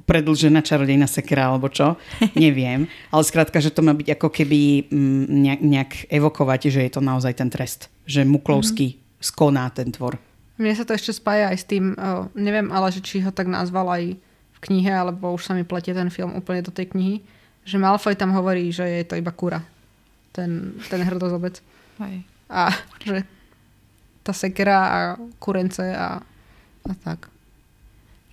predlžená 0.03 0.61
čarodejná 0.67 1.07
sekera 1.07 1.51
alebo 1.51 1.71
čo, 1.71 1.95
neviem. 2.35 2.91
Ale 3.15 3.23
skrátka, 3.23 3.63
že 3.63 3.71
to 3.71 3.87
má 3.87 3.95
byť 3.95 4.19
ako 4.19 4.29
keby 4.31 4.91
mm, 4.91 5.25
nejak, 5.31 5.61
nejak 5.63 5.93
evokovať, 6.11 6.75
že 6.75 6.81
je 6.83 6.93
to 6.93 7.01
naozaj 7.01 7.39
ten 7.39 7.49
trest. 7.49 7.87
Že 8.11 8.27
Muklovský 8.27 8.99
mm-hmm. 8.99 9.23
skoná 9.23 9.71
ten 9.71 9.95
tvor. 9.95 10.19
Mne 10.55 10.75
sa 10.79 10.87
to 10.87 10.95
ešte 10.95 11.11
spája 11.11 11.51
aj 11.51 11.59
s 11.59 11.67
tým, 11.67 11.99
neviem 12.39 12.71
ale, 12.71 12.95
že 12.95 13.03
či 13.03 13.19
ho 13.27 13.35
tak 13.35 13.51
nazval 13.51 13.91
aj 13.91 14.15
v 14.55 14.59
knihe, 14.63 14.93
alebo 14.95 15.35
už 15.35 15.51
sa 15.51 15.53
mi 15.53 15.67
pletie 15.67 15.91
ten 15.91 16.07
film 16.15 16.31
úplne 16.39 16.63
do 16.63 16.71
tej 16.71 16.95
knihy, 16.95 17.27
že 17.67 17.75
Malfoy 17.75 18.15
tam 18.15 18.31
hovorí, 18.31 18.71
že 18.71 18.87
je 18.87 19.03
to 19.03 19.19
iba 19.19 19.35
kura. 19.35 19.67
Ten, 20.31 20.79
ten 20.87 21.03
hrdozobec. 21.03 21.59
Hej. 21.99 22.23
A 22.47 22.71
že 23.03 23.27
tá 24.23 24.31
sekera 24.31 24.79
a 24.79 24.99
kurence 25.43 25.83
a, 25.83 26.23
a 26.87 26.93
tak. 27.03 27.34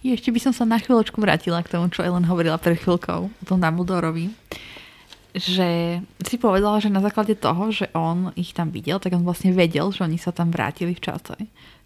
Ešte 0.01 0.33
by 0.33 0.39
som 0.41 0.53
sa 0.53 0.65
na 0.65 0.81
chvíľočku 0.81 1.21
vrátila 1.21 1.61
k 1.61 1.77
tomu, 1.77 1.93
čo 1.93 2.01
Ellen 2.01 2.25
hovorila 2.25 2.57
pred 2.57 2.81
chvíľkou 2.81 3.29
o 3.29 3.45
tom 3.45 3.61
Dumbledorovi. 3.61 4.33
Že 5.37 6.01
si 6.25 6.35
povedala, 6.41 6.81
že 6.81 6.89
na 6.89 7.05
základe 7.05 7.37
toho, 7.37 7.69
že 7.69 7.87
on 7.93 8.33
ich 8.33 8.51
tam 8.51 8.73
videl, 8.73 8.97
tak 8.97 9.13
on 9.13 9.23
vlastne 9.23 9.53
vedel, 9.53 9.93
že 9.93 10.03
oni 10.03 10.17
sa 10.17 10.33
tam 10.33 10.49
vrátili 10.49 10.97
v 10.97 11.05
čase. 11.05 11.37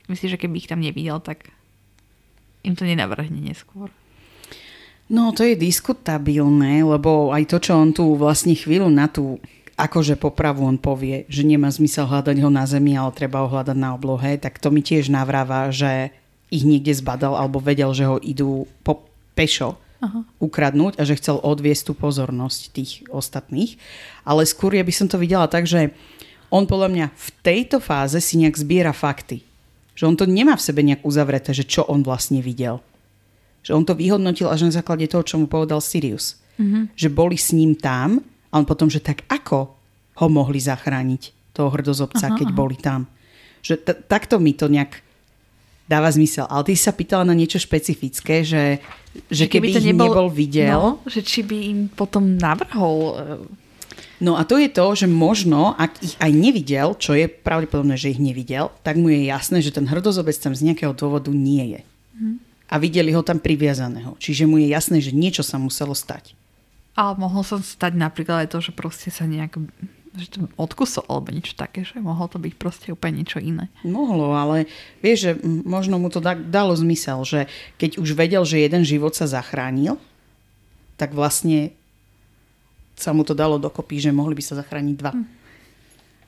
Myslíš, 0.08 0.40
že 0.40 0.42
keby 0.42 0.64
ich 0.64 0.72
tam 0.72 0.80
nevidel, 0.80 1.20
tak 1.20 1.52
im 2.64 2.74
to 2.74 2.88
nenavrhne 2.88 3.38
neskôr? 3.38 3.92
No, 5.06 5.30
to 5.36 5.46
je 5.46 5.54
diskutabilné, 5.54 6.82
lebo 6.82 7.30
aj 7.30 7.46
to, 7.46 7.58
čo 7.62 7.78
on 7.78 7.94
tu 7.94 8.18
vlastne 8.18 8.58
chvíľu 8.58 8.90
na 8.90 9.06
tú 9.06 9.38
akože 9.76 10.16
popravu 10.16 10.64
on 10.64 10.80
povie, 10.80 11.28
že 11.28 11.44
nemá 11.44 11.68
zmysel 11.68 12.08
hľadať 12.08 12.40
ho 12.42 12.50
na 12.50 12.64
zemi, 12.64 12.96
ale 12.96 13.12
treba 13.12 13.44
ho 13.44 13.52
hľadať 13.52 13.76
na 13.76 13.92
oblohe, 13.94 14.40
tak 14.40 14.58
to 14.58 14.72
mi 14.72 14.80
tiež 14.80 15.12
navráva, 15.12 15.68
že 15.70 16.16
ich 16.54 16.64
niekde 16.64 16.94
zbadal 16.94 17.34
alebo 17.34 17.58
vedel, 17.62 17.92
že 17.92 18.06
ho 18.06 18.22
idú 18.22 18.70
po 18.86 19.06
pešo 19.34 19.78
Aha. 20.02 20.24
ukradnúť 20.38 21.02
a 21.02 21.04
že 21.04 21.18
chcel 21.18 21.42
odviesť 21.42 21.92
tú 21.92 21.94
pozornosť 21.98 22.62
tých 22.72 22.92
ostatných. 23.10 23.82
Ale 24.24 24.46
skôr 24.46 24.78
ja 24.78 24.86
by 24.86 24.94
som 24.94 25.08
to 25.10 25.18
videla 25.18 25.50
tak, 25.50 25.66
že 25.66 25.92
on 26.54 26.70
podľa 26.70 26.90
mňa 26.94 27.06
v 27.12 27.30
tejto 27.42 27.82
fáze 27.82 28.18
si 28.22 28.38
nejak 28.38 28.56
zbiera 28.56 28.94
fakty. 28.94 29.42
Že 29.96 30.04
on 30.06 30.16
to 30.16 30.26
nemá 30.28 30.54
v 30.60 30.66
sebe 30.66 30.84
nejak 30.84 31.02
uzavreté, 31.08 31.56
že 31.56 31.66
čo 31.66 31.88
on 31.88 32.04
vlastne 32.06 32.44
videl. 32.44 32.84
Že 33.66 33.72
on 33.74 33.84
to 33.88 33.98
vyhodnotil 33.98 34.52
až 34.52 34.70
na 34.70 34.72
základe 34.76 35.10
toho, 35.10 35.26
čo 35.26 35.42
mu 35.42 35.50
povedal 35.50 35.82
Sirius. 35.82 36.38
Mm-hmm. 36.62 36.94
Že 36.94 37.10
boli 37.12 37.38
s 37.40 37.50
ním 37.56 37.74
tam 37.74 38.22
a 38.52 38.62
on 38.62 38.68
potom, 38.68 38.88
že 38.88 39.02
tak 39.02 39.26
ako 39.28 39.74
ho 40.16 40.28
mohli 40.32 40.62
zachrániť, 40.62 41.36
toho 41.56 41.72
hrdozobca, 41.72 42.36
aha, 42.36 42.36
keď 42.36 42.48
aha. 42.52 42.58
boli 42.60 42.76
tam. 42.76 43.08
Že 43.64 43.76
t- 43.80 44.00
takto 44.12 44.44
mi 44.44 44.52
to 44.52 44.68
nejak 44.68 45.00
dáva 45.86 46.10
zmysel. 46.10 46.50
Ale 46.50 46.66
ty 46.70 46.74
sa 46.74 46.92
pýtala 46.94 47.24
na 47.26 47.38
niečo 47.38 47.62
špecifické, 47.62 48.42
že, 48.42 48.82
že 49.30 49.46
keby, 49.46 49.70
keby 49.70 49.76
to 49.78 49.82
nebol, 49.86 50.06
nebol 50.10 50.28
videl... 50.34 50.74
No, 50.74 50.90
že 51.06 51.22
či 51.22 51.46
by 51.46 51.58
im 51.70 51.80
potom 51.94 52.38
navrhol... 52.38 52.98
E, 53.02 53.14
no 54.22 54.34
a 54.38 54.44
to 54.44 54.58
je 54.58 54.70
to, 54.70 54.86
že 55.06 55.08
možno, 55.08 55.78
ak 55.78 56.02
ich 56.02 56.18
aj 56.18 56.32
nevidel, 56.34 56.98
čo 56.98 57.14
je 57.14 57.30
pravdepodobné, 57.30 57.96
že 57.96 58.18
ich 58.18 58.22
nevidel, 58.22 58.74
tak 58.82 58.98
mu 58.98 59.14
je 59.14 59.30
jasné, 59.30 59.62
že 59.62 59.74
ten 59.74 59.86
hrdozobec 59.86 60.34
tam 60.42 60.58
z 60.58 60.74
nejakého 60.74 60.94
dôvodu 60.98 61.30
nie 61.30 61.78
je. 61.78 61.82
Hmm. 62.18 62.38
A 62.66 62.82
videli 62.82 63.14
ho 63.14 63.22
tam 63.22 63.38
priviazaného. 63.38 64.18
Čiže 64.18 64.50
mu 64.50 64.58
je 64.58 64.74
jasné, 64.74 64.98
že 64.98 65.14
niečo 65.14 65.46
sa 65.46 65.62
muselo 65.62 65.94
stať. 65.94 66.34
Ale 66.98 67.14
mohlo 67.20 67.46
sa 67.46 67.62
stať 67.62 67.94
napríklad 67.94 68.48
aj 68.48 68.50
to, 68.56 68.60
že 68.64 68.72
proste 68.74 69.14
sa 69.14 69.28
nejak 69.30 69.60
že 70.16 70.40
odkusol 70.56 71.06
alebo 71.08 71.36
niečo 71.36 71.56
také, 71.56 71.84
že 71.84 72.00
mohlo 72.00 72.26
to 72.32 72.40
byť 72.40 72.54
proste 72.56 72.88
úplne 72.92 73.22
niečo 73.24 73.44
iné. 73.44 73.68
Mohlo, 73.84 74.32
ale 74.34 74.66
vieš, 75.04 75.18
že 75.28 75.32
možno 75.64 76.00
mu 76.00 76.08
to 76.08 76.24
dalo 76.24 76.74
zmysel, 76.74 77.22
že 77.28 77.52
keď 77.76 78.00
už 78.00 78.10
vedel, 78.16 78.44
že 78.48 78.64
jeden 78.64 78.88
život 78.88 79.14
sa 79.14 79.28
zachránil, 79.28 80.00
tak 80.96 81.12
vlastne 81.12 81.76
sa 82.96 83.12
mu 83.12 83.28
to 83.28 83.36
dalo 83.36 83.60
dokopy, 83.60 84.00
že 84.00 84.16
mohli 84.16 84.34
by 84.40 84.44
sa 84.44 84.56
zachrániť 84.56 84.96
dva. 84.96 85.12
Hm. 85.12 85.28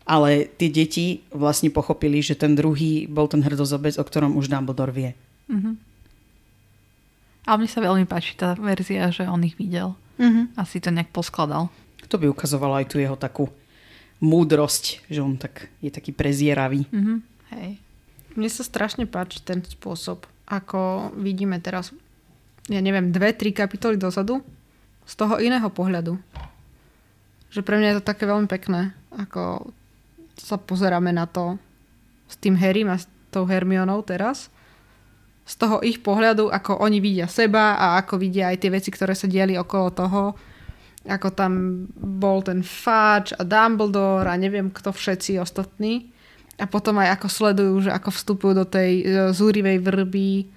Ale 0.08 0.48
tie 0.56 0.72
deti 0.72 1.28
vlastne 1.36 1.68
pochopili, 1.68 2.24
že 2.24 2.40
ten 2.40 2.56
druhý 2.56 3.08
bol 3.12 3.28
ten 3.28 3.44
hrdozobec, 3.44 4.00
o 4.00 4.04
ktorom 4.08 4.40
už 4.40 4.48
Dumbledore 4.48 4.96
vie. 4.96 5.12
Mm-hmm. 5.52 5.76
Ale 7.48 7.58
mne 7.60 7.72
sa 7.72 7.84
veľmi 7.84 8.08
páči 8.08 8.40
tá 8.40 8.56
verzia, 8.56 9.12
že 9.12 9.28
on 9.28 9.44
ich 9.44 9.60
videl. 9.60 10.00
Mm-hmm. 10.16 10.56
Asi 10.56 10.80
to 10.80 10.96
nejak 10.96 11.12
poskladal. 11.12 11.68
To 12.08 12.16
by 12.16 12.32
ukazovalo 12.32 12.80
aj 12.80 12.88
tu 12.88 13.04
jeho 13.04 13.20
takú 13.20 13.52
múdrosť, 14.20 15.06
že 15.10 15.22
on 15.22 15.38
tak 15.38 15.70
je 15.82 15.94
taký 15.94 16.14
prezieravý. 16.14 16.90
Mm-hmm. 16.90 17.18
Hej. 17.54 17.70
Mne 18.38 18.50
sa 18.50 18.64
strašne 18.66 19.06
páči 19.10 19.42
ten 19.42 19.62
spôsob, 19.66 20.26
ako 20.46 21.12
vidíme 21.18 21.58
teraz, 21.62 21.94
ja 22.70 22.82
neviem, 22.82 23.10
dve, 23.10 23.34
tri 23.34 23.50
kapitoly 23.54 23.98
dozadu, 23.98 24.42
z 25.08 25.14
toho 25.16 25.40
iného 25.40 25.66
pohľadu. 25.72 26.20
Že 27.50 27.62
pre 27.64 27.80
mňa 27.80 27.88
je 27.90 27.98
to 28.04 28.10
také 28.12 28.28
veľmi 28.28 28.46
pekné, 28.46 28.92
ako 29.16 29.72
sa 30.38 30.60
pozeráme 30.60 31.16
na 31.16 31.26
to 31.26 31.56
s 32.28 32.36
tým 32.38 32.60
Harrym 32.60 32.92
a 32.92 33.00
s 33.00 33.08
tou 33.32 33.48
Hermionou 33.48 34.04
teraz. 34.04 34.52
Z 35.48 35.56
toho 35.64 35.80
ich 35.80 36.04
pohľadu, 36.04 36.52
ako 36.52 36.84
oni 36.84 37.00
vidia 37.00 37.32
seba 37.32 37.80
a 37.80 37.96
ako 38.04 38.20
vidia 38.20 38.52
aj 38.52 38.60
tie 38.60 38.72
veci, 38.74 38.90
ktoré 38.92 39.16
sa 39.16 39.32
diali 39.32 39.56
okolo 39.56 39.88
toho 39.96 40.22
ako 41.08 41.32
tam 41.32 41.88
bol 41.96 42.44
ten 42.44 42.60
Fudge 42.60 43.32
a 43.40 43.48
Dumbledore 43.48 44.28
a 44.28 44.36
neviem 44.36 44.68
kto 44.68 44.92
všetci 44.92 45.40
ostatní. 45.40 46.12
A 46.60 46.68
potom 46.68 47.00
aj 47.00 47.16
ako 47.18 47.28
sledujú, 47.32 47.76
že 47.88 47.92
ako 47.96 48.10
vstupujú 48.12 48.54
do 48.58 48.66
tej 48.68 48.92
e, 49.02 49.04
zúrivej 49.32 49.80
vrby. 49.80 50.50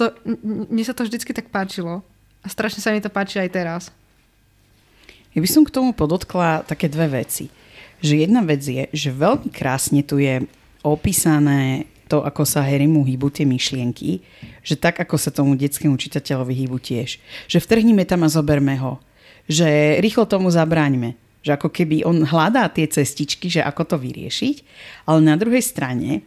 To, 0.00 0.10
mne 0.42 0.82
sa 0.82 0.96
to 0.96 1.06
vždycky 1.06 1.30
tak 1.30 1.52
páčilo. 1.52 2.02
A 2.42 2.46
strašne 2.50 2.82
sa 2.82 2.90
mi 2.90 2.98
to 2.98 3.12
páči 3.12 3.38
aj 3.38 3.50
teraz. 3.52 3.82
Ja 5.36 5.38
by 5.38 5.48
som 5.48 5.62
k 5.62 5.74
tomu 5.74 5.94
podotkla 5.94 6.66
také 6.66 6.90
dve 6.90 7.22
veci. 7.22 7.52
Že 8.02 8.26
jedna 8.26 8.42
vec 8.42 8.64
je, 8.64 8.88
že 8.90 9.14
veľmi 9.14 9.52
krásne 9.52 10.02
tu 10.02 10.18
je 10.18 10.42
opísané 10.82 11.86
to, 12.08 12.20
ako 12.20 12.44
sa 12.44 12.60
Harrymu 12.60 13.04
hýbu 13.04 13.32
tie 13.32 13.48
myšlienky, 13.48 14.20
že 14.60 14.76
tak, 14.76 15.00
ako 15.00 15.16
sa 15.16 15.32
tomu 15.32 15.56
detskému 15.56 15.96
čitateľovi 15.96 16.52
hýbu 16.52 16.76
tiež. 16.76 17.16
Že 17.48 17.58
vtrhnime 17.64 18.04
tam 18.04 18.24
a 18.24 18.32
zoberme 18.32 18.76
ho 18.80 19.00
že 19.50 20.00
rýchlo 20.00 20.24
tomu 20.24 20.48
zabráňme. 20.48 21.16
Že 21.44 21.60
ako 21.60 21.68
keby 21.68 22.08
on 22.08 22.24
hľadá 22.24 22.72
tie 22.72 22.88
cestičky, 22.88 23.52
že 23.52 23.60
ako 23.60 23.84
to 23.84 23.96
vyriešiť, 24.00 24.56
ale 25.04 25.20
na 25.20 25.36
druhej 25.36 25.60
strane, 25.60 26.24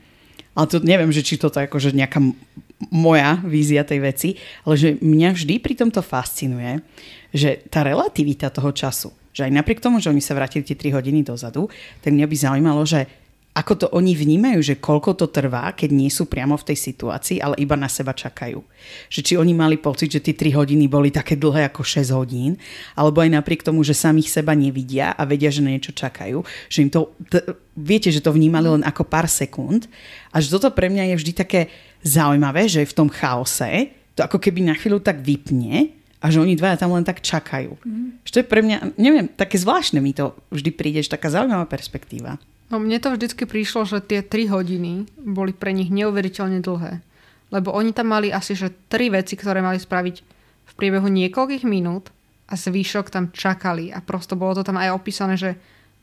ale 0.53 0.65
to 0.69 0.77
neviem, 0.81 1.09
že 1.09 1.25
či 1.25 1.41
toto 1.41 1.57
je 1.57 1.65
akože 1.65 1.93
nejaká 1.93 2.21
moja 2.93 3.41
vízia 3.41 3.81
tej 3.81 3.99
veci, 4.05 4.29
ale 4.61 4.77
že 4.77 4.89
mňa 5.01 5.29
vždy 5.33 5.53
pri 5.57 5.73
tomto 5.73 6.05
fascinuje, 6.05 6.77
že 7.33 7.65
tá 7.73 7.81
relativita 7.81 8.53
toho 8.53 8.69
času, 8.69 9.09
že 9.33 9.49
aj 9.49 9.53
napriek 9.57 9.81
tomu, 9.81 9.97
že 9.97 10.13
oni 10.13 10.21
sa 10.21 10.37
vrátili 10.37 10.61
tie 10.61 10.77
3 10.77 10.93
hodiny 10.93 11.25
dozadu, 11.25 11.69
tak 12.05 12.13
mňa 12.13 12.25
by 12.29 12.35
zaujímalo, 12.37 12.81
že 12.85 13.09
ako 13.57 13.73
to 13.73 13.87
oni 13.89 14.13
vnímajú, 14.13 14.61
že 14.61 14.77
koľko 14.77 15.17
to 15.17 15.33
trvá, 15.33 15.73
keď 15.73 15.89
nie 15.89 16.13
sú 16.13 16.29
priamo 16.29 16.53
v 16.61 16.67
tej 16.69 16.77
situácii, 16.77 17.41
ale 17.41 17.57
iba 17.57 17.73
na 17.73 17.89
seba 17.89 18.13
čakajú. 18.13 18.61
Že 19.09 19.19
či 19.25 19.33
oni 19.33 19.57
mali 19.57 19.81
pocit, 19.81 20.13
že 20.13 20.21
tie 20.21 20.37
3 20.37 20.53
hodiny 20.53 20.85
boli 20.85 21.09
také 21.09 21.33
dlhé 21.33 21.65
ako 21.73 21.81
6 21.81 22.13
hodín, 22.13 22.61
alebo 22.93 23.25
aj 23.25 23.33
napriek 23.33 23.65
tomu, 23.65 23.81
že 23.81 23.97
samých 23.97 24.29
seba 24.29 24.53
nevidia 24.53 25.17
a 25.17 25.25
vedia, 25.25 25.49
že 25.49 25.65
na 25.65 25.73
niečo 25.73 25.89
čakajú, 25.89 26.45
že 26.69 26.85
im 26.85 26.93
to, 26.93 27.17
t- 27.33 27.41
viete, 27.73 28.13
že 28.13 28.21
to 28.21 28.29
vnímali 28.29 28.69
len 28.69 28.85
ako 28.85 29.01
pár 29.09 29.25
sekúnd 29.25 29.89
a 30.29 30.37
že 30.37 30.53
toto 30.53 30.69
pre 30.69 30.93
mňa 30.93 31.17
je 31.17 31.19
vždy 31.25 31.33
také 31.33 31.61
zaujímavé, 32.05 32.69
že 32.69 32.85
v 32.85 32.93
tom 32.93 33.09
chaose 33.09 33.89
to 34.13 34.21
ako 34.21 34.37
keby 34.37 34.69
na 34.69 34.77
chvíľu 34.77 35.01
tak 35.01 35.17
vypne 35.25 35.96
a 36.17 36.25
že 36.33 36.41
oni 36.41 36.57
dvaja 36.57 36.81
tam 36.81 36.97
len 36.97 37.05
tak 37.05 37.21
čakajú. 37.21 37.77
Mm. 37.85 38.17
Že 38.25 38.31
to 38.33 38.39
je 38.41 38.47
pre 38.49 38.61
mňa, 38.65 38.77
neviem, 38.97 39.29
také 39.29 39.61
zvláštne 39.61 40.01
mi 40.01 40.17
to 40.17 40.33
vždy 40.49 40.73
príde, 40.73 40.99
že 41.05 41.13
taká 41.13 41.29
zaujímavá 41.29 41.69
perspektíva. 41.69 42.41
No 42.67 42.81
mne 42.81 42.99
to 42.99 43.13
vždycky 43.13 43.47
prišlo, 43.47 43.87
že 43.87 44.03
tie 44.03 44.19
3 44.25 44.51
hodiny 44.51 45.07
boli 45.21 45.53
pre 45.55 45.71
nich 45.71 45.87
neuveriteľne 45.93 46.59
dlhé. 46.59 46.99
Lebo 47.47 47.71
oni 47.71 47.95
tam 47.95 48.11
mali 48.11 48.27
asi 48.27 48.59
že 48.59 48.75
tri 48.91 49.07
veci, 49.07 49.39
ktoré 49.39 49.63
mali 49.63 49.79
spraviť 49.79 50.15
v 50.67 50.73
priebehu 50.75 51.07
niekoľkých 51.07 51.63
minút 51.63 52.11
a 52.51 52.59
zvyšok 52.59 53.07
tam 53.07 53.31
čakali. 53.31 53.95
A 53.95 54.03
prosto 54.03 54.35
bolo 54.35 54.59
to 54.59 54.67
tam 54.67 54.75
aj 54.75 54.91
opísané, 54.91 55.39
že 55.39 55.55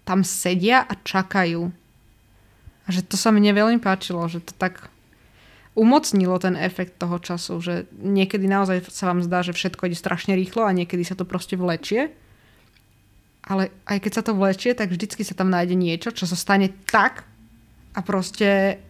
tam 0.09 0.25
sedia 0.25 0.89
a 0.89 0.97
čakajú. 0.97 1.69
A 2.85 2.89
že 2.89 3.05
to 3.05 3.21
sa 3.21 3.29
mne 3.29 3.53
veľmi 3.53 3.81
páčilo, 3.81 4.25
že 4.29 4.41
to 4.41 4.57
tak 4.57 4.89
umocnilo 5.75 6.39
ten 6.39 6.55
efekt 6.55 6.99
toho 7.03 7.19
času, 7.19 7.59
že 7.59 7.75
niekedy 7.99 8.47
naozaj 8.47 8.87
sa 8.95 9.11
vám 9.11 9.27
zdá, 9.27 9.43
že 9.43 9.55
všetko 9.55 9.91
ide 9.91 9.99
strašne 9.99 10.39
rýchlo 10.39 10.63
a 10.63 10.75
niekedy 10.75 11.03
sa 11.03 11.19
to 11.19 11.27
proste 11.27 11.59
vlečie 11.59 12.15
ale 13.45 13.69
aj 13.85 13.99
keď 14.01 14.13
sa 14.13 14.23
to 14.25 14.33
vlečie, 14.33 14.73
tak 14.73 14.89
vždycky 14.89 15.21
sa 15.21 15.37
tam 15.37 15.53
nájde 15.53 15.77
niečo, 15.77 16.09
čo 16.17 16.25
sa 16.25 16.37
stane 16.37 16.73
tak 16.89 17.29
a 17.93 18.01
proste 18.01 18.81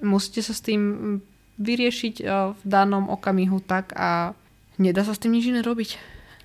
musíte 0.00 0.40
sa 0.40 0.56
s 0.56 0.64
tým 0.64 1.20
vyriešiť 1.60 2.14
eh, 2.24 2.56
v 2.56 2.62
danom 2.64 3.12
okamihu 3.12 3.60
tak 3.60 3.92
a 3.94 4.32
nedá 4.80 5.04
sa 5.04 5.12
s 5.12 5.20
tým 5.20 5.36
nič 5.36 5.52
iné 5.52 5.60
robiť. 5.60 6.00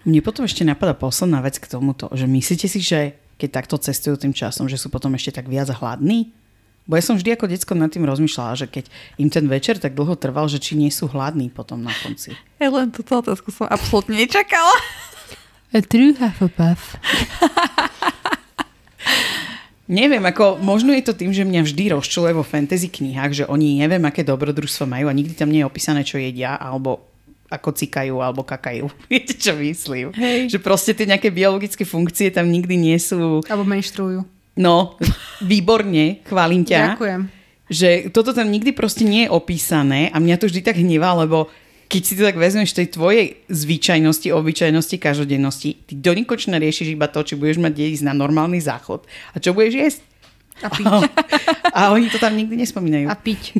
Mne 0.08 0.24
potom 0.24 0.48
ešte 0.48 0.64
napadá 0.64 0.96
posledná 0.96 1.44
vec 1.44 1.60
k 1.60 1.68
tomuto, 1.68 2.08
že 2.16 2.28
myslíte 2.28 2.68
si, 2.68 2.80
že 2.80 3.20
keď 3.40 3.64
takto 3.64 3.76
cestujú 3.80 4.20
tým 4.20 4.36
časom, 4.36 4.68
že 4.68 4.80
sú 4.80 4.92
potom 4.92 5.16
ešte 5.16 5.40
tak 5.40 5.48
viac 5.48 5.72
hladní? 5.72 6.32
Bo 6.90 6.98
ja 6.98 7.06
som 7.06 7.14
vždy 7.14 7.38
ako 7.38 7.46
decko 7.46 7.78
nad 7.78 7.94
tým 7.94 8.02
rozmýšľala, 8.10 8.58
že 8.58 8.66
keď 8.66 8.90
im 9.22 9.30
ten 9.30 9.46
večer 9.46 9.78
tak 9.78 9.94
dlho 9.94 10.18
trval, 10.18 10.50
že 10.50 10.58
či 10.58 10.74
nie 10.74 10.90
sú 10.90 11.06
hladní 11.06 11.54
potom 11.54 11.86
na 11.86 11.94
konci. 12.02 12.34
Ja 12.58 12.74
len 12.74 12.90
túto 12.90 13.14
otázku 13.14 13.54
som 13.54 13.70
absolútne 13.70 14.18
nečakala. 14.18 14.74
A 15.70 15.86
true 15.86 16.18
Hufflepuff. 16.18 16.98
Neviem, 19.86 20.22
ako 20.26 20.58
možno 20.62 20.90
je 20.98 21.06
to 21.06 21.14
tým, 21.14 21.30
že 21.30 21.46
mňa 21.46 21.62
vždy 21.66 21.94
rozčuluje 21.94 22.34
vo 22.34 22.46
fantasy 22.46 22.90
knihách, 22.90 23.32
že 23.34 23.44
oni 23.46 23.82
neviem, 23.82 24.02
aké 24.06 24.26
dobrodružstvo 24.26 24.90
majú 24.90 25.10
a 25.10 25.18
nikdy 25.18 25.38
tam 25.38 25.54
nie 25.54 25.62
je 25.62 25.70
opísané, 25.70 26.02
čo 26.02 26.18
jedia, 26.18 26.58
alebo 26.58 27.06
ako 27.50 27.70
cikajú, 27.74 28.18
alebo 28.22 28.42
kakajú. 28.42 28.90
Viete, 29.14 29.38
čo 29.38 29.54
myslím? 29.58 30.10
Hej. 30.18 30.54
Že 30.54 30.60
proste 30.62 30.94
tie 30.98 31.10
nejaké 31.10 31.30
biologické 31.30 31.86
funkcie 31.86 32.34
tam 32.34 32.50
nikdy 32.50 32.78
nie 32.78 32.98
sú... 32.98 33.46
Alebo 33.46 33.66
menštruujú. 33.66 34.39
No, 34.58 34.98
výborne, 35.46 36.24
chválim 36.26 36.66
ťa. 36.66 36.96
Ďakujem. 36.96 37.22
Že 37.70 37.90
toto 38.10 38.34
tam 38.34 38.50
nikdy 38.50 38.74
proste 38.74 39.06
nie 39.06 39.30
je 39.30 39.34
opísané 39.34 40.10
a 40.10 40.18
mňa 40.18 40.42
to 40.42 40.50
vždy 40.50 40.66
tak 40.66 40.82
hnevá, 40.82 41.14
lebo 41.22 41.54
keď 41.90 42.02
si 42.06 42.14
to 42.14 42.22
tak 42.26 42.38
vezmeš 42.38 42.74
tej 42.78 42.94
tvojej 42.94 43.42
zvyčajnosti, 43.50 44.30
obyčajnosti, 44.30 44.96
každodennosti, 45.02 45.70
ty 45.90 45.94
do 45.98 46.14
nekonečna 46.14 46.62
riešiš 46.62 46.94
iba 46.94 47.10
to, 47.10 47.26
či 47.26 47.34
budeš 47.34 47.58
mať 47.58 47.98
ísť 47.98 48.06
na 48.06 48.14
normálny 48.14 48.62
záchod 48.62 49.10
a 49.34 49.42
čo 49.42 49.58
budeš 49.58 49.74
jesť. 49.74 50.02
A 50.60 50.68
piť. 50.70 50.86
A 51.78 51.96
oni 51.96 52.12
to 52.12 52.20
tam 52.20 52.36
nikdy 52.36 52.60
nespomínajú. 52.60 53.08
A 53.08 53.16
piť. 53.16 53.58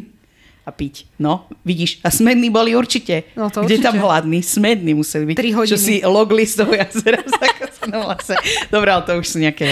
A 0.70 0.72
piť. 0.72 1.10
No, 1.18 1.50
vidíš. 1.60 1.98
A 2.00 2.14
smední 2.14 2.48
boli 2.48 2.72
určite. 2.72 3.26
No 3.34 3.50
to 3.50 3.66
Kde 3.66 3.76
určite. 3.76 3.88
tam 3.90 3.98
hladní? 3.98 4.40
Smední 4.40 4.94
museli 4.94 5.26
byť. 5.26 5.36
Tri 5.36 5.50
hodiny. 5.52 5.72
Čo 5.72 5.80
si 5.80 5.96
logli 6.00 6.46
z 6.46 6.54
toho 6.56 6.72
jazera 6.72 7.26
vlase. 8.06 8.38
Dobre, 8.70 8.90
ale 8.92 9.02
to 9.02 9.18
už 9.18 9.26
sú 9.26 9.38
nejaké, 9.40 9.66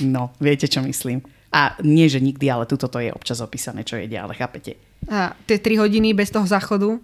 no, 0.00 0.30
viete, 0.38 0.64
čo 0.64 0.78
myslím. 0.80 1.26
A 1.50 1.74
nie, 1.80 2.06
že 2.06 2.18
nikdy, 2.18 2.46
ale 2.46 2.64
tuto 2.64 2.86
to 2.86 2.98
je 2.98 3.10
občas 3.10 3.38
opísané, 3.38 3.82
čo 3.82 3.94
jedia, 3.96 4.22
ale 4.22 4.32
chápete. 4.32 4.78
A 5.04 5.34
tie 5.40 5.58
3 5.58 5.74
hodiny 5.80 6.10
bez 6.12 6.30
toho 6.30 6.44
záchodu, 6.44 7.02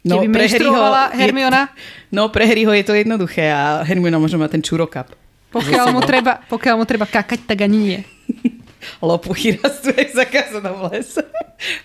No, 0.00 0.18
keby 0.18 0.30
pre 0.32 0.46
Harryho 0.48 0.78
je- 0.78 1.10
Hermiona, 1.16 1.62
No, 2.08 2.30
pre 2.30 2.46
Harryho 2.46 2.70
je 2.72 2.82
to 2.82 2.94
jednoduché 2.94 3.46
a 3.46 3.82
Hermiona 3.82 4.16
možno 4.16 4.38
má 4.38 4.46
ten 4.46 4.58
čurokap. 4.58 5.10
pokiaľ 5.50 5.86
mu, 5.90 6.00
treba, 6.00 6.38
pokiaľ 6.44 6.74
mu 6.74 6.84
treba 6.84 7.04
kakať, 7.04 7.40
tak 7.44 7.58
ani 7.60 7.78
nie. 7.78 7.98
Lopuchy 9.02 9.58
rastú 9.58 9.90
aj 9.90 10.06
v 10.54 10.80
lese. 10.92 11.22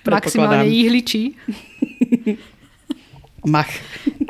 Maximálne 0.06 0.70
ihličí. 0.70 1.38
Mach. 3.44 3.70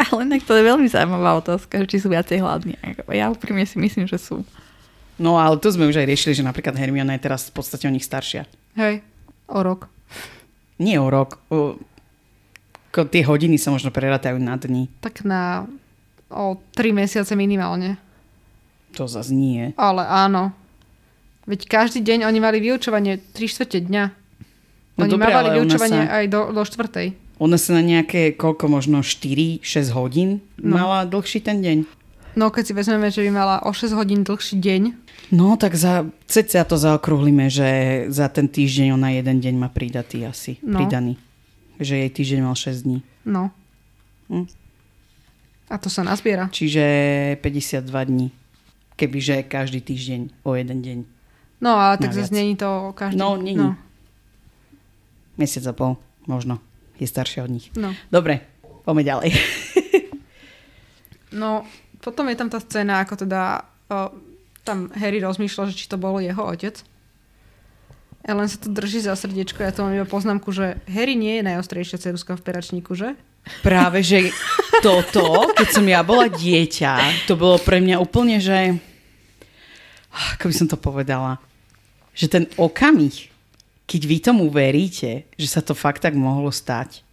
Ale 0.10 0.26
inak 0.26 0.42
to 0.42 0.58
je 0.58 0.64
veľmi 0.66 0.90
zaujímavá 0.90 1.38
otázka, 1.38 1.78
že 1.86 1.86
či 1.86 1.98
sú 2.02 2.10
viacej 2.10 2.42
hladní. 2.42 2.74
Ako 2.82 3.14
Ja 3.14 3.30
úprimne 3.30 3.68
si 3.70 3.78
myslím, 3.78 4.10
že 4.10 4.18
sú. 4.18 4.42
No, 5.22 5.38
ale 5.38 5.62
to 5.62 5.70
sme 5.70 5.86
už 5.86 6.02
aj 6.02 6.10
riešili, 6.10 6.34
že 6.34 6.48
napríklad 6.48 6.74
Hermiona 6.74 7.14
je 7.14 7.26
teraz 7.30 7.46
v 7.54 7.62
podstate 7.62 7.86
o 7.86 7.94
nich 7.94 8.02
staršia. 8.02 8.50
Hej, 8.74 9.06
o 9.46 9.60
rok. 9.62 9.86
Nie 10.82 10.98
o 10.98 11.14
rok. 11.14 11.38
O... 11.54 11.78
Ko, 12.90 13.06
tie 13.06 13.22
hodiny 13.22 13.62
sa 13.62 13.70
možno 13.70 13.94
prerátajú 13.94 14.42
na 14.42 14.58
dni. 14.58 14.90
Tak 15.06 15.22
na 15.22 15.70
o 16.34 16.58
3 16.74 16.98
mesiace 16.98 17.38
minimálne. 17.38 18.02
To 18.98 19.06
zase 19.06 19.34
nie. 19.34 19.78
Ale 19.78 20.02
áno. 20.06 20.54
Veď 21.44 21.68
každý 21.68 22.00
deň 22.00 22.24
oni 22.24 22.40
mali 22.40 22.58
vyučovanie 22.60 23.20
3 23.32 23.44
čtvrte 23.44 23.80
dňa. 23.82 24.04
No 24.94 25.02
Oni 25.02 25.12
dobre, 25.12 25.26
mávali 25.26 25.50
vyučovanie 25.58 26.02
sa- 26.02 26.14
aj 26.18 26.26
do, 26.30 26.42
do 26.52 26.62
štvrtej. 26.62 27.08
Ona 27.38 27.58
sa 27.58 27.74
na 27.74 27.82
nejaké, 27.82 28.32
koľko 28.32 28.70
možno 28.70 29.02
4-6 29.02 29.60
hodín 29.92 30.40
No. 30.56 30.78
mala 30.78 31.04
dlhší 31.04 31.42
ten 31.42 31.60
deň. 31.60 31.78
No 32.34 32.50
keď 32.50 32.64
si 32.64 32.74
vezmeme, 32.74 33.10
že 33.10 33.22
by 33.22 33.30
mala 33.30 33.56
o 33.62 33.70
6 33.70 33.92
hodín 33.92 34.22
dlhší 34.22 34.58
deň, 34.58 34.84
No, 35.32 35.58
tak 35.58 35.74
za, 35.74 36.06
cca 36.30 36.62
to 36.62 36.78
zaokrúhlime, 36.78 37.50
že 37.50 37.66
za 38.08 38.30
ten 38.30 38.46
týždeň 38.46 38.94
ona 38.94 39.10
jeden 39.12 39.42
deň 39.42 39.56
má 39.56 39.66
pridatý 39.66 40.22
asi. 40.24 40.62
No. 40.62 40.78
Pridaný. 40.78 41.18
Že 41.82 41.94
jej 41.98 42.12
týždeň 42.12 42.40
mal 42.44 42.54
6 42.54 42.86
dní. 42.86 43.00
no. 43.26 43.50
Hm. 44.30 44.46
A 45.68 45.76
to 45.76 45.90
sa 45.90 46.06
nazbiera. 46.06 46.48
Čiže 46.48 46.84
52 47.42 47.82
dní. 48.06 48.28
Kebyže 48.94 49.42
každý 49.44 49.82
týždeň 49.82 50.46
o 50.46 50.54
jeden 50.54 50.80
deň. 50.80 50.98
No 51.64 51.80
ale 51.80 51.96
tak 51.96 52.12
zase 52.12 52.36
není 52.36 52.60
to 52.60 52.92
každý. 52.92 53.16
No, 53.16 53.40
není. 53.40 53.56
No, 53.56 53.80
Mesiac 55.40 55.66
a 55.66 55.74
pol, 55.74 55.98
možno. 56.28 56.60
Je 57.00 57.08
staršia 57.08 57.48
od 57.48 57.52
nich. 57.56 57.72
no. 57.80 57.96
Dobre, 58.12 58.44
poďme 58.86 59.04
ďalej. 59.08 59.30
no 61.42 61.66
potom 62.04 62.28
je 62.30 62.36
tam 62.36 62.52
tá 62.52 62.60
scéna, 62.60 63.02
ako 63.02 63.26
teda 63.26 63.64
o, 63.88 64.12
tam 64.68 64.92
Harry 64.94 65.24
rozmýšľa, 65.24 65.72
že 65.72 65.80
či 65.80 65.88
to 65.88 65.96
bol 65.96 66.20
jeho 66.20 66.44
otec. 66.44 66.84
Ellen 68.24 68.48
sa 68.48 68.60
tu 68.60 68.72
drží 68.72 69.04
za 69.04 69.16
srdiečko, 69.16 69.64
ja 69.64 69.76
to 69.76 69.84
mám 69.84 69.96
iba 69.96 70.08
poznámku, 70.08 70.52
že 70.56 70.80
Harry 70.88 71.16
nie 71.16 71.40
je 71.40 71.48
najostrejšia 71.48 72.00
ceruska 72.00 72.40
v 72.40 72.44
peračníku, 72.44 72.96
že? 72.96 73.20
Práve, 73.60 74.00
že 74.00 74.32
toto, 74.80 75.52
keď 75.52 75.68
som 75.68 75.84
ja 75.84 76.00
bola 76.08 76.32
dieťa, 76.32 77.28
to 77.28 77.36
bolo 77.36 77.60
pre 77.60 77.84
mňa 77.84 78.00
úplne, 78.00 78.40
že... 78.40 78.80
Ako 80.40 80.48
by 80.48 80.56
som 80.56 80.68
to 80.72 80.80
povedala? 80.80 81.44
Že 82.14 82.28
ten 82.30 82.44
okamih, 82.56 83.30
keď 83.90 84.02
vy 84.06 84.18
tomu 84.22 84.46
veríte, 84.50 85.26
že 85.36 85.48
sa 85.50 85.62
to 85.62 85.74
fakt 85.76 86.06
tak 86.06 86.14
mohlo 86.14 86.54
stať. 86.54 87.04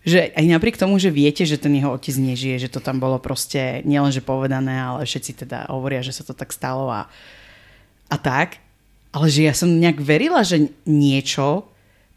Že 0.00 0.32
aj 0.32 0.44
napriek 0.48 0.80
tomu, 0.80 0.96
že 0.96 1.12
viete, 1.12 1.44
že 1.44 1.60
ten 1.60 1.76
jeho 1.76 1.92
otec 1.92 2.16
nežije, 2.16 2.56
že 2.66 2.72
to 2.72 2.80
tam 2.80 2.96
bolo 2.96 3.20
proste 3.20 3.84
nielenže 3.84 4.24
povedané, 4.24 4.80
ale 4.80 5.04
všetci 5.04 5.44
teda 5.44 5.68
hovoria, 5.68 6.00
že 6.00 6.16
sa 6.16 6.24
to 6.24 6.32
tak 6.32 6.56
stalo 6.56 6.88
a, 6.88 7.04
a 8.08 8.16
tak. 8.16 8.56
Ale 9.12 9.26
že 9.28 9.44
ja 9.44 9.52
som 9.52 9.68
nejak 9.68 10.00
verila, 10.00 10.40
že 10.40 10.70
niečo 10.88 11.68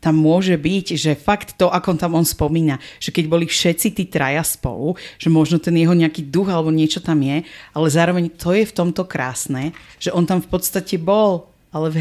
tam 0.04 0.20
môže 0.20 0.60
byť, 0.60 1.00
že 1.00 1.16
fakt 1.16 1.56
to, 1.56 1.72
ako 1.72 1.96
tam 1.96 2.12
on 2.20 2.28
spomína, 2.28 2.76
že 3.00 3.16
keď 3.16 3.26
boli 3.32 3.48
všetci 3.48 3.96
tí 3.96 4.04
traja 4.12 4.44
spolu, 4.44 5.00
že 5.16 5.32
možno 5.32 5.64
ten 5.64 5.72
jeho 5.80 5.96
nejaký 5.96 6.28
duch 6.28 6.52
alebo 6.52 6.76
niečo 6.76 7.00
tam 7.00 7.24
je, 7.24 7.48
ale 7.72 7.88
zároveň 7.88 8.28
to 8.36 8.52
je 8.52 8.68
v 8.68 8.76
tomto 8.76 9.08
krásne, 9.08 9.72
že 10.04 10.12
on 10.12 10.28
tam 10.28 10.44
v 10.44 10.52
podstate 10.52 11.00
bol, 11.00 11.48
ale 11.74 11.90
v. 11.90 12.00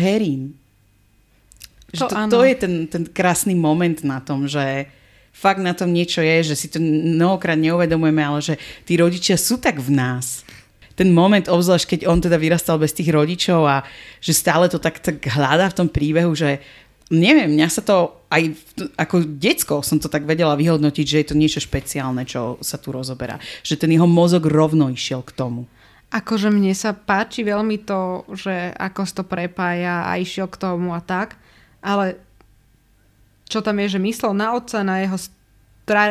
Že 1.93 2.01
To 2.05 2.07
to, 2.09 2.17
to 2.29 2.41
je 2.45 2.55
ten, 2.57 2.75
ten 2.89 3.05
krásny 3.09 3.57
moment 3.57 4.01
na 4.05 4.21
tom, 4.21 4.45
že 4.49 4.89
fakt 5.33 5.65
na 5.65 5.73
tom 5.73 5.93
niečo 5.93 6.21
je, 6.21 6.53
že 6.53 6.55
si 6.57 6.69
to 6.69 6.79
mnohokrát 6.81 7.57
neuvedomujeme, 7.57 8.21
ale 8.21 8.41
že 8.45 8.55
tí 8.85 9.01
rodičia 9.01 9.41
sú 9.41 9.57
tak 9.57 9.81
v 9.81 9.93
nás. 9.93 10.45
Ten 10.93 11.09
moment, 11.09 11.49
obzvlášť 11.49 11.97
keď 11.97 12.01
on 12.05 12.21
teda 12.21 12.37
vyrastal 12.37 12.77
bez 12.77 12.93
tých 12.93 13.09
rodičov 13.09 13.65
a 13.65 13.81
že 14.21 14.37
stále 14.37 14.69
to 14.69 14.77
tak, 14.77 15.01
tak 15.01 15.25
hľadá 15.25 15.73
v 15.73 15.79
tom 15.85 15.89
príbehu, 15.89 16.37
že 16.37 16.61
neviem, 17.09 17.49
mňa 17.53 17.69
sa 17.69 17.81
to 17.85 18.25
aj 18.33 18.57
ako 18.97 19.25
decko 19.37 19.85
som 19.85 20.01
to 20.01 20.09
tak 20.09 20.25
vedela 20.25 20.57
vyhodnotiť, 20.57 21.05
že 21.05 21.21
je 21.21 21.27
to 21.29 21.37
niečo 21.37 21.61
špeciálne, 21.61 22.25
čo 22.25 22.57
sa 22.65 22.81
tu 22.81 22.93
rozoberá. 22.93 23.37
Že 23.61 23.85
ten 23.85 23.91
jeho 23.93 24.09
mozog 24.09 24.49
rovno 24.49 24.89
išiel 24.89 25.21
k 25.21 25.37
tomu. 25.37 25.69
Akože 26.13 26.53
mne 26.53 26.77
sa 26.77 26.93
páči 26.93 27.41
veľmi 27.41 27.89
to, 27.89 28.29
že 28.37 28.53
ako 28.77 29.09
to 29.09 29.25
prepája 29.25 30.05
a 30.05 30.21
išiel 30.21 30.45
k 30.45 30.61
tomu 30.61 30.93
a 30.93 31.01
tak, 31.01 31.41
ale 31.81 32.21
čo 33.49 33.65
tam 33.65 33.81
je, 33.81 33.97
že 33.97 34.01
myslel 34.01 34.37
na 34.37 34.53
otca, 34.53 34.85
na 34.85 35.01
jeho 35.01 35.17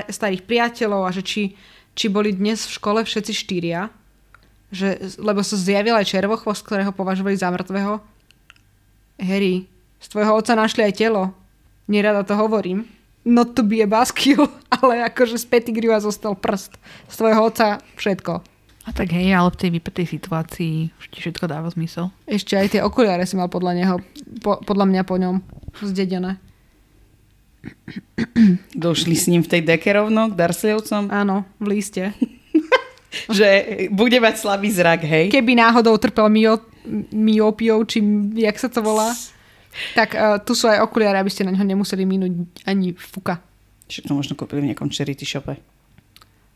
starých 0.09 0.45
priateľov 0.45 1.05
a 1.05 1.13
že 1.13 1.21
či, 1.21 1.43
či 1.93 2.05
boli 2.09 2.33
dnes 2.33 2.65
v 2.65 2.75
škole 2.77 2.99
všetci 3.05 3.33
štyria, 3.33 3.93
že, 4.73 4.97
lebo 5.21 5.45
sa 5.45 5.57
zjavil 5.57 5.93
aj 5.97 6.09
červochvost, 6.09 6.65
ktorého 6.65 6.93
považovali 6.93 7.37
za 7.37 7.53
mŕtvého. 7.53 8.01
Harry, 9.21 9.69
z 10.01 10.07
tvojho 10.09 10.33
otca 10.33 10.57
našli 10.57 10.81
aj 10.81 10.97
telo. 10.97 11.33
Nerada 11.85 12.25
to 12.25 12.33
hovorím. 12.33 12.89
Not 13.21 13.53
to 13.53 13.61
be 13.61 13.85
a 13.85 13.87
buzzkill, 13.89 14.49
ale 14.81 15.05
akože 15.05 15.37
z 15.37 15.45
Pettigrewa 15.45 16.01
zostal 16.01 16.33
prst. 16.33 16.73
Z 17.05 17.15
tvojho 17.21 17.41
otca 17.53 17.77
všetko. 18.01 18.50
A 18.82 18.89
tak 18.89 19.13
hej, 19.13 19.29
ale 19.29 19.53
v 19.53 19.59
tej 19.61 19.69
vypetej 19.77 20.05
situácii 20.09 20.89
už 20.97 21.05
ti 21.13 21.17
všetko 21.21 21.45
dáva 21.45 21.69
zmysel. 21.69 22.09
Ešte 22.25 22.57
aj 22.57 22.67
tie 22.73 22.82
okuliare 22.82 23.21
si 23.29 23.38
mal 23.38 23.45
podľa 23.45 23.77
neho, 23.77 23.95
po, 24.41 24.57
podľa 24.65 24.86
mňa 24.89 25.01
po 25.05 25.21
ňom 25.21 25.38
zdedené. 25.86 26.41
Došli 28.73 29.13
s 29.13 29.29
ním 29.29 29.45
v 29.45 29.51
tej 29.53 29.61
deke 29.61 29.93
rovno 29.93 30.34
k 30.34 30.38
Darsleyovcom, 30.38 31.13
Áno, 31.13 31.45
v 31.61 31.77
liste. 31.77 32.09
že 33.38 33.47
bude 33.93 34.17
mať 34.17 34.41
slabý 34.41 34.73
zrak, 34.73 35.05
hej? 35.05 35.25
Keby 35.29 35.61
náhodou 35.61 35.93
trpel 36.01 36.25
myo, 36.32 36.57
myopiou, 37.13 37.86
či 37.86 38.01
jak 38.34 38.57
sa 38.57 38.71
to 38.71 38.82
volá, 38.82 39.13
tak 39.93 40.17
uh, 40.17 40.41
tu 40.41 40.57
sú 40.57 40.65
aj 40.65 40.82
okuliare, 40.82 41.21
aby 41.21 41.29
ste 41.29 41.45
na 41.45 41.53
ňo 41.53 41.63
nemuseli 41.63 42.01
minúť 42.01 42.34
ani 42.65 42.97
fuka. 42.97 43.39
Však 43.91 44.07
to 44.07 44.13
možno 44.15 44.34
kúpili 44.39 44.63
v 44.63 44.67
nejakom 44.71 44.89
charity 44.89 45.27
shope. 45.27 45.59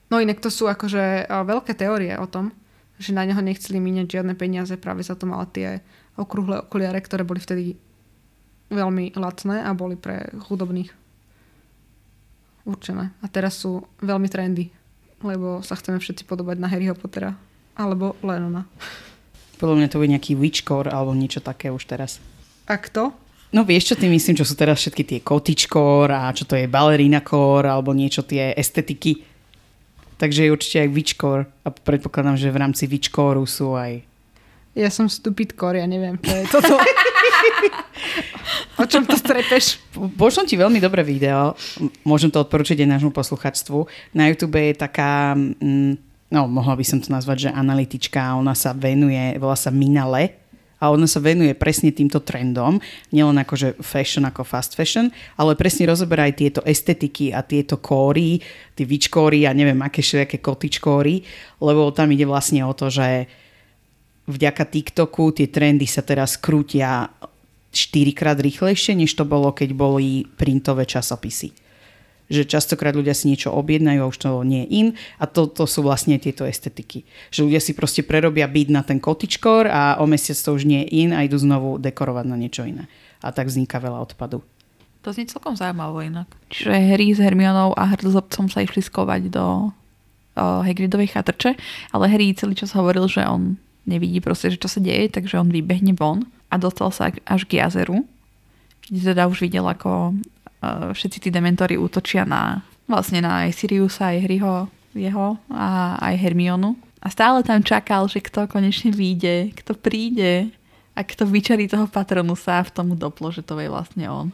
No 0.09 0.21
inak 0.21 0.41
to 0.41 0.53
sú 0.53 0.69
akože 0.69 1.25
uh, 1.25 1.41
veľké 1.43 1.73
teórie 1.73 2.13
o 2.17 2.29
tom, 2.29 2.53
že 3.01 3.11
na 3.11 3.25
neho 3.25 3.41
nechceli 3.41 3.81
míňať 3.81 4.21
žiadne 4.21 4.33
peniaze, 4.37 4.77
práve 4.77 5.01
za 5.03 5.17
to 5.17 5.25
mala 5.27 5.49
tie 5.49 5.81
okrúhle 6.15 6.63
okuliare, 6.63 7.01
ktoré 7.01 7.27
boli 7.27 7.43
vtedy 7.43 7.75
veľmi 8.71 9.17
lacné 9.17 9.61
a 9.61 9.75
boli 9.77 9.99
pre 9.99 10.31
chudobných 10.47 10.89
určené. 12.65 13.13
A 13.21 13.25
teraz 13.29 13.61
sú 13.61 13.85
veľmi 14.01 14.25
trendy, 14.31 14.73
lebo 15.21 15.61
sa 15.61 15.77
chceme 15.77 16.01
všetci 16.01 16.25
podobať 16.25 16.57
na 16.57 16.67
Harryho 16.71 16.97
Pottera 16.97 17.37
alebo 17.77 18.17
Lenona. 18.25 18.65
Podľa 19.59 19.75
mňa 19.79 19.87
to 19.91 19.99
bude 20.01 20.11
nejaký 20.11 20.33
witchcore 20.35 20.91
alebo 20.91 21.15
niečo 21.15 21.39
také 21.39 21.71
už 21.71 21.85
teraz. 21.87 22.19
A 22.67 22.75
kto? 22.75 23.13
No 23.53 23.63
vieš, 23.63 23.93
čo 23.93 23.95
tým 23.95 24.11
myslím, 24.11 24.35
čo 24.35 24.43
sú 24.43 24.57
teraz 24.57 24.83
všetky 24.83 25.03
tie 25.05 25.19
kotičkor 25.23 26.11
a 26.11 26.27
čo 26.35 26.43
to 26.43 26.59
je 26.59 26.67
balerinakor 26.67 27.63
alebo 27.63 27.95
niečo 27.95 28.25
tie 28.25 28.51
estetiky. 28.51 29.34
Takže 30.15 30.47
je 30.47 30.53
určite 30.53 30.77
aj 30.83 30.89
vičkor 30.95 31.39
a 31.43 31.67
predpokladám, 31.71 32.39
že 32.39 32.53
v 32.53 32.61
rámci 32.61 32.87
vičkoru 32.87 33.43
sú 33.43 33.75
aj... 33.75 34.03
Ja 34.75 34.91
som 34.91 35.07
stupid 35.07 35.55
core, 35.55 35.79
ja 35.79 35.87
neviem, 35.87 36.19
čo 36.19 36.35
je 36.35 36.45
toto. 36.51 36.75
o 38.81 38.85
čom 38.87 39.07
to 39.07 39.15
strepeš? 39.15 39.79
Pošlom 39.95 40.47
ti 40.47 40.59
veľmi 40.59 40.83
dobré 40.83 41.03
video, 41.03 41.55
môžem 42.03 42.27
to 42.27 42.43
odporučiť 42.43 42.83
aj 42.83 42.99
nášmu 42.99 43.11
posluchačstvu. 43.15 43.79
Na 44.15 44.27
YouTube 44.27 44.59
je 44.59 44.75
taká, 44.75 45.35
mm, 45.35 45.95
no 46.31 46.41
mohla 46.51 46.75
by 46.75 46.83
som 46.83 46.99
to 46.99 47.11
nazvať, 47.11 47.47
že 47.47 47.55
analytička, 47.55 48.35
ona 48.35 48.51
sa 48.51 48.75
venuje, 48.75 49.39
volá 49.39 49.55
sa 49.55 49.71
Minale, 49.71 50.44
a 50.79 50.91
ona 50.91 51.07
sa 51.07 51.23
venuje 51.23 51.55
presne 51.55 51.89
týmto 51.89 52.19
trendom, 52.21 52.77
nielen 53.09 53.39
akože 53.41 53.79
fashion 53.79 54.27
ako 54.27 54.43
fast 54.43 54.75
fashion, 54.75 55.09
ale 55.39 55.55
presne 55.55 55.87
rozoberá 55.87 56.27
aj 56.27 56.35
tieto 56.35 56.61
estetiky 56.63 57.31
a 57.31 57.41
tieto 57.41 57.79
kóry, 57.79 58.43
tie 58.75 58.85
vičkóry 58.85 59.47
a 59.47 59.55
neviem 59.55 59.79
aké 59.81 60.03
všetké 60.03 60.43
kotičkóry, 60.43 61.23
lebo 61.63 61.89
tam 61.95 62.11
ide 62.11 62.27
vlastne 62.27 62.61
o 62.67 62.75
to, 62.75 62.91
že 62.91 63.25
vďaka 64.27 64.63
TikToku 64.67 65.35
tie 65.37 65.47
trendy 65.47 65.87
sa 65.87 66.03
teraz 66.03 66.35
krútia 66.35 67.09
4 67.75 68.15
krát 68.15 68.39
rýchlejšie, 68.39 68.95
než 68.95 69.15
to 69.15 69.27
bolo, 69.27 69.51
keď 69.51 69.75
boli 69.75 70.23
printové 70.39 70.87
časopisy 70.87 71.64
že 72.29 72.45
častokrát 72.45 72.97
ľudia 72.97 73.13
si 73.13 73.29
niečo 73.29 73.53
objednajú 73.53 73.99
a 74.01 74.09
už 74.09 74.17
to 74.17 74.29
nie 74.41 74.65
je 74.65 74.67
in 74.69 74.87
a 75.21 75.29
to, 75.29 75.45
to 75.45 75.69
sú 75.69 75.85
vlastne 75.85 76.17
tieto 76.17 76.45
estetiky. 76.45 77.05
Že 77.29 77.49
ľudia 77.49 77.61
si 77.61 77.71
proste 77.77 78.01
prerobia 78.01 78.49
byt 78.49 78.69
na 78.73 78.81
ten 78.81 78.97
kotičkor 78.97 79.69
a 79.69 80.01
o 80.01 80.05
mesiac 80.09 80.37
to 80.37 80.57
už 80.57 80.65
nie 80.65 80.85
je 80.85 81.05
in 81.05 81.09
a 81.13 81.21
idú 81.21 81.37
znovu 81.37 81.77
dekorovať 81.77 82.25
na 82.25 82.37
niečo 82.37 82.65
iné. 82.65 82.89
A 83.21 83.29
tak 83.29 83.49
vzniká 83.49 83.77
veľa 83.77 84.01
odpadu. 84.01 84.41
To 85.05 85.13
znie 85.13 85.29
celkom 85.29 85.53
zaujímavé 85.53 86.09
inak. 86.09 86.29
Čiže 86.49 86.73
Harry 86.73 87.13
s 87.13 87.21
Hermionou 87.21 87.77
a 87.77 87.93
Hrdozobcom 87.93 88.49
sa 88.49 88.65
išli 88.65 88.81
skovať 88.81 89.29
do 89.29 89.69
uh, 89.69 90.65
Hagridovej 90.65 91.13
chatrče, 91.13 91.53
ale 91.93 92.09
Harry 92.09 92.33
celý 92.33 92.57
čas 92.57 92.73
hovoril, 92.73 93.05
že 93.05 93.21
on 93.21 93.61
nevidí 93.85 94.17
proste, 94.17 94.49
že 94.49 94.57
čo 94.57 94.65
sa 94.65 94.81
deje, 94.81 95.13
takže 95.13 95.37
on 95.37 95.53
vybehne 95.53 95.93
von 95.93 96.25
a 96.49 96.57
dostal 96.57 96.89
sa 96.89 97.13
až 97.13 97.41
k 97.45 97.61
jazeru, 97.61 98.01
kde 98.89 99.13
teda 99.13 99.29
už 99.29 99.45
videl, 99.45 99.65
ako 99.69 100.17
všetci 100.93 101.17
tí 101.27 101.29
dementory 101.31 101.75
útočia 101.79 102.23
na 102.23 102.61
vlastne 102.85 103.21
na 103.21 103.45
aj 103.45 103.57
Siriusa, 103.57 104.13
aj 104.13 104.29
Hryho, 104.29 104.55
jeho 104.93 105.37
a 105.49 105.97
aj 105.99 106.15
Hermionu. 106.21 106.77
A 107.01 107.13
stále 107.13 107.45
tam 107.45 107.61
čakal, 107.61 108.09
že 108.09 108.21
kto 108.21 108.49
konečne 108.49 108.89
vyjde, 108.89 109.53
kto 109.53 109.77
príde 109.77 110.49
a 110.97 111.05
kto 111.05 111.29
vyčarí 111.29 111.69
toho 111.69 111.85
patronusa 111.85 112.65
v 112.65 112.73
tomu 112.73 112.93
doplo, 112.97 113.29
že 113.29 113.45
to 113.45 113.57
je 113.61 113.69
vlastne 113.69 114.05
on. 114.09 114.27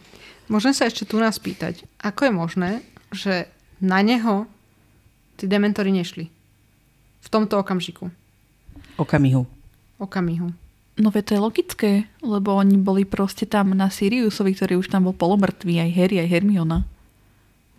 Môžem 0.47 0.71
sa 0.75 0.87
ešte 0.87 1.07
tu 1.07 1.19
nás 1.19 1.35
pýtať, 1.39 1.83
ako 1.99 2.27
je 2.27 2.31
možné, 2.31 2.71
že 3.11 3.47
na 3.79 3.99
neho 4.03 4.47
tí 5.35 5.47
dementory 5.47 5.91
nešli? 5.91 6.27
V 7.21 7.27
tomto 7.31 7.59
okamžiku. 7.59 8.11
Okamihu. 8.99 9.47
Okamihu. 9.99 10.51
No 11.01 11.09
veď 11.09 11.23
to 11.25 11.33
je 11.33 11.41
logické, 11.41 11.91
lebo 12.21 12.53
oni 12.53 12.77
boli 12.77 13.09
proste 13.09 13.49
tam 13.49 13.73
na 13.73 13.89
Siriusovi, 13.89 14.53
ktorý 14.53 14.77
už 14.77 14.93
tam 14.93 15.09
bol 15.09 15.17
polomrtvý, 15.17 15.81
aj 15.81 15.97
Harry, 15.97 16.21
aj 16.21 16.29
Hermiona. 16.29 16.85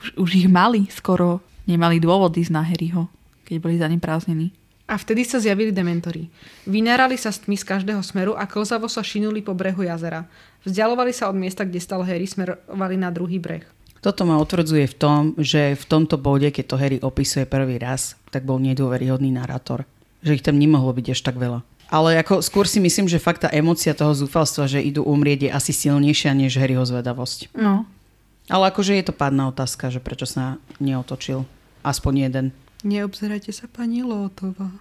Už, 0.02 0.18
už 0.18 0.30
ich 0.42 0.48
mali 0.50 0.90
skoro, 0.90 1.38
nemali 1.70 2.02
dôvod 2.02 2.34
ísť 2.34 2.50
na 2.50 2.66
Harryho, 2.66 3.06
keď 3.46 3.56
boli 3.62 3.78
za 3.78 3.86
ním 3.86 4.02
prázdnení. 4.02 4.50
A 4.90 4.98
vtedy 4.98 5.22
sa 5.22 5.38
zjavili 5.38 5.70
dementori. 5.70 6.26
Vynárali 6.66 7.14
sa 7.14 7.30
s 7.30 7.46
tmy 7.46 7.54
z 7.54 7.62
každého 7.62 8.02
smeru 8.02 8.34
a 8.34 8.50
klzavo 8.50 8.90
sa 8.90 9.06
šinuli 9.06 9.38
po 9.38 9.54
brehu 9.54 9.86
jazera. 9.86 10.26
Vzdialovali 10.66 11.14
sa 11.14 11.30
od 11.30 11.38
miesta, 11.38 11.62
kde 11.62 11.78
stal 11.78 12.02
Harry, 12.02 12.26
smerovali 12.26 12.98
na 12.98 13.14
druhý 13.14 13.38
breh. 13.38 13.62
Toto 14.02 14.26
ma 14.26 14.42
otvrdzuje 14.42 14.90
v 14.90 14.98
tom, 14.98 15.20
že 15.38 15.78
v 15.78 15.84
tomto 15.86 16.18
bode, 16.18 16.50
keď 16.50 16.64
to 16.66 16.76
Harry 16.76 16.98
opisuje 16.98 17.46
prvý 17.46 17.78
raz, 17.78 18.18
tak 18.34 18.42
bol 18.42 18.58
nedôveryhodný 18.58 19.30
narátor. 19.30 19.86
Že 20.26 20.42
ich 20.42 20.44
tam 20.44 20.58
nemohlo 20.58 20.90
byť 20.90 21.06
až 21.14 21.20
tak 21.22 21.38
veľa. 21.38 21.62
Ale 21.92 22.16
ako 22.16 22.40
skôr 22.40 22.64
si 22.64 22.80
myslím, 22.80 23.04
že 23.04 23.20
fakt 23.20 23.44
tá 23.44 23.52
emocia 23.52 23.92
toho 23.92 24.16
zúfalstva, 24.16 24.64
že 24.64 24.80
idú 24.80 25.04
umrieť, 25.04 25.44
je 25.44 25.50
asi 25.52 25.76
silnejšia 25.76 26.32
než 26.32 26.56
Harryho 26.56 26.88
zvedavosť. 26.88 27.52
No. 27.52 27.84
Ale 28.48 28.72
akože 28.72 28.96
je 28.96 29.04
to 29.04 29.12
pádna 29.12 29.52
otázka, 29.52 29.92
že 29.92 30.00
prečo 30.00 30.24
sa 30.24 30.56
neotočil. 30.80 31.44
Aspoň 31.84 32.32
jeden. 32.32 32.46
Neobzerajte 32.80 33.52
sa 33.52 33.68
pani 33.68 34.00
Lótová. 34.00 34.72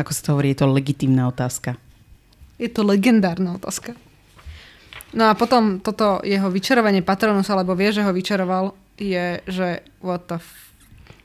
Ako 0.00 0.10
sa 0.16 0.20
to 0.24 0.28
hovorí, 0.32 0.56
je 0.56 0.64
to 0.64 0.72
legitímna 0.72 1.28
otázka. 1.28 1.76
Je 2.56 2.72
to 2.72 2.80
legendárna 2.80 3.60
otázka. 3.60 3.92
No 5.14 5.30
a 5.30 5.38
potom 5.38 5.78
toto 5.78 6.24
jeho 6.26 6.50
vyčarovanie 6.50 7.04
Patronus, 7.04 7.46
alebo 7.52 7.78
vie, 7.78 7.92
že 7.94 8.02
ho 8.02 8.10
vyčaroval, 8.10 8.74
je, 8.98 9.38
že 9.46 9.84
what 10.02 10.26
the 10.26 10.40
f... 10.40 10.48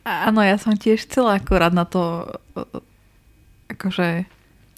Áno, 0.03 0.43
ja 0.43 0.59
som 0.59 0.77
tiež 0.77 1.09
chcela 1.09 1.39
akorát 1.39 1.73
na 1.73 1.87
to 1.87 2.29
akože 3.69 4.29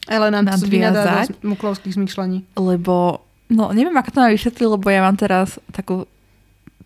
ale 0.10 0.34
nám 0.34 0.50
to 0.50 0.66
vynadá 0.66 1.30
z 1.30 1.36
muklovských 1.46 1.94
zmyšľaní. 1.94 2.58
Lebo, 2.58 3.22
no 3.54 3.70
neviem, 3.76 3.94
ako 3.94 4.10
to 4.10 4.22
má 4.22 4.28
vysvetliť, 4.34 4.68
lebo 4.68 4.88
ja 4.90 5.02
mám 5.06 5.18
teraz 5.18 5.62
takú 5.70 6.10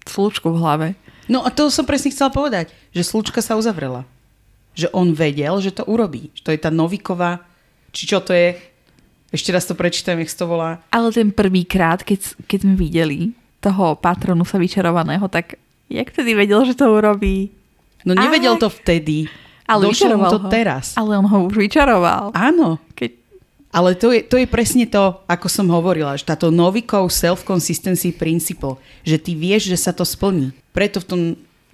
slučku 0.03 0.51
v 0.51 0.59
hlave. 0.59 0.87
No 1.25 1.41
a 1.41 1.49
to 1.49 1.73
som 1.73 1.87
presne 1.87 2.13
chcela 2.13 2.29
povedať, 2.29 2.69
že 2.93 3.07
slučka 3.07 3.41
sa 3.41 3.57
uzavrela. 3.57 4.05
Že 4.75 4.91
on 4.91 5.15
vedel, 5.15 5.57
že 5.63 5.73
to 5.73 5.87
urobí. 5.87 6.29
Že 6.37 6.41
to 6.43 6.53
je 6.53 6.59
tá 6.61 6.69
noviková, 6.69 7.41
či 7.95 8.05
čo 8.05 8.19
to 8.21 8.35
je, 8.35 8.59
ešte 9.33 9.49
raz 9.49 9.65
to 9.65 9.73
prečítam, 9.73 10.19
jak 10.19 10.29
to 10.29 10.45
volá. 10.45 10.83
Ale 10.91 11.09
ten 11.09 11.31
prvýkrát, 11.31 12.03
keď, 12.05 12.37
keď 12.45 12.59
sme 12.67 12.75
videli 12.77 13.33
toho 13.63 13.97
patronu 13.97 14.45
sa 14.45 14.61
vyčarovaného, 14.61 15.25
tak 15.31 15.57
jak 15.89 16.13
vtedy 16.13 16.37
vedel, 16.37 16.61
že 16.67 16.77
to 16.77 16.85
urobí? 16.91 17.49
No 18.05 18.13
nevedel 18.13 18.59
Aj. 18.59 18.61
to 18.61 18.69
vtedy. 18.69 19.25
Ale 19.65 19.89
Došlo 19.89 20.15
mu 20.17 20.29
to 20.29 20.39
ho. 20.41 20.49
teraz. 20.49 20.93
Ale 20.93 21.17
on 21.17 21.25
ho 21.25 21.37
už 21.49 21.57
vyčaroval. 21.57 22.29
Áno. 22.37 22.77
Keď... 22.93 23.09
Ale 23.73 23.97
to 23.97 24.13
je, 24.13 24.21
to 24.23 24.37
je 24.37 24.47
presne 24.47 24.85
to, 24.87 25.19
ako 25.25 25.47
som 25.49 25.67
hovorila, 25.73 26.15
že 26.15 26.23
táto 26.23 26.53
novikov 26.53 27.09
self-consistency 27.09 28.13
principle, 28.13 28.77
že 29.01 29.17
ty 29.17 29.33
vieš, 29.33 29.73
že 29.73 29.77
sa 29.81 29.91
to 29.91 30.05
splní. 30.05 30.53
Preto 30.71 31.01
v 31.01 31.09
tom 31.09 31.21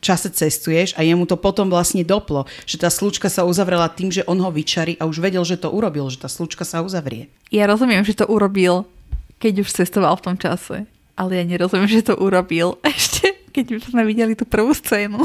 čase 0.01 0.33
cestuješ 0.33 0.97
a 0.97 1.05
jemu 1.05 1.29
to 1.29 1.37
potom 1.37 1.69
vlastne 1.69 2.01
doplo, 2.01 2.49
že 2.65 2.81
tá 2.81 2.89
slučka 2.89 3.29
sa 3.29 3.45
uzavrela 3.45 3.85
tým, 3.85 4.09
že 4.09 4.25
on 4.25 4.41
ho 4.41 4.49
vyčarí 4.49 4.97
a 4.97 5.05
už 5.05 5.21
vedel, 5.21 5.45
že 5.45 5.61
to 5.61 5.69
urobil, 5.69 6.09
že 6.09 6.25
tá 6.25 6.27
slučka 6.27 6.65
sa 6.65 6.81
uzavrie. 6.81 7.29
Ja 7.53 7.69
rozumiem, 7.69 8.01
že 8.01 8.17
to 8.17 8.25
urobil, 8.25 8.89
keď 9.37 9.61
už 9.61 9.69
cestoval 9.69 10.17
v 10.17 10.25
tom 10.25 10.35
čase. 10.41 10.89
Ale 11.13 11.37
ja 11.37 11.43
nerozumiem, 11.45 11.85
že 11.85 12.01
to 12.01 12.17
urobil 12.17 12.81
ešte, 12.97 13.37
keď 13.53 13.77
už 13.77 13.81
sme 13.93 14.01
videli 14.09 14.33
tú 14.33 14.49
prvú 14.49 14.73
scénu. 14.73 15.21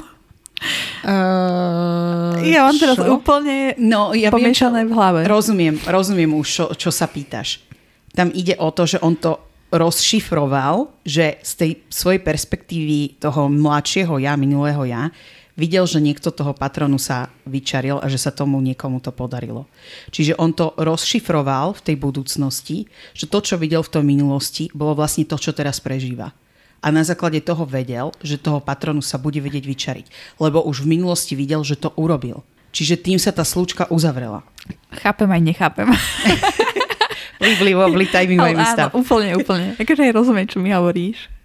Uh, 1.07 2.41
ja 2.49 2.67
mám 2.67 2.77
teraz 2.81 2.97
čo? 2.97 3.07
úplne 3.13 3.77
no, 3.77 4.17
ja 4.17 4.33
pomiešané 4.33 4.83
viem, 4.83 4.91
v 4.91 4.93
hlave. 4.97 5.21
Rozumiem, 5.29 5.77
rozumiem 5.85 6.33
už, 6.33 6.47
čo, 6.49 6.65
čo 6.75 6.91
sa 6.91 7.07
pýtaš. 7.07 7.63
Tam 8.17 8.33
ide 8.33 8.57
o 8.57 8.73
to, 8.73 8.89
že 8.89 8.99
on 9.05 9.15
to 9.21 9.37
rozšifroval, 9.69 11.05
že 11.05 11.37
z 11.45 11.53
tej 11.55 11.71
svojej 11.93 12.21
perspektívy 12.25 13.21
toho 13.21 13.53
mladšieho 13.53 14.17
ja, 14.17 14.33
minulého 14.39 14.89
ja, 14.89 15.13
videl, 15.59 15.85
že 15.85 16.01
niekto 16.01 16.33
toho 16.33 16.57
patronu 16.57 16.97
sa 16.97 17.29
vyčaril 17.45 18.01
a 18.01 18.07
že 18.09 18.17
sa 18.17 18.33
tomu 18.33 18.61
niekomu 18.65 19.05
to 19.05 19.13
podarilo. 19.13 19.69
Čiže 20.13 20.41
on 20.41 20.57
to 20.57 20.73
rozšifroval 20.81 21.77
v 21.77 21.85
tej 21.93 21.97
budúcnosti, 22.01 22.89
že 23.13 23.29
to, 23.29 23.39
čo 23.45 23.61
videl 23.61 23.85
v 23.85 23.93
tej 23.93 24.05
minulosti, 24.05 24.65
bolo 24.73 24.97
vlastne 24.97 25.29
to, 25.29 25.37
čo 25.37 25.53
teraz 25.53 25.81
prežíva 25.85 26.33
a 26.81 26.89
na 26.93 27.03
základe 27.03 27.41
toho 27.43 27.65
vedel, 27.65 28.13
že 28.21 28.41
toho 28.41 28.61
patronu 28.61 29.01
sa 29.01 29.17
bude 29.17 29.41
vedieť 29.41 29.65
vyčariť. 29.65 30.07
Lebo 30.39 30.63
už 30.65 30.85
v 30.85 30.99
minulosti 30.99 31.35
videl, 31.35 31.65
že 31.67 31.81
to 31.81 31.93
urobil. 31.97 32.45
Čiže 32.77 33.01
tým 33.01 33.17
sa 33.17 33.33
tá 33.33 33.41
slučka 33.41 33.89
uzavrela. 33.89 34.45
Chápem 35.01 35.29
aj 35.33 35.43
nechápem. 35.43 35.89
Livli, 37.41 37.73
vobli, 37.73 38.05
timing 38.09 38.41
stav. 38.65 38.93
úplne, 38.93 39.37
úplne. 39.37 39.77
Akože 39.77 40.09
aj 40.09 40.13
rozumiem, 40.13 40.49
čo 40.49 40.61
mi 40.61 40.73
hovoríš. 40.73 41.37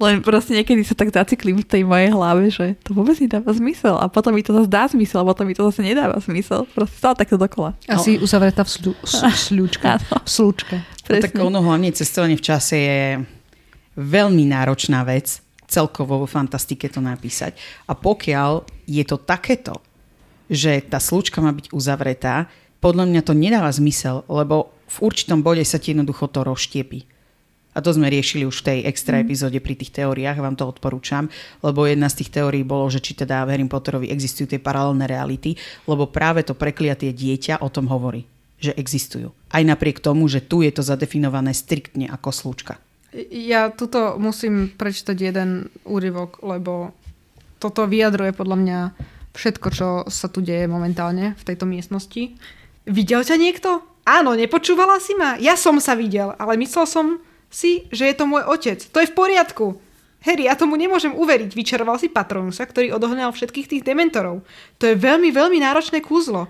Len 0.00 0.24
proste 0.24 0.56
niekedy 0.56 0.80
sa 0.80 0.96
tak 0.96 1.12
zaciklím 1.12 1.60
v 1.60 1.68
tej 1.68 1.82
mojej 1.84 2.08
hlave, 2.08 2.48
že 2.48 2.72
to 2.80 2.96
vôbec 2.96 3.20
nedáva 3.20 3.52
zmysel. 3.52 4.00
A 4.00 4.08
potom 4.08 4.32
mi 4.32 4.40
to 4.40 4.56
zase 4.56 4.72
dá 4.72 4.88
zmysel, 4.88 5.20
a 5.20 5.28
potom 5.28 5.44
mi 5.44 5.52
to 5.52 5.68
zase 5.68 5.84
nedáva 5.84 6.16
zmysel. 6.24 6.64
Proste 6.72 6.96
stále 6.96 7.20
takto 7.20 7.36
dokola. 7.36 7.76
Asi 7.84 8.16
no. 8.16 8.24
uzavretá 8.24 8.64
v, 8.64 8.70
slu- 8.72 9.00
sľúčke. 9.04 9.84
v 10.24 10.28
slúčke. 10.28 10.76
No, 11.04 11.20
tak 11.20 11.36
ono 11.36 11.60
hlavne 11.60 11.92
cestovanie 11.92 12.40
v 12.40 12.44
čase 12.44 12.76
je 12.80 13.00
veľmi 14.00 14.48
náročná 14.48 15.04
vec, 15.04 15.44
celkovo 15.70 16.24
vo 16.24 16.26
fantastike 16.26 16.90
to 16.90 16.98
napísať. 16.98 17.54
A 17.86 17.94
pokiaľ 17.94 18.66
je 18.90 19.04
to 19.06 19.20
takéto, 19.20 19.78
že 20.50 20.82
tá 20.82 20.98
slučka 20.98 21.38
má 21.38 21.54
byť 21.54 21.70
uzavretá, 21.70 22.50
podľa 22.82 23.06
mňa 23.06 23.22
to 23.22 23.36
nedáva 23.36 23.70
zmysel, 23.70 24.26
lebo 24.26 24.74
v 24.90 24.96
určitom 25.06 25.46
bode 25.46 25.62
sa 25.62 25.78
ti 25.78 25.94
jednoducho 25.94 26.26
to 26.26 26.42
rozštiepí. 26.42 27.06
A 27.70 27.78
to 27.78 27.94
sme 27.94 28.10
riešili 28.10 28.42
už 28.42 28.66
v 28.66 28.66
tej 28.66 28.78
extra 28.90 29.22
mhm. 29.22 29.22
epizóde 29.22 29.58
pri 29.62 29.78
tých 29.78 29.94
teóriách, 29.94 30.42
vám 30.42 30.58
to 30.58 30.66
odporúčam, 30.66 31.30
lebo 31.62 31.86
jedna 31.86 32.10
z 32.10 32.24
tých 32.24 32.34
teórií 32.34 32.66
bolo, 32.66 32.90
že 32.90 32.98
či 32.98 33.14
teda 33.14 33.46
v 33.46 33.54
Harry 33.54 33.66
Potterovi 33.70 34.10
existujú 34.10 34.50
tie 34.50 34.58
paralelné 34.58 35.06
reality, 35.06 35.54
lebo 35.86 36.10
práve 36.10 36.42
to 36.42 36.58
prekliatie 36.58 37.14
dieťa 37.14 37.62
o 37.62 37.70
tom 37.70 37.86
hovorí, 37.86 38.26
že 38.58 38.74
existujú. 38.74 39.30
Aj 39.54 39.62
napriek 39.62 40.02
tomu, 40.02 40.26
že 40.26 40.42
tu 40.42 40.66
je 40.66 40.74
to 40.74 40.82
zadefinované 40.82 41.54
striktne 41.54 42.10
ako 42.10 42.34
slučka. 42.34 42.82
Ja 43.30 43.74
tuto 43.74 44.14
musím 44.22 44.70
prečítať 44.70 45.16
jeden 45.18 45.66
úryvok, 45.82 46.46
lebo 46.46 46.94
toto 47.58 47.90
vyjadruje 47.90 48.30
podľa 48.30 48.56
mňa 48.56 48.78
všetko, 49.34 49.68
čo 49.74 49.88
sa 50.06 50.26
tu 50.30 50.42
deje 50.42 50.70
momentálne 50.70 51.34
v 51.34 51.42
tejto 51.42 51.66
miestnosti. 51.66 52.38
Videl 52.86 53.22
ťa 53.26 53.36
niekto? 53.36 53.82
Áno, 54.06 54.34
nepočúvala 54.34 54.98
si 55.02 55.14
ma? 55.18 55.36
Ja 55.38 55.54
som 55.58 55.78
sa 55.82 55.98
videl, 55.98 56.34
ale 56.38 56.56
myslel 56.58 56.86
som 56.86 57.06
si, 57.50 57.90
že 57.90 58.06
je 58.06 58.14
to 58.14 58.30
môj 58.30 58.46
otec. 58.46 58.78
To 58.94 59.02
je 59.02 59.10
v 59.10 59.16
poriadku. 59.18 59.66
Harry, 60.22 60.46
ja 60.46 60.54
tomu 60.54 60.76
nemôžem 60.76 61.16
uveriť. 61.16 61.56
Vyčaroval 61.56 61.96
si 61.98 62.12
Patronusa, 62.12 62.62
ktorý 62.64 62.92
odohnal 62.94 63.32
všetkých 63.32 63.66
tých 63.66 63.82
dementorov. 63.82 64.44
To 64.78 64.84
je 64.86 64.94
veľmi, 64.94 65.32
veľmi 65.32 65.58
náročné 65.58 66.04
kúzlo. 66.04 66.46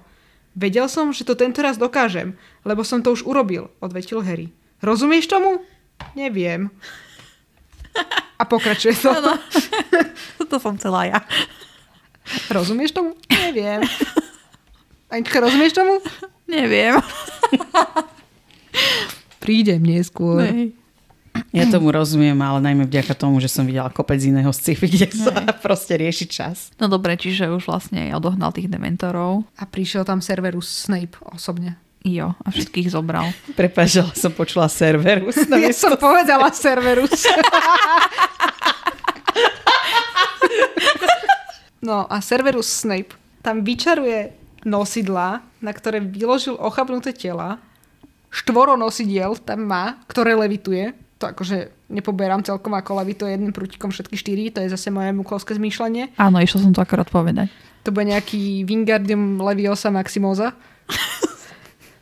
Vedel 0.58 0.90
som, 0.90 1.14
že 1.14 1.22
to 1.22 1.38
tento 1.38 1.62
raz 1.62 1.78
dokážem, 1.78 2.34
lebo 2.66 2.82
som 2.82 2.98
to 2.98 3.14
už 3.14 3.22
urobil, 3.22 3.70
odvetil 3.78 4.20
Harry. 4.26 4.50
Rozumieš 4.82 5.30
tomu? 5.30 5.62
Neviem. 6.14 6.70
A 8.40 8.42
pokračuje 8.48 8.96
to. 8.96 9.12
Áno. 9.12 9.36
to 10.50 10.56
som 10.56 10.74
celá 10.80 11.06
ja. 11.06 11.18
Rozumieš 12.48 12.96
tomu? 12.96 13.16
Neviem. 13.28 13.84
Anička, 15.10 15.42
rozumieš 15.42 15.74
tomu? 15.74 15.98
Neviem. 16.46 16.96
Prídem 19.42 19.82
neskôr. 19.82 20.40
Nej. 20.46 20.72
Ja 21.50 21.66
tomu 21.66 21.90
rozumiem, 21.90 22.34
ale 22.42 22.62
najmä 22.62 22.86
vďaka 22.86 23.14
tomu, 23.14 23.42
že 23.42 23.50
som 23.50 23.66
videla 23.66 23.90
kopec 23.90 24.18
iného 24.22 24.50
sci-fi, 24.50 24.86
kde 24.86 25.10
sa 25.10 25.34
proste 25.58 25.98
rieši 25.98 26.26
čas. 26.30 26.70
No 26.78 26.86
dobre, 26.86 27.18
čiže 27.18 27.50
už 27.50 27.66
vlastne 27.66 28.10
odohnal 28.14 28.54
tých 28.54 28.70
dementorov. 28.70 29.46
A 29.58 29.66
prišiel 29.66 30.06
tam 30.06 30.22
Severus 30.22 30.66
Snape 30.66 31.18
osobne. 31.26 31.78
Jo, 32.00 32.32
a 32.32 32.48
všetkých 32.48 32.88
zobral. 32.88 33.28
Prepač, 33.60 34.00
ale 34.00 34.12
som 34.16 34.32
počula 34.32 34.72
Cerberus. 34.72 35.36
No, 35.50 35.60
Ja 35.60 35.72
som 35.76 35.92
povedala 36.00 36.48
Severus. 36.52 37.24
No 41.80 42.04
a 42.12 42.20
Severus 42.20 42.68
Snape 42.68 43.16
tam 43.40 43.64
vyčaruje 43.64 44.36
nosidla, 44.68 45.40
na 45.64 45.72
ktoré 45.72 45.96
vyložil 45.96 46.52
ochabnuté 46.60 47.16
tela. 47.16 47.56
Štvoro 48.28 48.76
nosidiel 48.76 49.40
tam 49.40 49.64
má, 49.64 49.96
ktoré 50.04 50.36
levituje. 50.36 50.92
To 51.16 51.32
akože 51.32 51.88
nepoberám 51.88 52.44
celkom, 52.44 52.76
ako 52.76 53.00
levituje 53.00 53.32
jedným 53.32 53.56
prútikom 53.56 53.88
všetky 53.88 54.12
štyri. 54.12 54.52
To 54.52 54.60
je 54.60 54.68
zase 54.68 54.92
moje 54.92 55.08
mukovské 55.16 55.56
zmýšľanie. 55.56 56.20
Áno, 56.20 56.36
išlo 56.44 56.68
som 56.68 56.72
to 56.76 56.84
akorát 56.84 57.08
povedať. 57.08 57.48
To 57.84 57.96
bude 57.96 58.12
nejaký 58.12 58.68
Wingardium 58.68 59.40
Leviosa 59.40 59.88
Maximosa. 59.88 60.52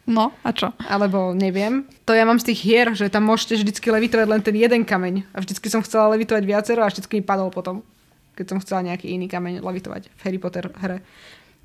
No, 0.08 0.32
a 0.40 0.56
čo? 0.56 0.72
Alebo 0.88 1.36
neviem. 1.36 1.84
To 2.08 2.16
ja 2.16 2.24
mám 2.24 2.40
z 2.40 2.48
tých 2.50 2.64
hier, 2.64 2.96
že 2.96 3.12
tam 3.12 3.28
môžete 3.28 3.60
vždycky 3.60 3.92
levitovať 3.92 4.24
len 4.24 4.40
ten 4.40 4.56
jeden 4.56 4.82
kameň. 4.88 5.28
A 5.36 5.44
vždycky 5.44 5.68
som 5.68 5.84
chcela 5.84 6.08
levitovať 6.16 6.48
viacero 6.48 6.80
a 6.80 6.88
vždycky 6.88 7.20
mi 7.20 7.24
padol 7.24 7.52
potom. 7.52 7.84
Keď 8.32 8.46
som 8.48 8.58
chcela 8.64 8.88
nejaký 8.88 9.12
iný 9.12 9.28
kameň 9.28 9.60
levitovať 9.60 10.08
v 10.08 10.20
Harry 10.24 10.40
Potter 10.40 10.72
hre. 10.80 11.04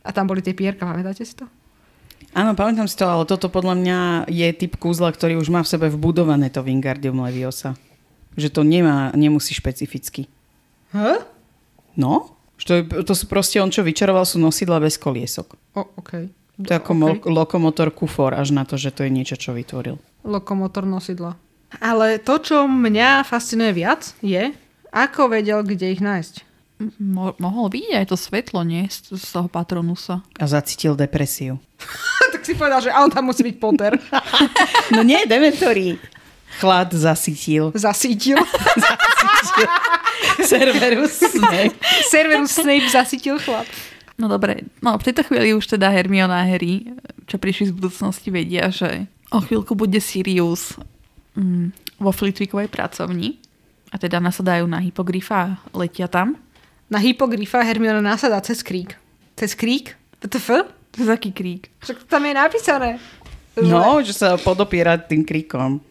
A 0.04 0.10
tam 0.12 0.28
boli 0.28 0.44
tie 0.44 0.52
pierka, 0.52 0.84
pamätáte 0.84 1.24
si 1.24 1.40
to? 1.40 1.48
Áno, 2.36 2.52
pamätám 2.52 2.92
si 2.92 3.00
to, 3.00 3.08
ale 3.08 3.24
toto 3.24 3.48
podľa 3.48 3.80
mňa 3.80 4.00
je 4.28 4.48
typ 4.52 4.76
kúzla, 4.76 5.16
ktorý 5.16 5.40
už 5.40 5.48
má 5.48 5.64
v 5.64 5.72
sebe 5.72 5.88
vbudované 5.88 6.52
to 6.52 6.60
Wingardium 6.60 7.24
Leviosa. 7.24 7.80
Že 8.36 8.60
to 8.60 8.62
nemá, 8.68 9.16
nemusí 9.16 9.56
špecificky. 9.56 10.28
Huh? 10.92 11.24
No, 11.96 12.36
že 12.60 12.84
to, 12.84 13.08
to 13.08 13.14
sú 13.16 13.32
proste, 13.32 13.64
on 13.64 13.72
čo 13.72 13.88
vyčaroval, 13.88 14.28
sú 14.28 14.42
nosidla 14.42 14.84
bez 14.84 15.00
koliesok. 15.00 15.56
O, 15.80 15.88
OK. 15.96 16.12
To 16.18 16.20
je 16.28 16.43
ako 16.62 16.92
OK. 16.94 17.04
okay. 17.18 17.32
lokomotor 17.34 17.90
kufor, 17.90 18.38
až 18.38 18.54
na 18.54 18.64
to, 18.64 18.78
že 18.78 18.94
to 18.94 19.06
je 19.06 19.12
niečo, 19.12 19.36
čo 19.38 19.58
vytvoril. 19.58 19.98
Lokomotor 20.22 20.86
nosidla. 20.86 21.36
Ale 21.82 22.22
to, 22.22 22.38
čo 22.38 22.70
mňa 22.70 23.26
fascinuje 23.26 23.74
viac, 23.74 24.14
je, 24.22 24.54
ako 24.94 25.34
vedel, 25.34 25.66
kde 25.66 25.98
ich 25.98 26.02
nájsť. 26.06 26.36
Mo- 27.02 27.34
mohol 27.42 27.74
vidieť 27.74 28.06
aj 28.06 28.08
to 28.14 28.18
svetlo, 28.20 28.62
nie? 28.62 28.86
Z, 28.86 29.18
z 29.18 29.28
toho 29.34 29.50
patronusa. 29.50 30.22
A 30.38 30.46
zacítil 30.46 30.94
depresiu. 30.94 31.58
tak 32.34 32.46
si 32.46 32.54
povedal, 32.54 32.86
že 32.86 32.94
ale 32.94 33.10
tam 33.10 33.26
musí 33.30 33.42
byť 33.42 33.56
Potter. 33.58 33.94
No 34.94 35.02
nie, 35.02 35.26
dementori. 35.26 35.98
Chlad 36.62 36.94
zasítil. 36.94 37.74
Zasítil. 37.74 38.38
Cerberus 40.46 41.18
Snape. 41.34 41.74
Severus 42.06 42.54
Snape 42.54 42.90
zasítil 42.94 43.42
chlap. 43.42 43.66
No 44.14 44.30
dobre, 44.30 44.70
no 44.80 44.94
v 44.94 45.04
tejto 45.04 45.26
chvíli 45.26 45.54
už 45.54 45.66
teda 45.68 45.90
Hermiona 45.90 46.42
a 46.42 46.48
Harry, 46.48 46.86
čo 47.26 47.42
prišli 47.42 47.70
z 47.70 47.74
budúcnosti, 47.74 48.30
vedia, 48.30 48.70
že 48.70 49.10
o 49.34 49.42
chvíľku 49.42 49.74
bude 49.74 49.98
Sirius 49.98 50.78
mm, 51.34 51.98
vo 51.98 52.14
Flitwickovej 52.14 52.70
pracovni 52.70 53.42
a 53.90 53.98
teda 53.98 54.22
nasadajú 54.22 54.70
na 54.70 54.78
hypogryfa 54.80 55.38
a 55.38 55.48
letia 55.74 56.06
tam. 56.06 56.38
Na 56.90 57.02
hypogryfa 57.02 57.66
Hermiona 57.66 58.06
nasadá 58.06 58.38
cez 58.42 58.62
krík. 58.62 58.94
Cez 59.34 59.58
krík? 59.58 59.98
VTF? 60.22 60.70
To 60.94 60.98
je 61.02 61.08
taký 61.10 61.34
krík. 61.34 61.74
Však 61.82 62.06
tam 62.06 62.22
je 62.22 62.34
napísané. 62.38 62.90
Že, 63.58 63.66
No, 63.66 63.98
že 64.02 64.14
sa 64.14 64.38
podopiera 64.38 64.94
tým 64.98 65.26
kríkom. 65.26 65.82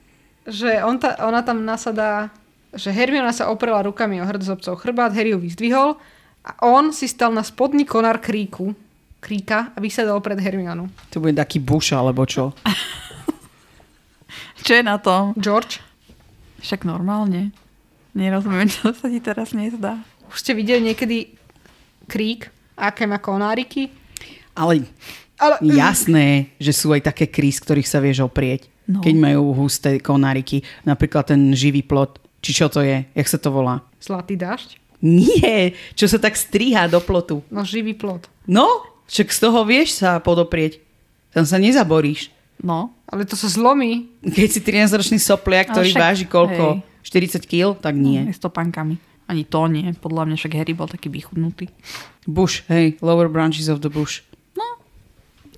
že 0.47 0.79
on 0.83 0.95
ta, 0.99 1.19
ona 1.23 1.43
tam 1.43 1.63
nasadá, 1.63 2.31
že 2.71 2.95
Hermiona 2.95 3.35
sa 3.35 3.51
oprela 3.51 3.83
rukami 3.83 4.19
o 4.19 4.27
hrdzobcov 4.27 4.79
chrbát, 4.79 5.11
Harry 5.11 5.35
ju 5.35 5.43
vyzdvihol 5.43 5.99
a 6.43 6.59
on 6.67 6.91
si 6.91 7.07
stal 7.07 7.31
na 7.31 7.43
spodný 7.43 7.87
konár 7.87 8.19
kríku, 8.19 8.75
kríka 9.23 9.71
a 9.73 9.79
vysadol 9.79 10.19
pred 10.19 10.39
Hermionu. 10.39 10.91
To 11.15 11.23
bude 11.23 11.39
taký 11.39 11.63
buš, 11.63 11.95
alebo 11.95 12.27
čo? 12.27 12.51
Čo 14.63 14.79
je 14.79 14.83
na 14.87 14.95
tom? 14.99 15.35
George, 15.35 15.83
Však 16.63 16.87
normálne. 16.87 17.51
Nerozumiem, 18.15 18.71
čo 18.75 18.95
sa 18.95 19.11
ti 19.11 19.19
teraz 19.19 19.51
nezdá. 19.51 19.99
už 20.31 20.39
ste 20.39 20.55
videli 20.55 20.93
niekedy 20.93 21.35
krík, 22.07 22.47
aké 22.79 23.03
má 23.09 23.19
konáriky? 23.19 23.91
Ale 24.55 24.87
Ale, 25.43 25.59
jasné, 25.65 26.55
že 26.63 26.71
sú 26.71 26.95
aj 26.95 27.11
také 27.11 27.27
kríz, 27.27 27.59
ktorých 27.59 27.89
sa 27.89 27.99
vieš 27.99 28.23
oprieť. 28.23 28.71
No. 28.87 29.03
Keď 29.03 29.15
majú 29.15 29.55
husté 29.59 29.99
konáriky. 29.99 30.63
Napríklad 30.87 31.35
ten 31.35 31.51
živý 31.55 31.83
plot. 31.83 32.23
Či 32.43 32.51
čo 32.63 32.67
to 32.71 32.83
je? 32.83 33.07
Jak 33.15 33.27
sa 33.27 33.39
to 33.39 33.51
volá? 33.51 33.83
Zlatý 33.99 34.35
dážď? 34.35 34.82
Nie, 35.03 35.75
čo 35.99 36.07
sa 36.07 36.17
tak 36.23 36.39
stríha 36.39 36.87
do 36.87 37.03
plotu. 37.03 37.43
No 37.51 37.67
živý 37.67 37.93
plot. 37.93 38.31
No, 38.47 38.87
však 39.11 39.29
z 39.35 39.39
toho 39.43 39.67
vieš 39.67 39.99
sa 39.99 40.23
podoprieť. 40.23 40.79
Tam 41.35 41.43
sa 41.43 41.59
nezaboríš. 41.59 42.31
No, 42.63 42.95
Ale 43.11 43.27
to 43.27 43.35
sa 43.35 43.51
zlomí. 43.51 44.07
Keď 44.23 44.49
si 44.49 44.61
13-ročný 44.63 45.19
sopliak, 45.19 45.75
ktorý 45.75 45.91
však- 45.91 46.03
váži 46.03 46.27
koľko? 46.31 46.65
hej. 46.79 46.87
40 47.03 47.51
kg? 47.51 47.75
Tak 47.83 47.99
nie. 47.99 48.23
nie. 48.23 48.31
s 48.31 48.39
topankami. 48.39 48.95
Ani 49.27 49.43
to 49.43 49.67
nie. 49.67 49.91
Podľa 49.99 50.31
mňa 50.31 50.37
však 50.39 50.55
Harry 50.55 50.71
bol 50.71 50.87
taký 50.87 51.11
vychudnutý. 51.11 51.67
Bush, 52.31 52.63
hej, 52.71 52.95
lower 53.03 53.27
branches 53.27 53.67
of 53.67 53.83
the 53.83 53.91
bush. 53.91 54.23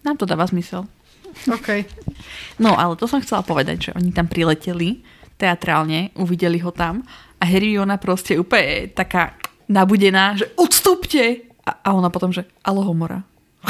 Nám 0.04 0.20
to 0.20 0.28
dáva 0.28 0.44
zmysel. 0.44 0.84
OK. 1.48 1.88
No, 2.60 2.76
ale 2.76 2.94
to 2.94 3.08
som 3.08 3.24
chcela 3.24 3.40
povedať, 3.40 3.90
že 3.90 3.90
oni 3.96 4.12
tam 4.12 4.28
prileteli 4.28 5.00
teatrálne, 5.40 6.12
uvideli 6.14 6.60
ho 6.60 6.70
tam 6.70 7.02
a 7.44 7.46
Hermiona 7.46 8.00
proste 8.00 8.40
úplne 8.40 8.88
taká 8.88 9.36
nabudená, 9.68 10.32
že 10.32 10.48
odstúpte! 10.56 11.44
A, 11.68 11.76
a 11.84 11.88
ona 11.92 12.08
potom, 12.08 12.32
že 12.32 12.48
alohomora. 12.64 13.20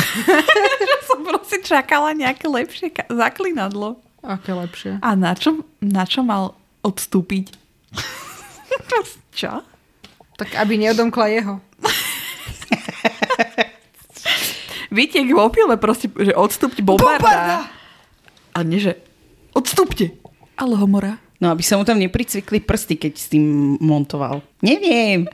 že 0.79 0.97
som 1.11 1.27
proste 1.27 1.59
čakala 1.67 2.15
nejaké 2.15 2.47
lepšie 2.47 2.95
ka- 2.95 3.11
zaklinadlo. 3.11 3.99
Aké 4.23 4.55
lepšie. 4.55 5.03
A 5.03 5.19
na 5.19 5.35
čo, 5.35 5.67
na 5.83 6.07
čo 6.07 6.23
mal 6.23 6.55
odstúpiť? 6.87 7.51
čo? 9.39 9.67
Tak 10.39 10.55
aby 10.55 10.79
neodomkla 10.79 11.27
jeho. 11.35 11.59
Viete, 14.95 15.19
v 15.27 15.35
opile 15.35 15.75
proste, 15.75 16.07
že 16.15 16.31
odstúpte 16.31 16.79
bombarda. 16.79 17.67
A 18.55 18.59
nie, 18.63 18.79
že 18.79 19.03
odstúpte. 19.51 20.15
Alohomora. 20.55 21.24
No, 21.43 21.51
aby 21.51 21.67
sa 21.67 21.75
mu 21.75 21.83
tam 21.83 21.99
nepricvikli 21.99 22.63
prsty, 22.63 22.95
keď 22.97 23.13
s 23.19 23.27
tým 23.31 23.77
montoval. 23.83 24.41
Neviem. 24.63 25.27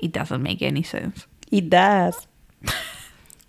It 0.00 0.16
doesn't 0.16 0.40
make 0.40 0.64
any 0.64 0.82
sense. 0.82 1.28
It 1.52 1.68
does. 1.68 2.24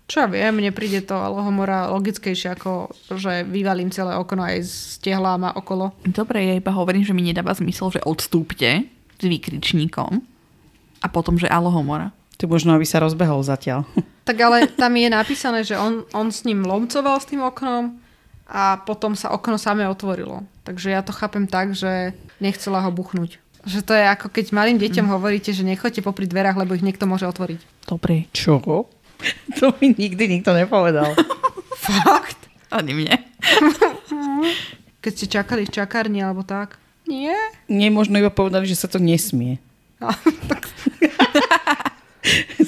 Čo 0.04 0.28
ja 0.28 0.28
viem, 0.28 0.52
mne 0.52 0.68
príde 0.76 1.00
to 1.00 1.16
alohomora 1.16 1.88
logickejšie 1.88 2.60
ako, 2.60 2.92
že 3.16 3.48
vyvalím 3.48 3.88
celé 3.88 4.12
okno 4.20 4.44
aj 4.44 4.56
s 4.60 5.00
tehlám 5.00 5.48
okolo. 5.56 5.96
Dobre, 6.04 6.44
ja 6.44 6.54
iba 6.60 6.76
hovorím, 6.76 7.08
že 7.08 7.16
mi 7.16 7.24
nedáva 7.24 7.56
zmysel, 7.56 7.88
že 7.88 8.04
odstúpte 8.04 8.84
s 9.16 9.24
výkričníkom 9.24 10.20
a 11.00 11.06
potom, 11.08 11.40
že 11.40 11.48
alohomora. 11.48 12.12
To 12.36 12.44
možno, 12.50 12.76
aby 12.76 12.84
sa 12.84 13.00
rozbehol 13.00 13.40
zatiaľ. 13.44 13.88
Tak 14.24 14.40
ale 14.40 14.72
tam 14.72 14.96
je 14.96 15.12
napísané, 15.12 15.68
že 15.68 15.76
on, 15.76 16.08
on 16.16 16.32
s 16.32 16.48
ním 16.48 16.64
lomcoval 16.64 17.20
s 17.20 17.28
tým 17.28 17.44
oknom 17.44 18.00
a 18.48 18.80
potom 18.80 19.12
sa 19.12 19.28
okno 19.36 19.60
samé 19.60 19.84
otvorilo. 19.84 20.40
Takže 20.64 20.88
ja 20.96 21.04
to 21.04 21.12
chápem 21.12 21.44
tak, 21.44 21.76
že 21.76 22.16
nechcela 22.40 22.80
ho 22.80 22.88
buchnúť. 22.88 23.36
Že 23.68 23.80
to 23.84 23.92
je 23.96 24.04
ako 24.08 24.26
keď 24.32 24.46
malým 24.52 24.80
deťom 24.80 25.08
hovoríte, 25.08 25.52
že 25.52 25.64
nechoďte 25.64 26.00
popri 26.00 26.24
dverách, 26.24 26.56
lebo 26.56 26.72
ich 26.72 26.84
niekto 26.84 27.04
môže 27.04 27.28
otvoriť. 27.28 27.60
Dobre. 27.88 28.26
Čo? 28.32 28.60
To 29.56 29.72
mi 29.80 29.94
nikdy 29.94 30.28
nikto 30.28 30.52
nepovedal. 30.52 31.16
Fakt? 31.86 32.36
Ani 32.68 32.92
mne. 32.92 33.14
Keď 35.04 35.12
ste 35.16 35.26
čakali 35.30 35.64
v 35.64 35.72
čakárni 35.72 36.20
alebo 36.20 36.44
tak. 36.44 36.76
Nie? 37.08 37.36
Nie, 37.68 37.88
možno 37.88 38.20
iba 38.20 38.32
povedali, 38.32 38.68
že 38.68 38.76
sa 38.76 38.88
to 38.88 39.00
nesmie. 39.00 39.60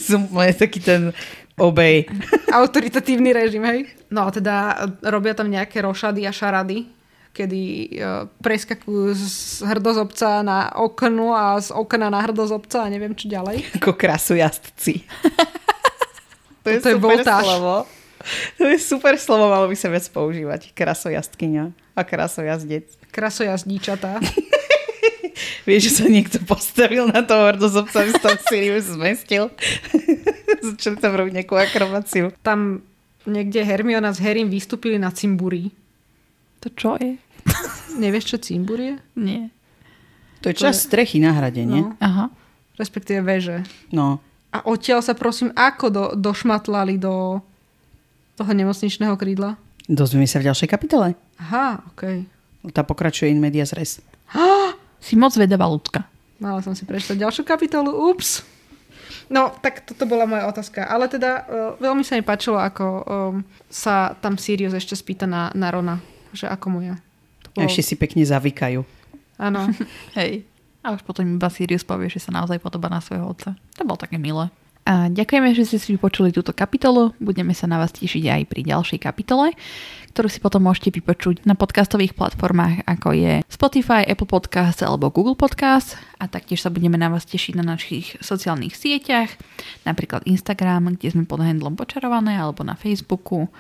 Som 0.06 0.28
taký 0.32 0.80
ten 0.80 1.12
obej. 1.56 2.08
autoritatívny 2.52 3.32
režim, 3.32 3.64
hej? 3.64 3.88
No 4.12 4.28
a 4.28 4.30
teda 4.30 4.86
robia 5.08 5.32
tam 5.32 5.48
nejaké 5.48 5.80
rošady 5.80 6.28
a 6.28 6.32
šarady, 6.32 6.88
kedy 7.36 7.62
uh, 8.00 8.24
preskakujú 8.40 9.12
z 9.12 9.26
hrdozobca 9.60 10.40
na 10.40 10.72
okno 10.72 11.36
a 11.36 11.60
z 11.60 11.68
okna 11.68 12.08
na 12.08 12.24
hrdozobca 12.24 12.80
a 12.80 12.88
neviem 12.88 13.12
čo 13.12 13.28
ďalej. 13.28 13.60
Ako 13.76 13.92
krasojastci. 13.92 15.04
to 16.64 16.68
je 16.72 16.80
To 16.80 16.88
je 16.88 16.96
super 16.96 17.04
voltáž. 17.20 17.44
slovo. 17.44 17.74
To 18.56 18.64
je 18.66 18.78
super 18.80 19.14
slovo, 19.20 19.44
malo 19.46 19.68
by 19.68 19.76
sa 19.76 19.92
viac 19.92 20.08
používať. 20.08 20.72
Krasojastkyňa 20.72 21.64
a 21.92 22.00
krasojazdec. 22.02 22.88
Krasojazdíčatá. 23.12 24.18
Vieš, 25.68 25.80
že 25.82 25.92
sa 26.00 26.06
niekto 26.08 26.40
postavil 26.42 27.06
na 27.06 27.20
toho 27.20 27.52
hrdozobca, 27.52 28.00
aby 28.00 28.10
sa 28.16 28.32
tam 28.32 28.38
Sirius 28.48 28.88
zmestil. 28.88 29.52
Začali 30.64 30.96
tam 30.96 31.12
robiť 31.12 31.32
nejakú 31.36 31.54
akrobáciu. 31.54 32.32
Tam 32.40 32.80
niekde 33.28 33.60
Hermiona 33.60 34.14
s 34.14 34.22
Harrym 34.22 34.48
vystúpili 34.48 34.96
na 34.96 35.12
cimburi. 35.12 35.68
To 36.64 36.72
čo 36.72 36.96
je? 36.96 37.20
Nevieš, 37.96 38.36
čo 38.36 38.38
cimbur 38.38 38.78
je? 38.78 38.94
Nie. 39.16 39.48
To 40.44 40.52
je 40.52 40.62
čas 40.62 40.84
strechy 40.84 41.18
na 41.18 41.32
hrade, 41.32 41.64
nie? 41.64 41.82
No, 41.82 41.96
Aha. 41.98 42.30
respektíve 42.76 43.24
veže. 43.24 43.64
No. 43.90 44.20
A 44.52 44.62
odtiaľ 44.68 45.02
sa 45.02 45.16
prosím, 45.16 45.50
ako 45.56 45.86
do, 45.88 46.04
došmatlali 46.14 47.00
do 47.00 47.40
toho 48.36 48.52
nemocničného 48.52 49.16
krídla? 49.16 49.56
Dozvieme 49.88 50.28
sa 50.28 50.38
v 50.38 50.52
ďalšej 50.52 50.68
kapitole. 50.68 51.16
Aha, 51.40 51.82
okej. 51.94 52.28
Tá 52.74 52.82
pokračuje 52.82 53.32
in 53.32 53.40
medias 53.40 53.72
res. 53.72 54.02
Si 54.98 55.14
moc 55.14 55.32
vedavá 55.38 55.70
ľudka. 55.70 56.02
Mala 56.42 56.60
som 56.60 56.74
si 56.76 56.84
prečítať 56.84 57.16
ďalšiu 57.16 57.46
kapitolu, 57.46 57.94
ups. 58.12 58.42
No, 59.30 59.54
tak 59.62 59.86
toto 59.86 60.06
bola 60.06 60.26
moja 60.26 60.46
otázka. 60.50 60.86
Ale 60.86 61.06
teda 61.06 61.30
uh, 61.32 61.42
veľmi 61.78 62.02
sa 62.02 62.18
mi 62.18 62.22
páčilo, 62.22 62.58
ako 62.58 62.84
um, 62.84 63.04
sa 63.70 64.14
tam 64.18 64.38
Sirius 64.38 64.74
ešte 64.74 64.98
spýta 64.98 65.26
na, 65.26 65.50
na 65.54 65.70
Rona, 65.70 65.98
že 66.34 66.46
ako 66.46 66.66
mu 66.70 66.80
je. 66.82 66.94
Bolo- 67.56 67.66
ešte 67.66 67.82
si 67.82 67.94
pekne 67.96 68.22
zavykajú. 68.22 68.80
Áno. 69.40 69.72
Hej. 70.18 70.44
A 70.86 70.94
už 70.94 71.02
potom 71.02 71.26
iba 71.26 71.50
Sirius 71.50 71.82
povie, 71.82 72.06
že 72.06 72.22
sa 72.22 72.30
naozaj 72.30 72.62
podobá 72.62 72.86
na 72.86 73.02
svojho 73.02 73.26
otca. 73.26 73.58
To 73.74 73.82
bolo 73.82 73.98
také 73.98 74.22
milé. 74.22 74.52
A 74.86 75.10
ďakujeme, 75.10 75.50
že 75.50 75.66
ste 75.66 75.82
si 75.82 75.98
vypočuli 75.98 76.30
túto 76.30 76.54
kapitolu. 76.54 77.10
Budeme 77.18 77.50
sa 77.58 77.66
na 77.66 77.82
vás 77.82 77.90
tešiť 77.90 78.22
aj 78.22 78.42
pri 78.46 78.62
ďalšej 78.70 79.02
kapitole, 79.02 79.50
ktorú 80.14 80.30
si 80.30 80.38
potom 80.38 80.62
môžete 80.62 80.94
vypočuť 80.94 81.42
na 81.42 81.58
podcastových 81.58 82.14
platformách, 82.14 82.86
ako 82.86 83.10
je 83.18 83.42
Spotify, 83.50 84.06
Apple 84.06 84.30
Podcast 84.30 84.86
alebo 84.86 85.10
Google 85.10 85.34
Podcast. 85.34 85.98
A 86.22 86.30
taktiež 86.30 86.62
sa 86.62 86.70
budeme 86.70 86.94
na 86.94 87.10
vás 87.10 87.26
tešiť 87.26 87.58
na 87.58 87.66
našich 87.66 88.14
sociálnych 88.22 88.78
sieťach, 88.78 89.34
napríklad 89.82 90.22
Instagram, 90.22 90.94
kde 90.94 91.18
sme 91.18 91.26
pod 91.26 91.42
handlom 91.42 91.74
Počarované, 91.74 92.38
alebo 92.38 92.62
na 92.62 92.78
Facebooku 92.78 93.50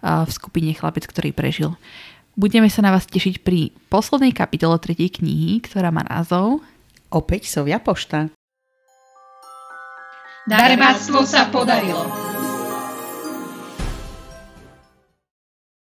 v 0.00 0.30
skupine 0.32 0.72
Chlapec, 0.72 1.04
ktorý 1.04 1.36
prežil. 1.36 1.76
Budeme 2.32 2.72
sa 2.72 2.80
na 2.80 2.96
vás 2.96 3.04
tešiť 3.04 3.44
pri 3.44 3.76
poslednej 3.92 4.32
kapitole 4.32 4.80
tretej 4.80 5.20
knihy, 5.20 5.60
ktorá 5.60 5.92
má 5.92 6.00
názov 6.08 6.64
Opäť 7.12 7.44
Sovia 7.44 7.76
pošta. 7.76 8.32
Darebáctvo 10.48 11.28
sa 11.28 11.52
podarilo. 11.52 12.08